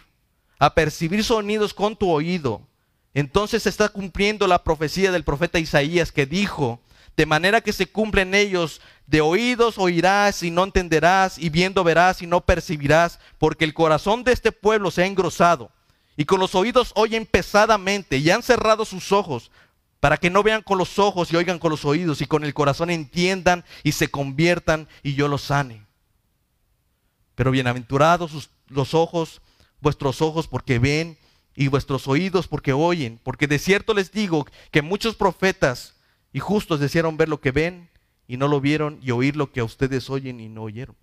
a 0.57 0.73
percibir 0.73 1.23
sonidos 1.23 1.73
con 1.73 1.95
tu 1.95 2.09
oído, 2.09 2.67
entonces 3.13 3.67
está 3.67 3.89
cumpliendo 3.89 4.47
la 4.47 4.63
profecía 4.63 5.11
del 5.11 5.23
profeta 5.23 5.59
Isaías 5.59 6.11
que 6.11 6.25
dijo, 6.25 6.81
de 7.15 7.25
manera 7.25 7.61
que 7.61 7.73
se 7.73 7.87
cumplen 7.87 8.33
ellos, 8.33 8.81
de 9.11 9.19
oídos 9.19 9.77
oirás 9.77 10.41
y 10.41 10.51
no 10.51 10.63
entenderás, 10.63 11.37
y 11.37 11.49
viendo 11.49 11.83
verás 11.83 12.21
y 12.21 12.27
no 12.27 12.39
percibirás, 12.45 13.19
porque 13.39 13.65
el 13.65 13.73
corazón 13.73 14.23
de 14.23 14.31
este 14.31 14.53
pueblo 14.53 14.89
se 14.89 15.03
ha 15.03 15.05
engrosado, 15.05 15.69
y 16.15 16.23
con 16.23 16.39
los 16.39 16.55
oídos 16.55 16.93
oyen 16.95 17.25
pesadamente, 17.25 18.19
y 18.19 18.31
han 18.31 18.41
cerrado 18.41 18.85
sus 18.85 19.11
ojos, 19.11 19.51
para 19.99 20.15
que 20.15 20.29
no 20.29 20.43
vean 20.43 20.61
con 20.61 20.77
los 20.77 20.97
ojos 20.97 21.31
y 21.31 21.35
oigan 21.35 21.59
con 21.59 21.71
los 21.71 21.83
oídos, 21.83 22.21
y 22.21 22.25
con 22.25 22.45
el 22.45 22.53
corazón 22.53 22.89
entiendan 22.89 23.65
y 23.83 23.91
se 23.91 24.09
conviertan, 24.09 24.87
y 25.03 25.13
yo 25.13 25.27
los 25.27 25.41
sane. 25.41 25.85
Pero 27.35 27.51
bienaventurados 27.51 28.49
los 28.69 28.93
ojos, 28.93 29.41
vuestros 29.81 30.21
ojos 30.21 30.47
porque 30.47 30.79
ven, 30.79 31.17
y 31.53 31.67
vuestros 31.67 32.07
oídos 32.07 32.47
porque 32.47 32.71
oyen, 32.71 33.19
porque 33.23 33.47
de 33.47 33.59
cierto 33.59 33.93
les 33.93 34.13
digo 34.13 34.47
que 34.71 34.81
muchos 34.81 35.15
profetas 35.15 35.95
y 36.31 36.39
justos 36.39 36.79
desearon 36.79 37.17
ver 37.17 37.27
lo 37.27 37.41
que 37.41 37.51
ven 37.51 37.90
y 38.31 38.37
no 38.37 38.47
lo 38.47 38.61
vieron 38.61 38.97
y 39.03 39.11
oír 39.11 39.35
lo 39.35 39.51
que 39.51 39.59
a 39.59 39.65
ustedes 39.65 40.09
oyen 40.09 40.39
y 40.39 40.47
no 40.47 40.63
oyeron. 40.63 40.95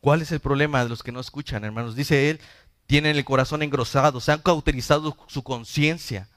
¿Cuál 0.00 0.22
es 0.22 0.32
el 0.32 0.40
problema 0.40 0.82
de 0.82 0.88
los 0.88 1.04
que 1.04 1.12
no 1.12 1.20
escuchan, 1.20 1.62
hermanos? 1.62 1.94
Dice 1.94 2.30
él, 2.30 2.40
tienen 2.88 3.14
el 3.14 3.24
corazón 3.24 3.62
engrosado, 3.62 4.20
se 4.20 4.32
han 4.32 4.40
cauterizado 4.40 5.16
su 5.28 5.44
conciencia, 5.44 6.28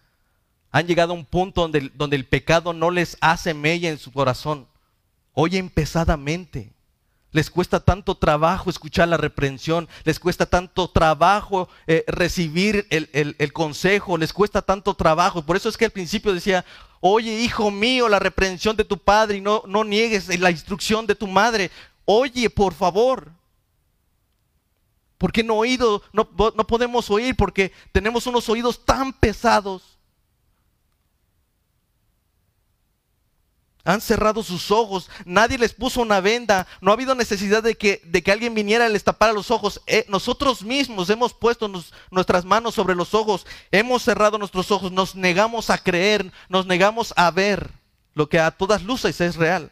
han 0.70 0.86
llegado 0.86 1.13
a 1.13 1.16
un 1.16 1.26
punto 1.26 1.62
donde, 1.62 1.92
donde 1.96 2.18
el 2.18 2.28
pecado 2.28 2.72
no 2.72 2.92
les 2.92 3.18
hace 3.20 3.56
mella 3.56 3.90
en 3.90 3.98
su 3.98 4.12
corazón, 4.12 4.68
oyen 5.34 5.72
pesadamente. 5.72 6.72
Les 7.32 7.50
cuesta 7.50 7.80
tanto 7.80 8.16
trabajo 8.16 8.70
escuchar 8.70 9.08
la 9.08 9.18
reprensión, 9.18 9.90
les 10.04 10.20
cuesta 10.20 10.46
tanto 10.46 10.88
trabajo 10.90 11.68
eh, 11.88 12.06
recibir 12.08 12.86
el, 12.92 13.10
el, 13.12 13.54
consejo, 13.54 14.18
les 14.18 14.34
cuesta 14.34 14.62
tanto 14.62 14.94
trabajo. 14.94 15.42
Por 15.42 15.56
eso 15.56 15.68
es 15.68 15.78
que 15.78 15.86
al 15.86 15.92
principio 15.92 16.34
decía, 16.34 16.63
oye 17.01 17.41
hijo 17.41 17.71
mío, 17.71 18.07
la 18.10 18.19
reprensión 18.19 18.75
de 18.75 18.83
tu 18.83 18.97
padre 18.97 19.38
y 19.38 19.41
no, 19.41 19.63
no 19.67 19.83
niegues 19.83 20.27
la 20.39 20.51
instrucción 20.51 21.05
de 21.07 21.15
tu 21.15 21.27
madre. 21.27 21.71
Oye, 22.05 22.49
por 22.49 22.73
favor. 22.73 23.31
¿Por 25.17 25.31
qué 25.31 25.43
no 25.43 25.55
oído? 25.55 26.03
No, 26.13 26.29
no 26.55 26.67
podemos 26.67 27.10
oír 27.10 27.36
porque 27.36 27.71
tenemos 27.91 28.27
unos 28.27 28.47
oídos 28.49 28.86
tan 28.86 29.13
pesados 29.13 29.96
Han 33.88 34.02
cerrado 34.02 34.43
sus 34.43 34.69
ojos, 34.69 35.10
nadie 35.23 35.58
les 35.58 35.73
puso 35.73 36.02
una 36.02 36.19
venda, 36.19 36.67
no 36.82 36.91
ha 36.91 36.93
habido 36.93 37.15
necesidad 37.15 37.63
de 37.63 37.76
que, 37.76 38.02
de 38.04 38.21
que 38.21 38.34
alguien 38.34 38.54
viniera 38.54 38.89
y 38.89 38.91
les 38.91 39.06
tapara 39.06 39.32
los 39.32 39.50
ojos. 39.50 39.82
Eh, 39.88 40.06
nosotros 40.10 40.62
mismos 40.62 41.10
hemos 41.10 41.34
puesto 41.34 41.71
nuestras 42.12 42.43
manos 42.43 42.76
sobre 42.76 42.95
los 42.95 43.13
ojos, 43.13 43.47
hemos 43.71 44.04
cerrado 44.04 44.38
nuestros 44.38 44.71
ojos, 44.71 44.91
nos 44.91 45.15
negamos 45.15 45.69
a 45.69 45.78
creer, 45.78 46.34
nos 46.50 46.65
negamos 46.65 47.13
a 47.15 47.32
ver 47.32 47.71
lo 48.13 48.28
que 48.28 48.41
a 48.41 48.52
todas 48.52 48.84
luces 48.84 49.21
es 49.21 49.38
real. 49.38 49.71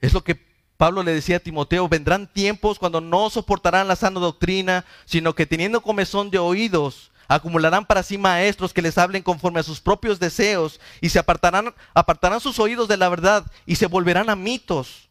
Es 0.00 0.12
lo 0.12 0.24
que 0.24 0.44
Pablo 0.76 1.04
le 1.04 1.14
decía 1.14 1.36
a 1.36 1.38
Timoteo, 1.38 1.88
vendrán 1.88 2.26
tiempos 2.26 2.80
cuando 2.80 3.00
no 3.00 3.30
soportarán 3.30 3.86
la 3.86 3.94
sana 3.94 4.18
doctrina, 4.18 4.84
sino 5.04 5.36
que 5.36 5.46
teniendo 5.46 5.82
comezón 5.82 6.32
de 6.32 6.40
oídos, 6.40 7.11
acumularán 7.28 7.86
para 7.86 8.02
sí 8.02 8.18
maestros 8.18 8.72
que 8.72 8.82
les 8.82 8.98
hablen 8.98 9.22
conforme 9.22 9.60
a 9.60 9.62
sus 9.62 9.80
propios 9.80 10.18
deseos 10.18 10.80
y 11.00 11.08
se 11.08 11.18
apartarán, 11.18 11.74
apartarán 11.94 12.40
sus 12.40 12.58
oídos 12.58 12.88
de 12.88 12.96
la 12.96 13.08
verdad 13.08 13.44
y 13.66 13.76
se 13.76 13.86
volverán 13.86 14.30
a 14.30 14.36
mitos. 14.36 15.08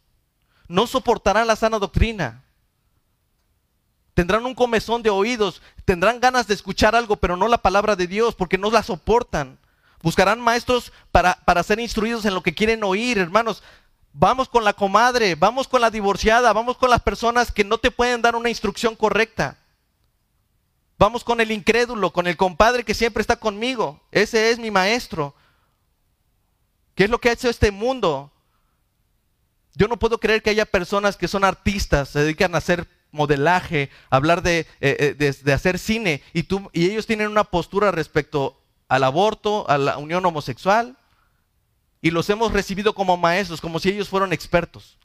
No 0.67 0.87
soportarán 0.87 1.47
la 1.47 1.55
sana 1.55 1.79
doctrina. 1.79 2.43
Tendrán 4.13 4.45
un 4.45 4.55
comezón 4.55 5.01
de 5.01 5.09
oídos, 5.09 5.61
tendrán 5.85 6.19
ganas 6.19 6.47
de 6.47 6.53
escuchar 6.53 6.95
algo, 6.95 7.15
pero 7.15 7.37
no 7.37 7.47
la 7.47 7.59
palabra 7.59 7.95
de 7.95 8.07
Dios, 8.07 8.35
porque 8.35 8.57
no 8.57 8.69
la 8.69 8.83
soportan. 8.83 9.57
Buscarán 10.01 10.39
maestros 10.39 10.91
para, 11.11 11.35
para 11.45 11.63
ser 11.63 11.79
instruidos 11.79 12.25
en 12.25 12.33
lo 12.33 12.43
que 12.43 12.53
quieren 12.53 12.83
oír, 12.83 13.17
hermanos. 13.17 13.63
Vamos 14.13 14.49
con 14.49 14.65
la 14.65 14.73
comadre, 14.73 15.35
vamos 15.35 15.67
con 15.67 15.79
la 15.79 15.89
divorciada, 15.89 16.51
vamos 16.51 16.77
con 16.77 16.89
las 16.89 17.01
personas 17.01 17.51
que 17.51 17.63
no 17.63 17.77
te 17.77 17.91
pueden 17.91 18.21
dar 18.21 18.35
una 18.35 18.49
instrucción 18.49 18.95
correcta. 18.95 19.57
Vamos 21.01 21.23
con 21.23 21.41
el 21.41 21.49
incrédulo, 21.49 22.13
con 22.13 22.27
el 22.27 22.37
compadre 22.37 22.83
que 22.83 22.93
siempre 22.93 23.21
está 23.21 23.35
conmigo. 23.35 23.99
Ese 24.11 24.51
es 24.51 24.59
mi 24.59 24.69
maestro. 24.69 25.33
¿Qué 26.93 27.05
es 27.05 27.09
lo 27.09 27.19
que 27.19 27.29
ha 27.29 27.31
hecho 27.31 27.49
este 27.49 27.71
mundo? 27.71 28.31
Yo 29.73 29.87
no 29.87 29.97
puedo 29.97 30.19
creer 30.19 30.43
que 30.43 30.51
haya 30.51 30.63
personas 30.63 31.17
que 31.17 31.27
son 31.27 31.43
artistas, 31.43 32.09
se 32.09 32.19
dedican 32.19 32.53
a 32.53 32.59
hacer 32.59 32.87
modelaje, 33.09 33.89
a 34.11 34.17
hablar 34.17 34.43
de, 34.43 34.59
eh, 34.79 35.15
eh, 35.19 35.33
de, 35.43 35.53
hacer 35.53 35.79
cine, 35.79 36.21
y, 36.33 36.43
tú, 36.43 36.69
y 36.71 36.85
ellos 36.85 37.07
tienen 37.07 37.29
una 37.29 37.45
postura 37.45 37.89
respecto 37.89 38.61
al 38.87 39.03
aborto, 39.03 39.67
a 39.71 39.79
la 39.79 39.97
unión 39.97 40.23
homosexual, 40.23 40.95
y 41.99 42.11
los 42.11 42.29
hemos 42.29 42.53
recibido 42.53 42.93
como 42.93 43.17
maestros, 43.17 43.59
como 43.59 43.79
si 43.79 43.89
ellos 43.89 44.07
fueran 44.07 44.33
expertos. 44.33 44.99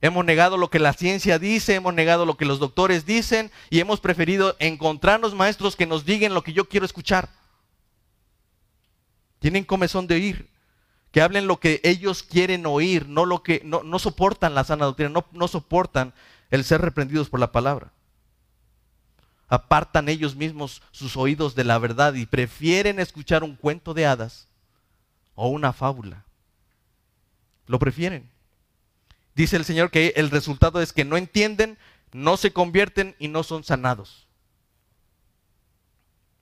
Hemos 0.00 0.24
negado 0.24 0.58
lo 0.58 0.68
que 0.68 0.78
la 0.78 0.92
ciencia 0.92 1.38
dice, 1.38 1.74
hemos 1.74 1.94
negado 1.94 2.26
lo 2.26 2.36
que 2.36 2.44
los 2.44 2.58
doctores 2.58 3.06
dicen 3.06 3.50
y 3.70 3.80
hemos 3.80 4.00
preferido 4.00 4.54
encontrarnos 4.58 5.34
maestros 5.34 5.74
que 5.74 5.86
nos 5.86 6.04
digan 6.04 6.34
lo 6.34 6.42
que 6.42 6.52
yo 6.52 6.68
quiero 6.68 6.84
escuchar. 6.84 7.30
Tienen 9.38 9.64
comezón 9.64 10.06
de 10.06 10.16
oír, 10.16 10.50
que 11.12 11.22
hablen 11.22 11.46
lo 11.46 11.60
que 11.60 11.80
ellos 11.82 12.22
quieren 12.22 12.66
oír, 12.66 13.08
no 13.08 13.24
lo 13.24 13.42
que 13.42 13.62
no, 13.64 13.98
soportan 13.98 14.54
la 14.54 14.64
sana 14.64 14.84
doctrina, 14.84 15.10
no, 15.10 15.24
no 15.32 15.48
soportan 15.48 16.12
el 16.50 16.64
ser 16.64 16.82
reprendidos 16.82 17.30
por 17.30 17.40
la 17.40 17.52
palabra. 17.52 17.92
Apartan 19.48 20.08
ellos 20.08 20.36
mismos 20.36 20.82
sus 20.90 21.16
oídos 21.16 21.54
de 21.54 21.64
la 21.64 21.78
verdad 21.78 22.14
y 22.14 22.26
prefieren 22.26 23.00
escuchar 23.00 23.44
un 23.44 23.56
cuento 23.56 23.94
de 23.94 24.04
hadas 24.04 24.48
o 25.34 25.48
una 25.48 25.72
fábula. 25.72 26.24
Lo 27.66 27.78
prefieren. 27.78 28.35
Dice 29.36 29.56
el 29.56 29.66
Señor 29.66 29.90
que 29.90 30.14
el 30.16 30.30
resultado 30.30 30.80
es 30.80 30.94
que 30.94 31.04
no 31.04 31.18
entienden, 31.18 31.76
no 32.14 32.38
se 32.38 32.54
convierten 32.54 33.14
y 33.18 33.28
no 33.28 33.42
son 33.42 33.64
sanados. 33.64 34.26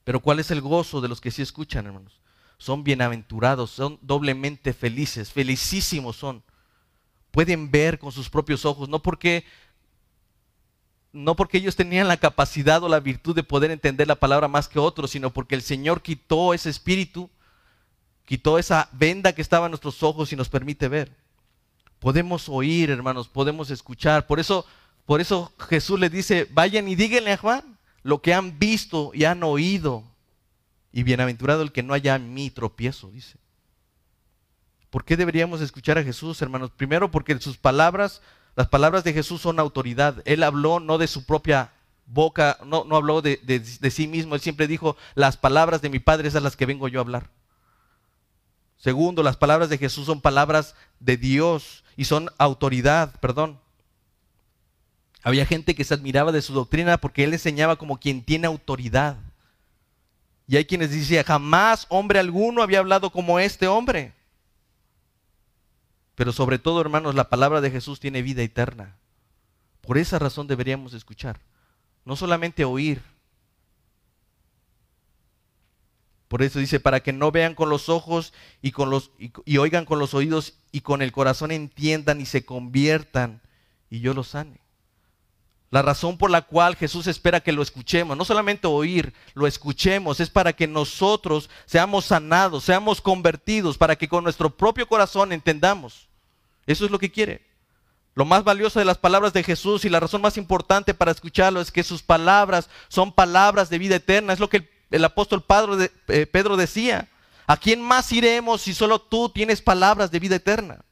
Pero 0.04 0.20
¿cuál 0.20 0.38
es 0.38 0.52
el 0.52 0.60
gozo 0.60 1.00
de 1.00 1.08
los 1.08 1.20
que 1.20 1.32
sí 1.32 1.42
escuchan, 1.42 1.86
hermanos? 1.86 2.20
Son 2.56 2.84
bienaventurados, 2.84 3.72
son 3.72 3.98
doblemente 4.00 4.72
felices, 4.72 5.32
felicísimos 5.32 6.14
son. 6.14 6.44
Pueden 7.32 7.72
ver 7.72 7.98
con 7.98 8.12
sus 8.12 8.30
propios 8.30 8.64
ojos, 8.64 8.88
no 8.88 9.02
porque 9.02 9.44
no 11.12 11.34
porque 11.34 11.58
ellos 11.58 11.74
tenían 11.74 12.06
la 12.06 12.16
capacidad 12.16 12.80
o 12.84 12.88
la 12.88 13.00
virtud 13.00 13.34
de 13.34 13.42
poder 13.42 13.72
entender 13.72 14.06
la 14.06 14.20
palabra 14.20 14.46
más 14.46 14.68
que 14.68 14.78
otros, 14.78 15.10
sino 15.10 15.32
porque 15.32 15.56
el 15.56 15.62
Señor 15.62 16.00
quitó 16.00 16.54
ese 16.54 16.70
espíritu, 16.70 17.28
quitó 18.24 18.56
esa 18.56 18.88
venda 18.92 19.32
que 19.32 19.42
estaba 19.42 19.66
en 19.66 19.72
nuestros 19.72 20.04
ojos 20.04 20.32
y 20.32 20.36
nos 20.36 20.48
permite 20.48 20.86
ver. 20.86 21.23
Podemos 22.04 22.50
oír, 22.50 22.90
hermanos, 22.90 23.28
podemos 23.28 23.70
escuchar. 23.70 24.26
Por 24.26 24.38
eso, 24.38 24.66
por 25.06 25.22
eso 25.22 25.54
Jesús 25.70 25.98
le 25.98 26.10
dice, 26.10 26.46
vayan 26.52 26.86
y 26.86 26.96
díganle 26.96 27.32
a 27.32 27.38
Juan 27.38 27.78
lo 28.02 28.20
que 28.20 28.34
han 28.34 28.58
visto 28.58 29.12
y 29.14 29.24
han 29.24 29.42
oído. 29.42 30.04
Y 30.92 31.02
bienaventurado 31.02 31.62
el 31.62 31.72
que 31.72 31.82
no 31.82 31.94
haya 31.94 32.18
mí 32.18 32.50
tropiezo, 32.50 33.10
dice. 33.10 33.38
¿Por 34.90 35.06
qué 35.06 35.16
deberíamos 35.16 35.62
escuchar 35.62 35.96
a 35.96 36.02
Jesús, 36.02 36.42
hermanos? 36.42 36.70
Primero 36.72 37.10
porque 37.10 37.40
sus 37.40 37.56
palabras, 37.56 38.20
las 38.54 38.68
palabras 38.68 39.02
de 39.02 39.14
Jesús 39.14 39.40
son 39.40 39.58
autoridad. 39.58 40.20
Él 40.26 40.42
habló 40.42 40.80
no 40.80 40.98
de 40.98 41.06
su 41.06 41.24
propia 41.24 41.72
boca, 42.04 42.58
no, 42.66 42.84
habló 42.94 43.22
de, 43.22 43.38
de 43.38 43.90
sí 43.90 44.06
mismo. 44.08 44.34
Él 44.34 44.42
siempre 44.42 44.66
dijo, 44.66 44.98
las 45.14 45.38
palabras 45.38 45.80
de 45.80 45.88
mi 45.88 46.00
Padre 46.00 46.30
son 46.30 46.42
las 46.42 46.54
que 46.54 46.66
vengo 46.66 46.86
yo 46.86 47.00
a 47.00 47.02
hablar. 47.02 47.30
Segundo, 48.76 49.22
las 49.22 49.38
palabras 49.38 49.70
de 49.70 49.78
Jesús 49.78 50.04
son 50.04 50.20
palabras 50.20 50.74
de 51.00 51.16
Dios 51.16 51.83
y 51.96 52.04
son 52.04 52.30
autoridad, 52.38 53.14
perdón. 53.20 53.58
Había 55.22 55.46
gente 55.46 55.74
que 55.74 55.84
se 55.84 55.94
admiraba 55.94 56.32
de 56.32 56.42
su 56.42 56.52
doctrina 56.52 56.98
porque 56.98 57.24
él 57.24 57.32
enseñaba 57.32 57.76
como 57.76 57.98
quien 57.98 58.22
tiene 58.22 58.46
autoridad. 58.46 59.16
Y 60.46 60.56
hay 60.56 60.66
quienes 60.66 60.90
decían, 60.90 61.24
jamás 61.24 61.86
hombre 61.88 62.18
alguno 62.18 62.62
había 62.62 62.80
hablado 62.80 63.10
como 63.10 63.38
este 63.38 63.66
hombre. 63.66 64.12
Pero 66.14 66.32
sobre 66.32 66.58
todo, 66.58 66.80
hermanos, 66.80 67.14
la 67.14 67.30
palabra 67.30 67.60
de 67.60 67.70
Jesús 67.70 68.00
tiene 68.00 68.22
vida 68.22 68.42
eterna. 68.42 68.96
Por 69.80 69.98
esa 69.98 70.18
razón 70.18 70.46
deberíamos 70.46 70.92
escuchar. 70.92 71.40
No 72.04 72.16
solamente 72.16 72.64
oír, 72.64 73.02
Por 76.34 76.42
eso 76.42 76.58
dice, 76.58 76.80
para 76.80 76.98
que 76.98 77.12
no 77.12 77.30
vean 77.30 77.54
con 77.54 77.68
los 77.68 77.88
ojos 77.88 78.32
y, 78.60 78.72
con 78.72 78.90
los, 78.90 79.12
y, 79.44 79.56
oigan 79.58 79.84
con 79.84 80.00
los 80.00 80.14
oídos 80.14 80.54
y 80.72 80.80
con 80.80 81.00
el 81.00 81.12
corazón 81.12 81.52
entiendan 81.52 82.20
y 82.20 82.26
se 82.26 82.44
conviertan 82.44 83.40
y 83.88 84.00
yo 84.00 84.14
los 84.14 84.30
sane. 84.30 84.58
La 85.70 85.82
razón 85.82 86.18
por 86.18 86.32
la 86.32 86.42
cual 86.42 86.74
Jesús 86.74 87.06
espera 87.06 87.38
que 87.38 87.52
lo 87.52 87.62
escuchemos, 87.62 88.16
no 88.16 88.24
solamente 88.24 88.66
oír, 88.66 89.14
lo 89.34 89.46
escuchemos, 89.46 90.18
es 90.18 90.28
para 90.28 90.52
que 90.52 90.66
nosotros 90.66 91.48
seamos 91.66 92.06
sanados, 92.06 92.64
seamos 92.64 93.00
convertidos, 93.00 93.78
para 93.78 93.94
que 93.94 94.08
con 94.08 94.24
nuestro 94.24 94.56
propio 94.56 94.88
corazón 94.88 95.30
entendamos. 95.30 96.08
Eso 96.66 96.84
es 96.84 96.90
lo 96.90 96.98
que 96.98 97.12
quiere. 97.12 97.46
Lo 98.16 98.24
más 98.24 98.42
valioso 98.42 98.80
de 98.80 98.84
las 98.84 98.98
palabras 98.98 99.32
de 99.34 99.44
Jesús 99.44 99.84
y 99.84 99.88
la 99.88 100.00
razón 100.00 100.20
más 100.20 100.36
importante 100.36 100.94
para 100.94 101.12
escucharlo 101.12 101.60
es 101.60 101.70
que 101.70 101.84
sus 101.84 102.02
palabras 102.02 102.68
son 102.88 103.12
palabras 103.12 103.70
de 103.70 103.78
vida 103.78 103.94
eterna. 103.94 104.32
Es 104.32 104.40
lo 104.40 104.48
que 104.48 104.56
el 104.56 104.73
el 104.90 105.04
apóstol 105.04 105.44
eh, 106.08 106.26
Pedro 106.26 106.56
decía, 106.56 107.08
¿a 107.46 107.56
quién 107.56 107.82
más 107.82 108.12
iremos 108.12 108.62
si 108.62 108.74
solo 108.74 109.00
tú 109.00 109.28
tienes 109.28 109.62
palabras 109.62 110.10
de 110.10 110.20
vida 110.20 110.36
eterna? 110.36 110.84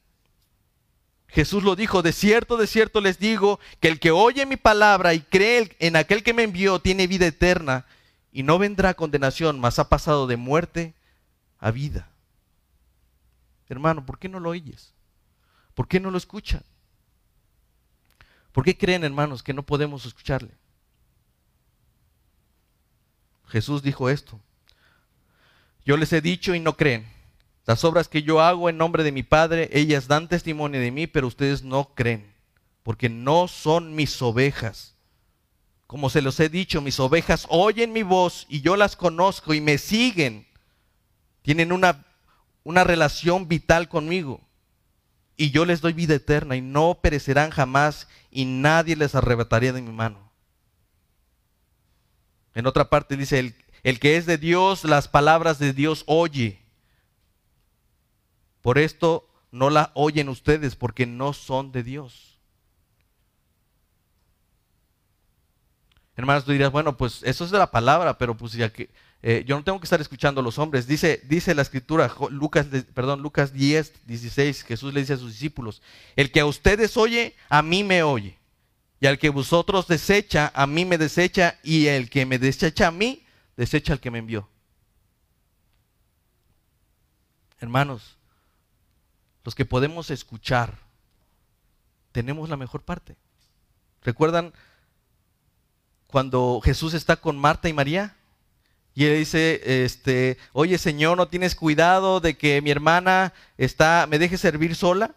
Jesús 1.27 1.63
lo 1.63 1.75
dijo, 1.75 2.03
de 2.03 2.13
cierto, 2.13 2.57
de 2.57 2.67
cierto 2.67 3.01
les 3.01 3.17
digo, 3.17 3.59
que 3.79 3.87
el 3.87 3.99
que 3.99 4.11
oye 4.11 4.45
mi 4.45 4.55
palabra 4.55 5.15
y 5.15 5.21
cree 5.21 5.75
en 5.79 5.95
aquel 5.95 6.21
que 6.21 6.33
me 6.33 6.43
envió 6.43 6.79
tiene 6.79 7.07
vida 7.07 7.25
eterna 7.25 7.85
y 8.31 8.43
no 8.43 8.59
vendrá 8.59 8.93
condenación, 8.93 9.59
mas 9.59 9.79
ha 9.79 9.89
pasado 9.89 10.27
de 10.27 10.37
muerte 10.37 10.93
a 11.59 11.71
vida. 11.71 12.09
Hermano, 13.67 14.05
¿por 14.05 14.19
qué 14.19 14.29
no 14.29 14.39
lo 14.39 14.49
oyes? 14.49 14.93
¿Por 15.73 15.87
qué 15.87 15.99
no 15.99 16.11
lo 16.11 16.17
escuchan? 16.17 16.63
¿Por 18.51 18.63
qué 18.63 18.77
creen, 18.77 19.03
hermanos, 19.03 19.41
que 19.41 19.53
no 19.53 19.63
podemos 19.63 20.05
escucharle? 20.05 20.51
Jesús 23.53 23.83
dijo 23.83 24.09
esto. 24.09 24.39
Yo 25.85 25.95
les 25.95 26.11
he 26.11 26.21
dicho 26.21 26.55
y 26.55 26.59
no 26.59 26.75
creen. 26.75 27.07
Las 27.67 27.83
obras 27.83 28.07
que 28.07 28.23
yo 28.23 28.41
hago 28.41 28.67
en 28.67 28.77
nombre 28.77 29.03
de 29.03 29.11
mi 29.11 29.21
Padre, 29.21 29.69
ellas 29.71 30.07
dan 30.07 30.27
testimonio 30.27 30.81
de 30.81 30.89
mí, 30.89 31.05
pero 31.05 31.27
ustedes 31.27 31.61
no 31.61 31.93
creen, 31.93 32.33
porque 32.81 33.09
no 33.09 33.47
son 33.47 33.93
mis 33.93 34.19
ovejas. 34.23 34.95
Como 35.85 36.09
se 36.09 36.23
los 36.23 36.39
he 36.39 36.49
dicho, 36.49 36.81
mis 36.81 36.99
ovejas 36.99 37.45
oyen 37.47 37.93
mi 37.93 38.01
voz 38.01 38.47
y 38.49 38.61
yo 38.61 38.75
las 38.75 38.95
conozco 38.95 39.53
y 39.53 39.61
me 39.61 39.77
siguen. 39.77 40.47
Tienen 41.43 41.71
una, 41.71 42.07
una 42.63 42.83
relación 42.83 43.47
vital 43.47 43.87
conmigo. 43.87 44.41
Y 45.37 45.51
yo 45.51 45.65
les 45.65 45.79
doy 45.79 45.93
vida 45.93 46.15
eterna 46.15 46.55
y 46.55 46.61
no 46.61 46.97
perecerán 47.03 47.51
jamás 47.51 48.07
y 48.31 48.45
nadie 48.45 48.95
les 48.95 49.13
arrebataría 49.13 49.73
de 49.73 49.83
mi 49.83 49.91
mano. 49.91 50.32
En 52.55 52.67
otra 52.67 52.89
parte 52.89 53.17
dice, 53.17 53.53
el, 53.83 53.99
que 53.99 54.17
es 54.17 54.25
de 54.25 54.37
Dios, 54.37 54.83
las 54.83 55.07
palabras 55.07 55.59
de 55.59 55.73
Dios 55.73 56.03
oye. 56.07 56.59
Por 58.61 58.77
esto 58.77 59.27
no 59.51 59.69
la 59.69 59.91
oyen 59.93 60.29
ustedes, 60.29 60.75
porque 60.75 61.05
no 61.05 61.33
son 61.33 61.71
de 61.71 61.83
Dios. 61.83 62.39
Hermanos, 66.15 66.45
tú 66.45 66.51
dirás, 66.51 66.71
bueno, 66.71 66.95
pues 66.95 67.21
eso 67.23 67.43
es 67.43 67.51
de 67.51 67.57
la 67.57 67.71
palabra, 67.71 68.17
pero 68.17 68.37
pues 68.37 68.53
ya 68.53 68.71
que 68.71 68.91
eh, 69.23 69.43
yo 69.47 69.55
no 69.55 69.63
tengo 69.63 69.79
que 69.79 69.85
estar 69.85 69.99
escuchando 69.99 70.41
a 70.41 70.43
los 70.43 70.59
hombres. 70.59 70.85
Dice, 70.85 71.21
dice 71.25 71.55
la 71.55 71.63
escritura, 71.63 72.13
Lucas, 72.29 72.67
perdón, 72.93 73.21
Lucas 73.21 73.51
10, 73.51 74.05
16, 74.05 74.63
Jesús 74.63 74.93
le 74.93 74.99
dice 74.99 75.13
a 75.13 75.17
sus 75.17 75.31
discípulos, 75.31 75.81
el 76.15 76.31
que 76.31 76.41
a 76.41 76.45
ustedes 76.45 76.97
oye, 76.97 77.35
a 77.49 77.63
mí 77.63 77.83
me 77.83 78.03
oye. 78.03 78.37
Y 79.03 79.05
al 79.05 79.19
que 79.19 79.29
vosotros 79.29 79.85
desecha, 79.89 80.49
a 80.55 80.65
mí 80.65 80.85
me 80.85 80.97
desecha, 80.97 81.59
y 81.61 81.87
el 81.87 82.09
que 82.09 82.25
me 82.25 82.39
desecha 82.39 82.87
a 82.87 82.91
mí, 82.91 83.21
desecha 83.57 83.91
al 83.91 83.99
que 83.99 84.09
me 84.09 84.19
envió. 84.19 84.47
Hermanos, 87.59 88.17
los 89.43 89.55
que 89.55 89.65
podemos 89.65 90.09
escuchar, 90.09 90.79
tenemos 92.13 92.47
la 92.47 92.55
mejor 92.55 92.81
parte. 92.81 93.17
¿Recuerdan 94.03 94.53
cuando 96.07 96.61
Jesús 96.63 96.93
está 96.93 97.17
con 97.17 97.37
Marta 97.37 97.67
y 97.67 97.73
María? 97.73 98.15
Y 98.95 99.03
él 99.03 99.17
dice, 99.17 99.83
este, 99.83 100.37
oye 100.53 100.77
Señor, 100.77 101.17
¿no 101.17 101.27
tienes 101.27 101.55
cuidado 101.55 102.21
de 102.21 102.37
que 102.37 102.61
mi 102.61 102.71
hermana 102.71 103.33
está, 103.57 104.07
me 104.09 104.17
deje 104.17 104.37
servir 104.37 104.77
sola? 104.77 105.13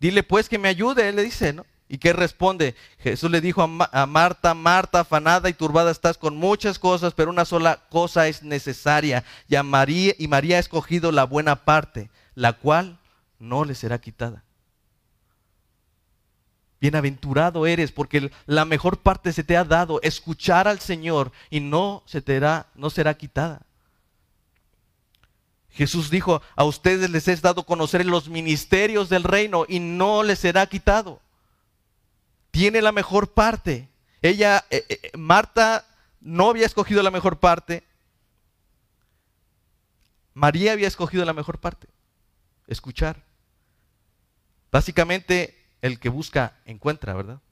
Dile 0.00 0.22
pues 0.22 0.50
que 0.50 0.58
me 0.58 0.68
ayude, 0.68 1.08
él 1.08 1.16
le 1.16 1.22
dice, 1.22 1.54
¿no? 1.54 1.64
¿Y 1.88 1.98
qué 1.98 2.12
responde? 2.12 2.74
Jesús 2.98 3.30
le 3.30 3.40
dijo 3.40 3.62
a, 3.62 4.06
Marta, 4.06 4.54
Marta, 4.54 5.00
afanada 5.00 5.48
y 5.48 5.54
turbada 5.54 5.92
estás 5.92 6.18
con 6.18 6.36
muchas 6.36 6.78
cosas, 6.78 7.14
pero 7.14 7.30
una 7.30 7.44
sola 7.44 7.80
cosa 7.90 8.26
es 8.26 8.42
necesaria. 8.42 9.24
Y, 9.48 9.56
María, 9.62 10.14
y 10.18 10.26
María 10.26 10.56
ha 10.56 10.60
escogido 10.60 11.12
la 11.12 11.24
buena 11.24 11.64
parte, 11.64 12.10
la 12.34 12.54
cual 12.54 12.98
no 13.38 13.64
le 13.64 13.76
será 13.76 14.00
quitada. 14.00 14.42
Bienaventurado 16.80 17.66
eres 17.66 17.92
porque 17.92 18.30
la 18.46 18.64
mejor 18.64 18.98
parte 18.98 19.32
se 19.32 19.44
te 19.44 19.56
ha 19.56 19.64
dado, 19.64 20.00
escuchar 20.02 20.66
al 20.68 20.80
Señor 20.80 21.30
y 21.50 21.60
no, 21.60 22.02
se 22.06 22.20
te 22.20 22.40
no 22.74 22.90
será 22.90 23.14
quitada. 23.14 23.62
Jesús 25.70 26.10
dijo, 26.10 26.42
a 26.56 26.64
ustedes 26.64 27.10
les 27.10 27.28
he 27.28 27.36
dado 27.36 27.64
conocer 27.64 28.04
los 28.04 28.28
ministerios 28.28 29.08
del 29.08 29.22
reino 29.22 29.66
y 29.68 29.78
no 29.78 30.22
les 30.22 30.40
será 30.40 30.66
quitado 30.66 31.20
tiene 32.56 32.80
la 32.80 32.90
mejor 32.90 33.34
parte. 33.34 33.90
Ella, 34.22 34.64
eh, 34.70 34.86
eh, 34.88 35.10
Marta 35.14 35.84
no 36.22 36.48
había 36.48 36.64
escogido 36.64 37.02
la 37.02 37.10
mejor 37.10 37.38
parte. 37.38 37.84
María 40.32 40.72
había 40.72 40.88
escogido 40.88 41.26
la 41.26 41.34
mejor 41.34 41.58
parte. 41.60 41.86
Escuchar. 42.66 43.24
Básicamente, 44.72 45.54
el 45.82 46.00
que 46.00 46.08
busca 46.08 46.56
encuentra, 46.64 47.12
¿verdad? 47.12 47.42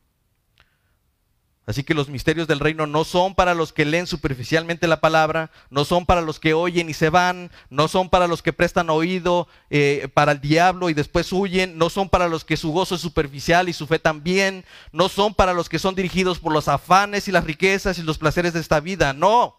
Así 1.66 1.82
que 1.82 1.94
los 1.94 2.10
misterios 2.10 2.46
del 2.46 2.60
reino 2.60 2.86
no 2.86 3.04
son 3.04 3.34
para 3.34 3.54
los 3.54 3.72
que 3.72 3.86
leen 3.86 4.06
superficialmente 4.06 4.86
la 4.86 5.00
palabra, 5.00 5.50
no 5.70 5.86
son 5.86 6.04
para 6.04 6.20
los 6.20 6.38
que 6.38 6.52
oyen 6.52 6.90
y 6.90 6.94
se 6.94 7.08
van, 7.08 7.50
no 7.70 7.88
son 7.88 8.10
para 8.10 8.26
los 8.26 8.42
que 8.42 8.52
prestan 8.52 8.90
oído 8.90 9.48
eh, 9.70 10.08
para 10.12 10.32
el 10.32 10.42
diablo 10.42 10.90
y 10.90 10.94
después 10.94 11.32
huyen, 11.32 11.78
no 11.78 11.88
son 11.88 12.10
para 12.10 12.28
los 12.28 12.44
que 12.44 12.58
su 12.58 12.70
gozo 12.70 12.96
es 12.96 13.00
superficial 13.00 13.70
y 13.70 13.72
su 13.72 13.86
fe 13.86 13.98
también, 13.98 14.66
no 14.92 15.08
son 15.08 15.32
para 15.32 15.54
los 15.54 15.70
que 15.70 15.78
son 15.78 15.94
dirigidos 15.94 16.38
por 16.38 16.52
los 16.52 16.68
afanes 16.68 17.28
y 17.28 17.32
las 17.32 17.44
riquezas 17.44 17.98
y 17.98 18.02
los 18.02 18.18
placeres 18.18 18.52
de 18.52 18.60
esta 18.60 18.80
vida, 18.80 19.14
no. 19.14 19.56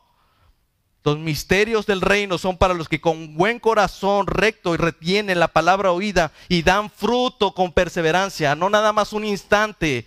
Los 1.04 1.18
misterios 1.18 1.88
del 1.88 2.02
reino 2.02 2.38
son 2.38 2.58
para 2.58 2.74
los 2.76 2.88
que 2.88 3.02
con 3.02 3.36
buen 3.36 3.60
corazón 3.60 4.28
recto 4.28 4.76
y 4.76 4.78
retienen 4.78 5.40
la 5.40 5.48
palabra 5.48 5.92
oída 5.92 6.32
y 6.50 6.62
dan 6.62 6.92
fruto 6.92 7.54
con 7.54 7.74
perseverancia, 7.74 8.56
no 8.56 8.70
nada 8.70 8.94
más 8.94 9.12
un 9.14 9.26
instante. 9.26 10.06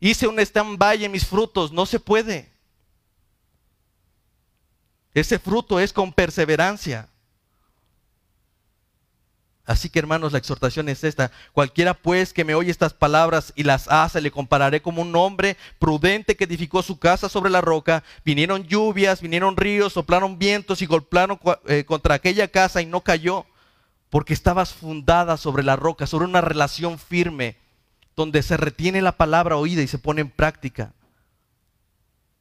Hice 0.00 0.26
un 0.26 0.40
stand-by 0.40 1.04
en 1.04 1.12
mis 1.12 1.26
frutos, 1.26 1.70
no 1.70 1.84
se 1.84 2.00
puede. 2.00 2.50
Ese 5.12 5.38
fruto 5.38 5.78
es 5.78 5.92
con 5.92 6.12
perseverancia. 6.12 7.08
Así 9.70 9.88
que 9.88 10.00
hermanos, 10.00 10.32
la 10.32 10.38
exhortación 10.38 10.88
es 10.88 11.04
esta. 11.04 11.30
Cualquiera 11.52 11.94
pues 11.94 12.32
que 12.32 12.44
me 12.44 12.56
oye 12.56 12.72
estas 12.72 12.92
palabras 12.92 13.52
y 13.54 13.62
las 13.62 13.86
hace, 13.86 14.20
le 14.20 14.32
compararé 14.32 14.82
como 14.82 15.00
un 15.00 15.14
hombre 15.14 15.56
prudente 15.78 16.34
que 16.34 16.42
edificó 16.42 16.82
su 16.82 16.98
casa 16.98 17.28
sobre 17.28 17.50
la 17.50 17.60
roca. 17.60 18.02
Vinieron 18.24 18.64
lluvias, 18.64 19.20
vinieron 19.20 19.56
ríos, 19.56 19.92
soplaron 19.92 20.40
vientos 20.40 20.82
y 20.82 20.86
golpearon 20.86 21.38
eh, 21.68 21.84
contra 21.84 22.16
aquella 22.16 22.48
casa 22.48 22.82
y 22.82 22.86
no 22.86 23.02
cayó, 23.02 23.46
porque 24.08 24.34
estabas 24.34 24.72
fundada 24.72 25.36
sobre 25.36 25.62
la 25.62 25.76
roca, 25.76 26.06
sobre 26.08 26.24
una 26.24 26.40
relación 26.40 26.98
firme, 26.98 27.56
donde 28.20 28.42
se 28.42 28.58
retiene 28.58 29.00
la 29.00 29.16
palabra 29.16 29.56
oída 29.56 29.80
y 29.80 29.86
se 29.86 29.98
pone 29.98 30.20
en 30.20 30.28
práctica. 30.28 30.92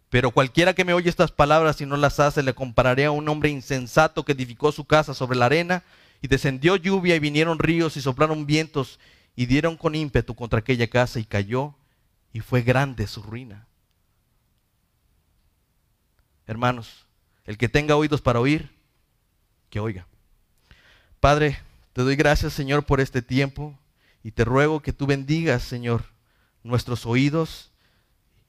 Pero 0.10 0.32
cualquiera 0.32 0.74
que 0.74 0.84
me 0.84 0.94
oye 0.94 1.10
estas 1.10 1.32
palabras 1.32 1.80
y 1.80 1.86
no 1.86 1.96
las 1.96 2.20
hace, 2.20 2.44
le 2.44 2.54
compararé 2.54 3.06
a 3.06 3.12
un 3.12 3.30
hombre 3.30 3.50
insensato 3.50 4.26
que 4.26 4.34
edificó 4.34 4.74
su 4.74 4.84
casa 4.84 5.14
sobre 5.14 5.38
la 5.38 5.46
arena 5.46 5.84
y 6.22 6.28
descendió 6.28 6.76
lluvia 6.76 7.16
y 7.16 7.20
vinieron 7.20 7.60
ríos 7.60 7.96
y 7.96 8.02
soplaron 8.02 8.46
vientos 8.46 9.00
y 9.38 9.46
dieron 9.46 9.78
con 9.78 9.96
ímpetu 9.96 10.36
contra 10.36 10.60
aquella 10.60 10.90
casa 10.90 11.18
y 11.18 11.24
cayó 11.24 11.76
y 12.34 12.42
fue 12.42 12.62
grande 12.62 13.08
su 13.08 13.24
ruina. 13.24 13.66
Hermanos, 16.46 17.06
el 17.46 17.58
que 17.58 17.70
tenga 17.70 17.96
oídos 17.96 18.20
para 18.20 18.42
oír, 18.42 18.70
que 19.70 19.80
oiga. 19.80 20.08
Padre, 21.22 21.58
te 21.94 22.02
doy 22.02 22.18
gracias 22.18 22.52
Señor 22.52 22.86
por 22.86 23.00
este 23.00 23.22
tiempo 23.22 23.79
y 24.24 24.32
te 24.32 24.46
ruego 24.46 24.82
que 24.82 24.94
tú 24.94 25.06
bendigas 25.06 25.64
Señor 25.64 26.04
nuestros 26.64 27.06
oídos 27.06 27.72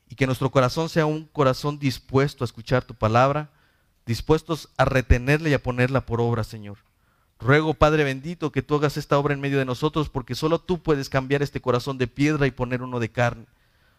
y 0.08 0.14
que 0.14 0.26
nuestro 0.26 0.50
corazón 0.50 0.88
sea 0.88 1.06
un 1.06 1.24
corazón 1.26 1.78
dispuesto 1.78 2.44
a 2.44 2.46
escuchar 2.46 2.84
tu 2.84 2.94
palabra, 2.94 3.50
dispuestos 4.06 4.68
a 4.76 4.84
retenerla 4.84 5.48
y 5.48 5.54
a 5.54 5.62
ponerla 5.62 6.06
por 6.06 6.20
obra 6.20 6.44
Señor. 6.44 6.78
Ruego, 7.40 7.72
Padre 7.72 8.04
bendito, 8.04 8.52
que 8.52 8.60
tú 8.60 8.74
hagas 8.74 8.98
esta 8.98 9.18
obra 9.18 9.32
en 9.32 9.40
medio 9.40 9.58
de 9.58 9.64
nosotros, 9.64 10.10
porque 10.10 10.34
solo 10.34 10.58
tú 10.58 10.82
puedes 10.82 11.08
cambiar 11.08 11.42
este 11.42 11.60
corazón 11.60 11.96
de 11.96 12.06
piedra 12.06 12.46
y 12.46 12.50
poner 12.50 12.82
uno 12.82 13.00
de 13.00 13.10
carne. 13.10 13.46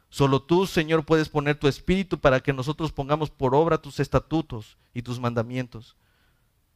Solo 0.10 0.44
tú, 0.44 0.68
Señor, 0.68 1.06
puedes 1.06 1.30
poner 1.30 1.58
tu 1.58 1.68
espíritu 1.68 2.20
para 2.20 2.42
que 2.42 2.54
nosotros 2.54 2.92
pongamos 2.92 3.32
por 3.32 3.56
obra 3.56 3.82
tus 3.82 4.00
estatutos 4.00 4.78
y 4.94 5.02
tus 5.02 5.20
mandamientos. 5.20 5.96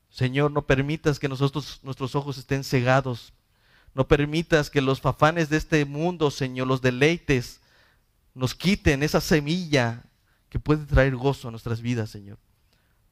Señor, 0.09 0.51
no 0.51 0.65
permitas 0.65 1.19
que 1.19 1.27
nosotros, 1.27 1.81
nuestros 1.83 2.15
ojos 2.15 2.37
estén 2.37 2.63
cegados. 2.63 3.33
No 3.95 4.07
permitas 4.07 4.69
que 4.69 4.81
los 4.81 4.99
fafanes 4.99 5.49
de 5.49 5.57
este 5.57 5.85
mundo, 5.85 6.29
Señor, 6.29 6.67
los 6.67 6.81
deleites, 6.81 7.61
nos 8.33 8.53
quiten 8.53 9.01
esa 9.01 9.21
semilla 9.21 10.03
que 10.49 10.59
puede 10.59 10.85
traer 10.85 11.15
gozo 11.15 11.47
a 11.47 11.51
nuestras 11.51 11.81
vidas, 11.81 12.09
Señor. 12.09 12.37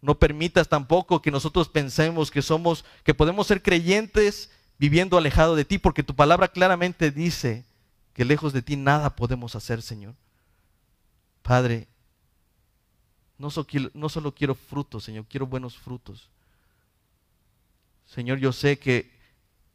No 0.02 0.20
permitas 0.20 0.68
tampoco 0.68 1.22
que 1.22 1.32
nosotros 1.32 1.70
pensemos 1.70 2.30
que 2.30 2.42
somos, 2.42 2.84
que 3.06 3.14
podemos 3.14 3.48
ser 3.48 3.62
creyentes 3.62 4.52
viviendo 4.78 5.18
alejado 5.18 5.56
de 5.56 5.64
ti, 5.64 5.78
porque 5.78 6.04
tu 6.04 6.14
palabra 6.14 6.50
claramente 6.50 7.12
dice 7.12 7.64
que 8.14 8.26
lejos 8.26 8.52
de 8.52 8.62
ti 8.62 8.76
nada 8.76 9.16
podemos 9.16 9.56
hacer, 9.56 9.82
Señor. 9.82 10.16
Padre, 11.42 11.88
no 13.38 13.48
no 13.94 14.10
solo 14.10 14.36
quiero 14.36 14.56
frutos, 14.56 15.06
Señor, 15.06 15.26
quiero 15.30 15.48
buenos 15.48 15.78
frutos. 15.78 16.30
Señor, 18.06 18.40
yo 18.40 18.52
sé 18.52 18.78
que, 18.78 19.10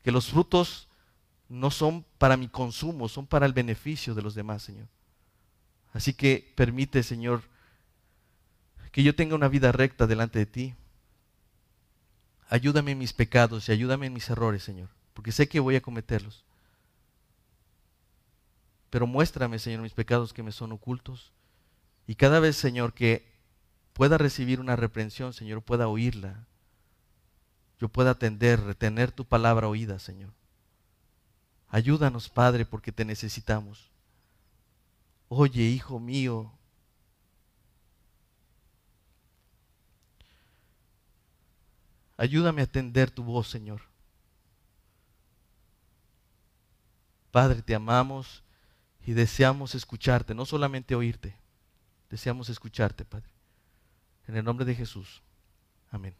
que 0.02 0.12
los 0.12 0.28
frutos 0.28 0.87
no 1.48 1.70
son 1.70 2.04
para 2.18 2.36
mi 2.36 2.48
consumo, 2.48 3.08
son 3.08 3.26
para 3.26 3.46
el 3.46 3.52
beneficio 3.52 4.14
de 4.14 4.22
los 4.22 4.34
demás, 4.34 4.62
Señor. 4.62 4.86
Así 5.92 6.12
que 6.12 6.52
permite, 6.54 7.02
Señor, 7.02 7.42
que 8.92 9.02
yo 9.02 9.14
tenga 9.14 9.34
una 9.34 9.48
vida 9.48 9.72
recta 9.72 10.06
delante 10.06 10.38
de 10.38 10.46
ti. 10.46 10.74
Ayúdame 12.48 12.92
en 12.92 12.98
mis 12.98 13.12
pecados 13.12 13.68
y 13.68 13.72
ayúdame 13.72 14.06
en 14.06 14.14
mis 14.14 14.28
errores, 14.30 14.62
Señor, 14.62 14.88
porque 15.14 15.32
sé 15.32 15.48
que 15.48 15.60
voy 15.60 15.76
a 15.76 15.82
cometerlos. 15.82 16.44
Pero 18.90 19.06
muéstrame, 19.06 19.58
Señor, 19.58 19.82
mis 19.82 19.92
pecados 19.92 20.32
que 20.32 20.42
me 20.42 20.52
son 20.52 20.72
ocultos. 20.72 21.32
Y 22.06 22.14
cada 22.14 22.40
vez, 22.40 22.56
Señor, 22.56 22.94
que 22.94 23.26
pueda 23.92 24.16
recibir 24.16 24.60
una 24.60 24.76
reprensión, 24.76 25.32
Señor, 25.34 25.62
pueda 25.62 25.88
oírla. 25.88 26.46
Yo 27.78 27.88
pueda 27.88 28.12
atender, 28.12 28.60
retener 28.60 29.12
tu 29.12 29.26
palabra 29.26 29.68
oída, 29.68 29.98
Señor. 29.98 30.32
Ayúdanos, 31.68 32.28
Padre, 32.28 32.64
porque 32.64 32.92
te 32.92 33.04
necesitamos. 33.04 33.90
Oye, 35.28 35.62
Hijo 35.62 36.00
mío, 36.00 36.52
Ayúdame 42.18 42.62
a 42.62 42.64
atender 42.64 43.12
tu 43.12 43.22
voz, 43.22 43.48
Señor. 43.48 43.80
Padre, 47.30 47.62
te 47.62 47.76
amamos 47.76 48.42
y 49.06 49.12
deseamos 49.12 49.76
escucharte, 49.76 50.34
no 50.34 50.44
solamente 50.44 50.96
oírte, 50.96 51.36
deseamos 52.10 52.48
escucharte, 52.48 53.04
Padre. 53.04 53.30
En 54.26 54.36
el 54.36 54.44
nombre 54.44 54.66
de 54.66 54.74
Jesús. 54.74 55.22
Amén. 55.92 56.14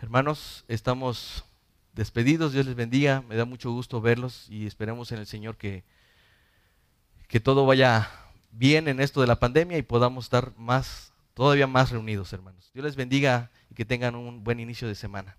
Hermanos, 0.00 0.64
estamos 0.66 1.44
despedidos, 2.00 2.54
Dios 2.54 2.64
les 2.64 2.76
bendiga, 2.76 3.22
me 3.28 3.36
da 3.36 3.44
mucho 3.44 3.70
gusto 3.70 4.00
verlos 4.00 4.46
y 4.48 4.66
esperemos 4.66 5.12
en 5.12 5.18
el 5.18 5.26
Señor 5.26 5.58
que, 5.58 5.84
que 7.28 7.40
todo 7.40 7.66
vaya 7.66 8.08
bien 8.52 8.88
en 8.88 9.00
esto 9.00 9.20
de 9.20 9.26
la 9.26 9.38
pandemia 9.38 9.76
y 9.76 9.82
podamos 9.82 10.24
estar 10.24 10.54
más, 10.56 11.12
todavía 11.34 11.66
más 11.66 11.90
reunidos, 11.90 12.32
hermanos. 12.32 12.70
Dios 12.72 12.86
les 12.86 12.96
bendiga 12.96 13.50
y 13.70 13.74
que 13.74 13.84
tengan 13.84 14.14
un 14.14 14.42
buen 14.42 14.60
inicio 14.60 14.88
de 14.88 14.94
semana. 14.94 15.36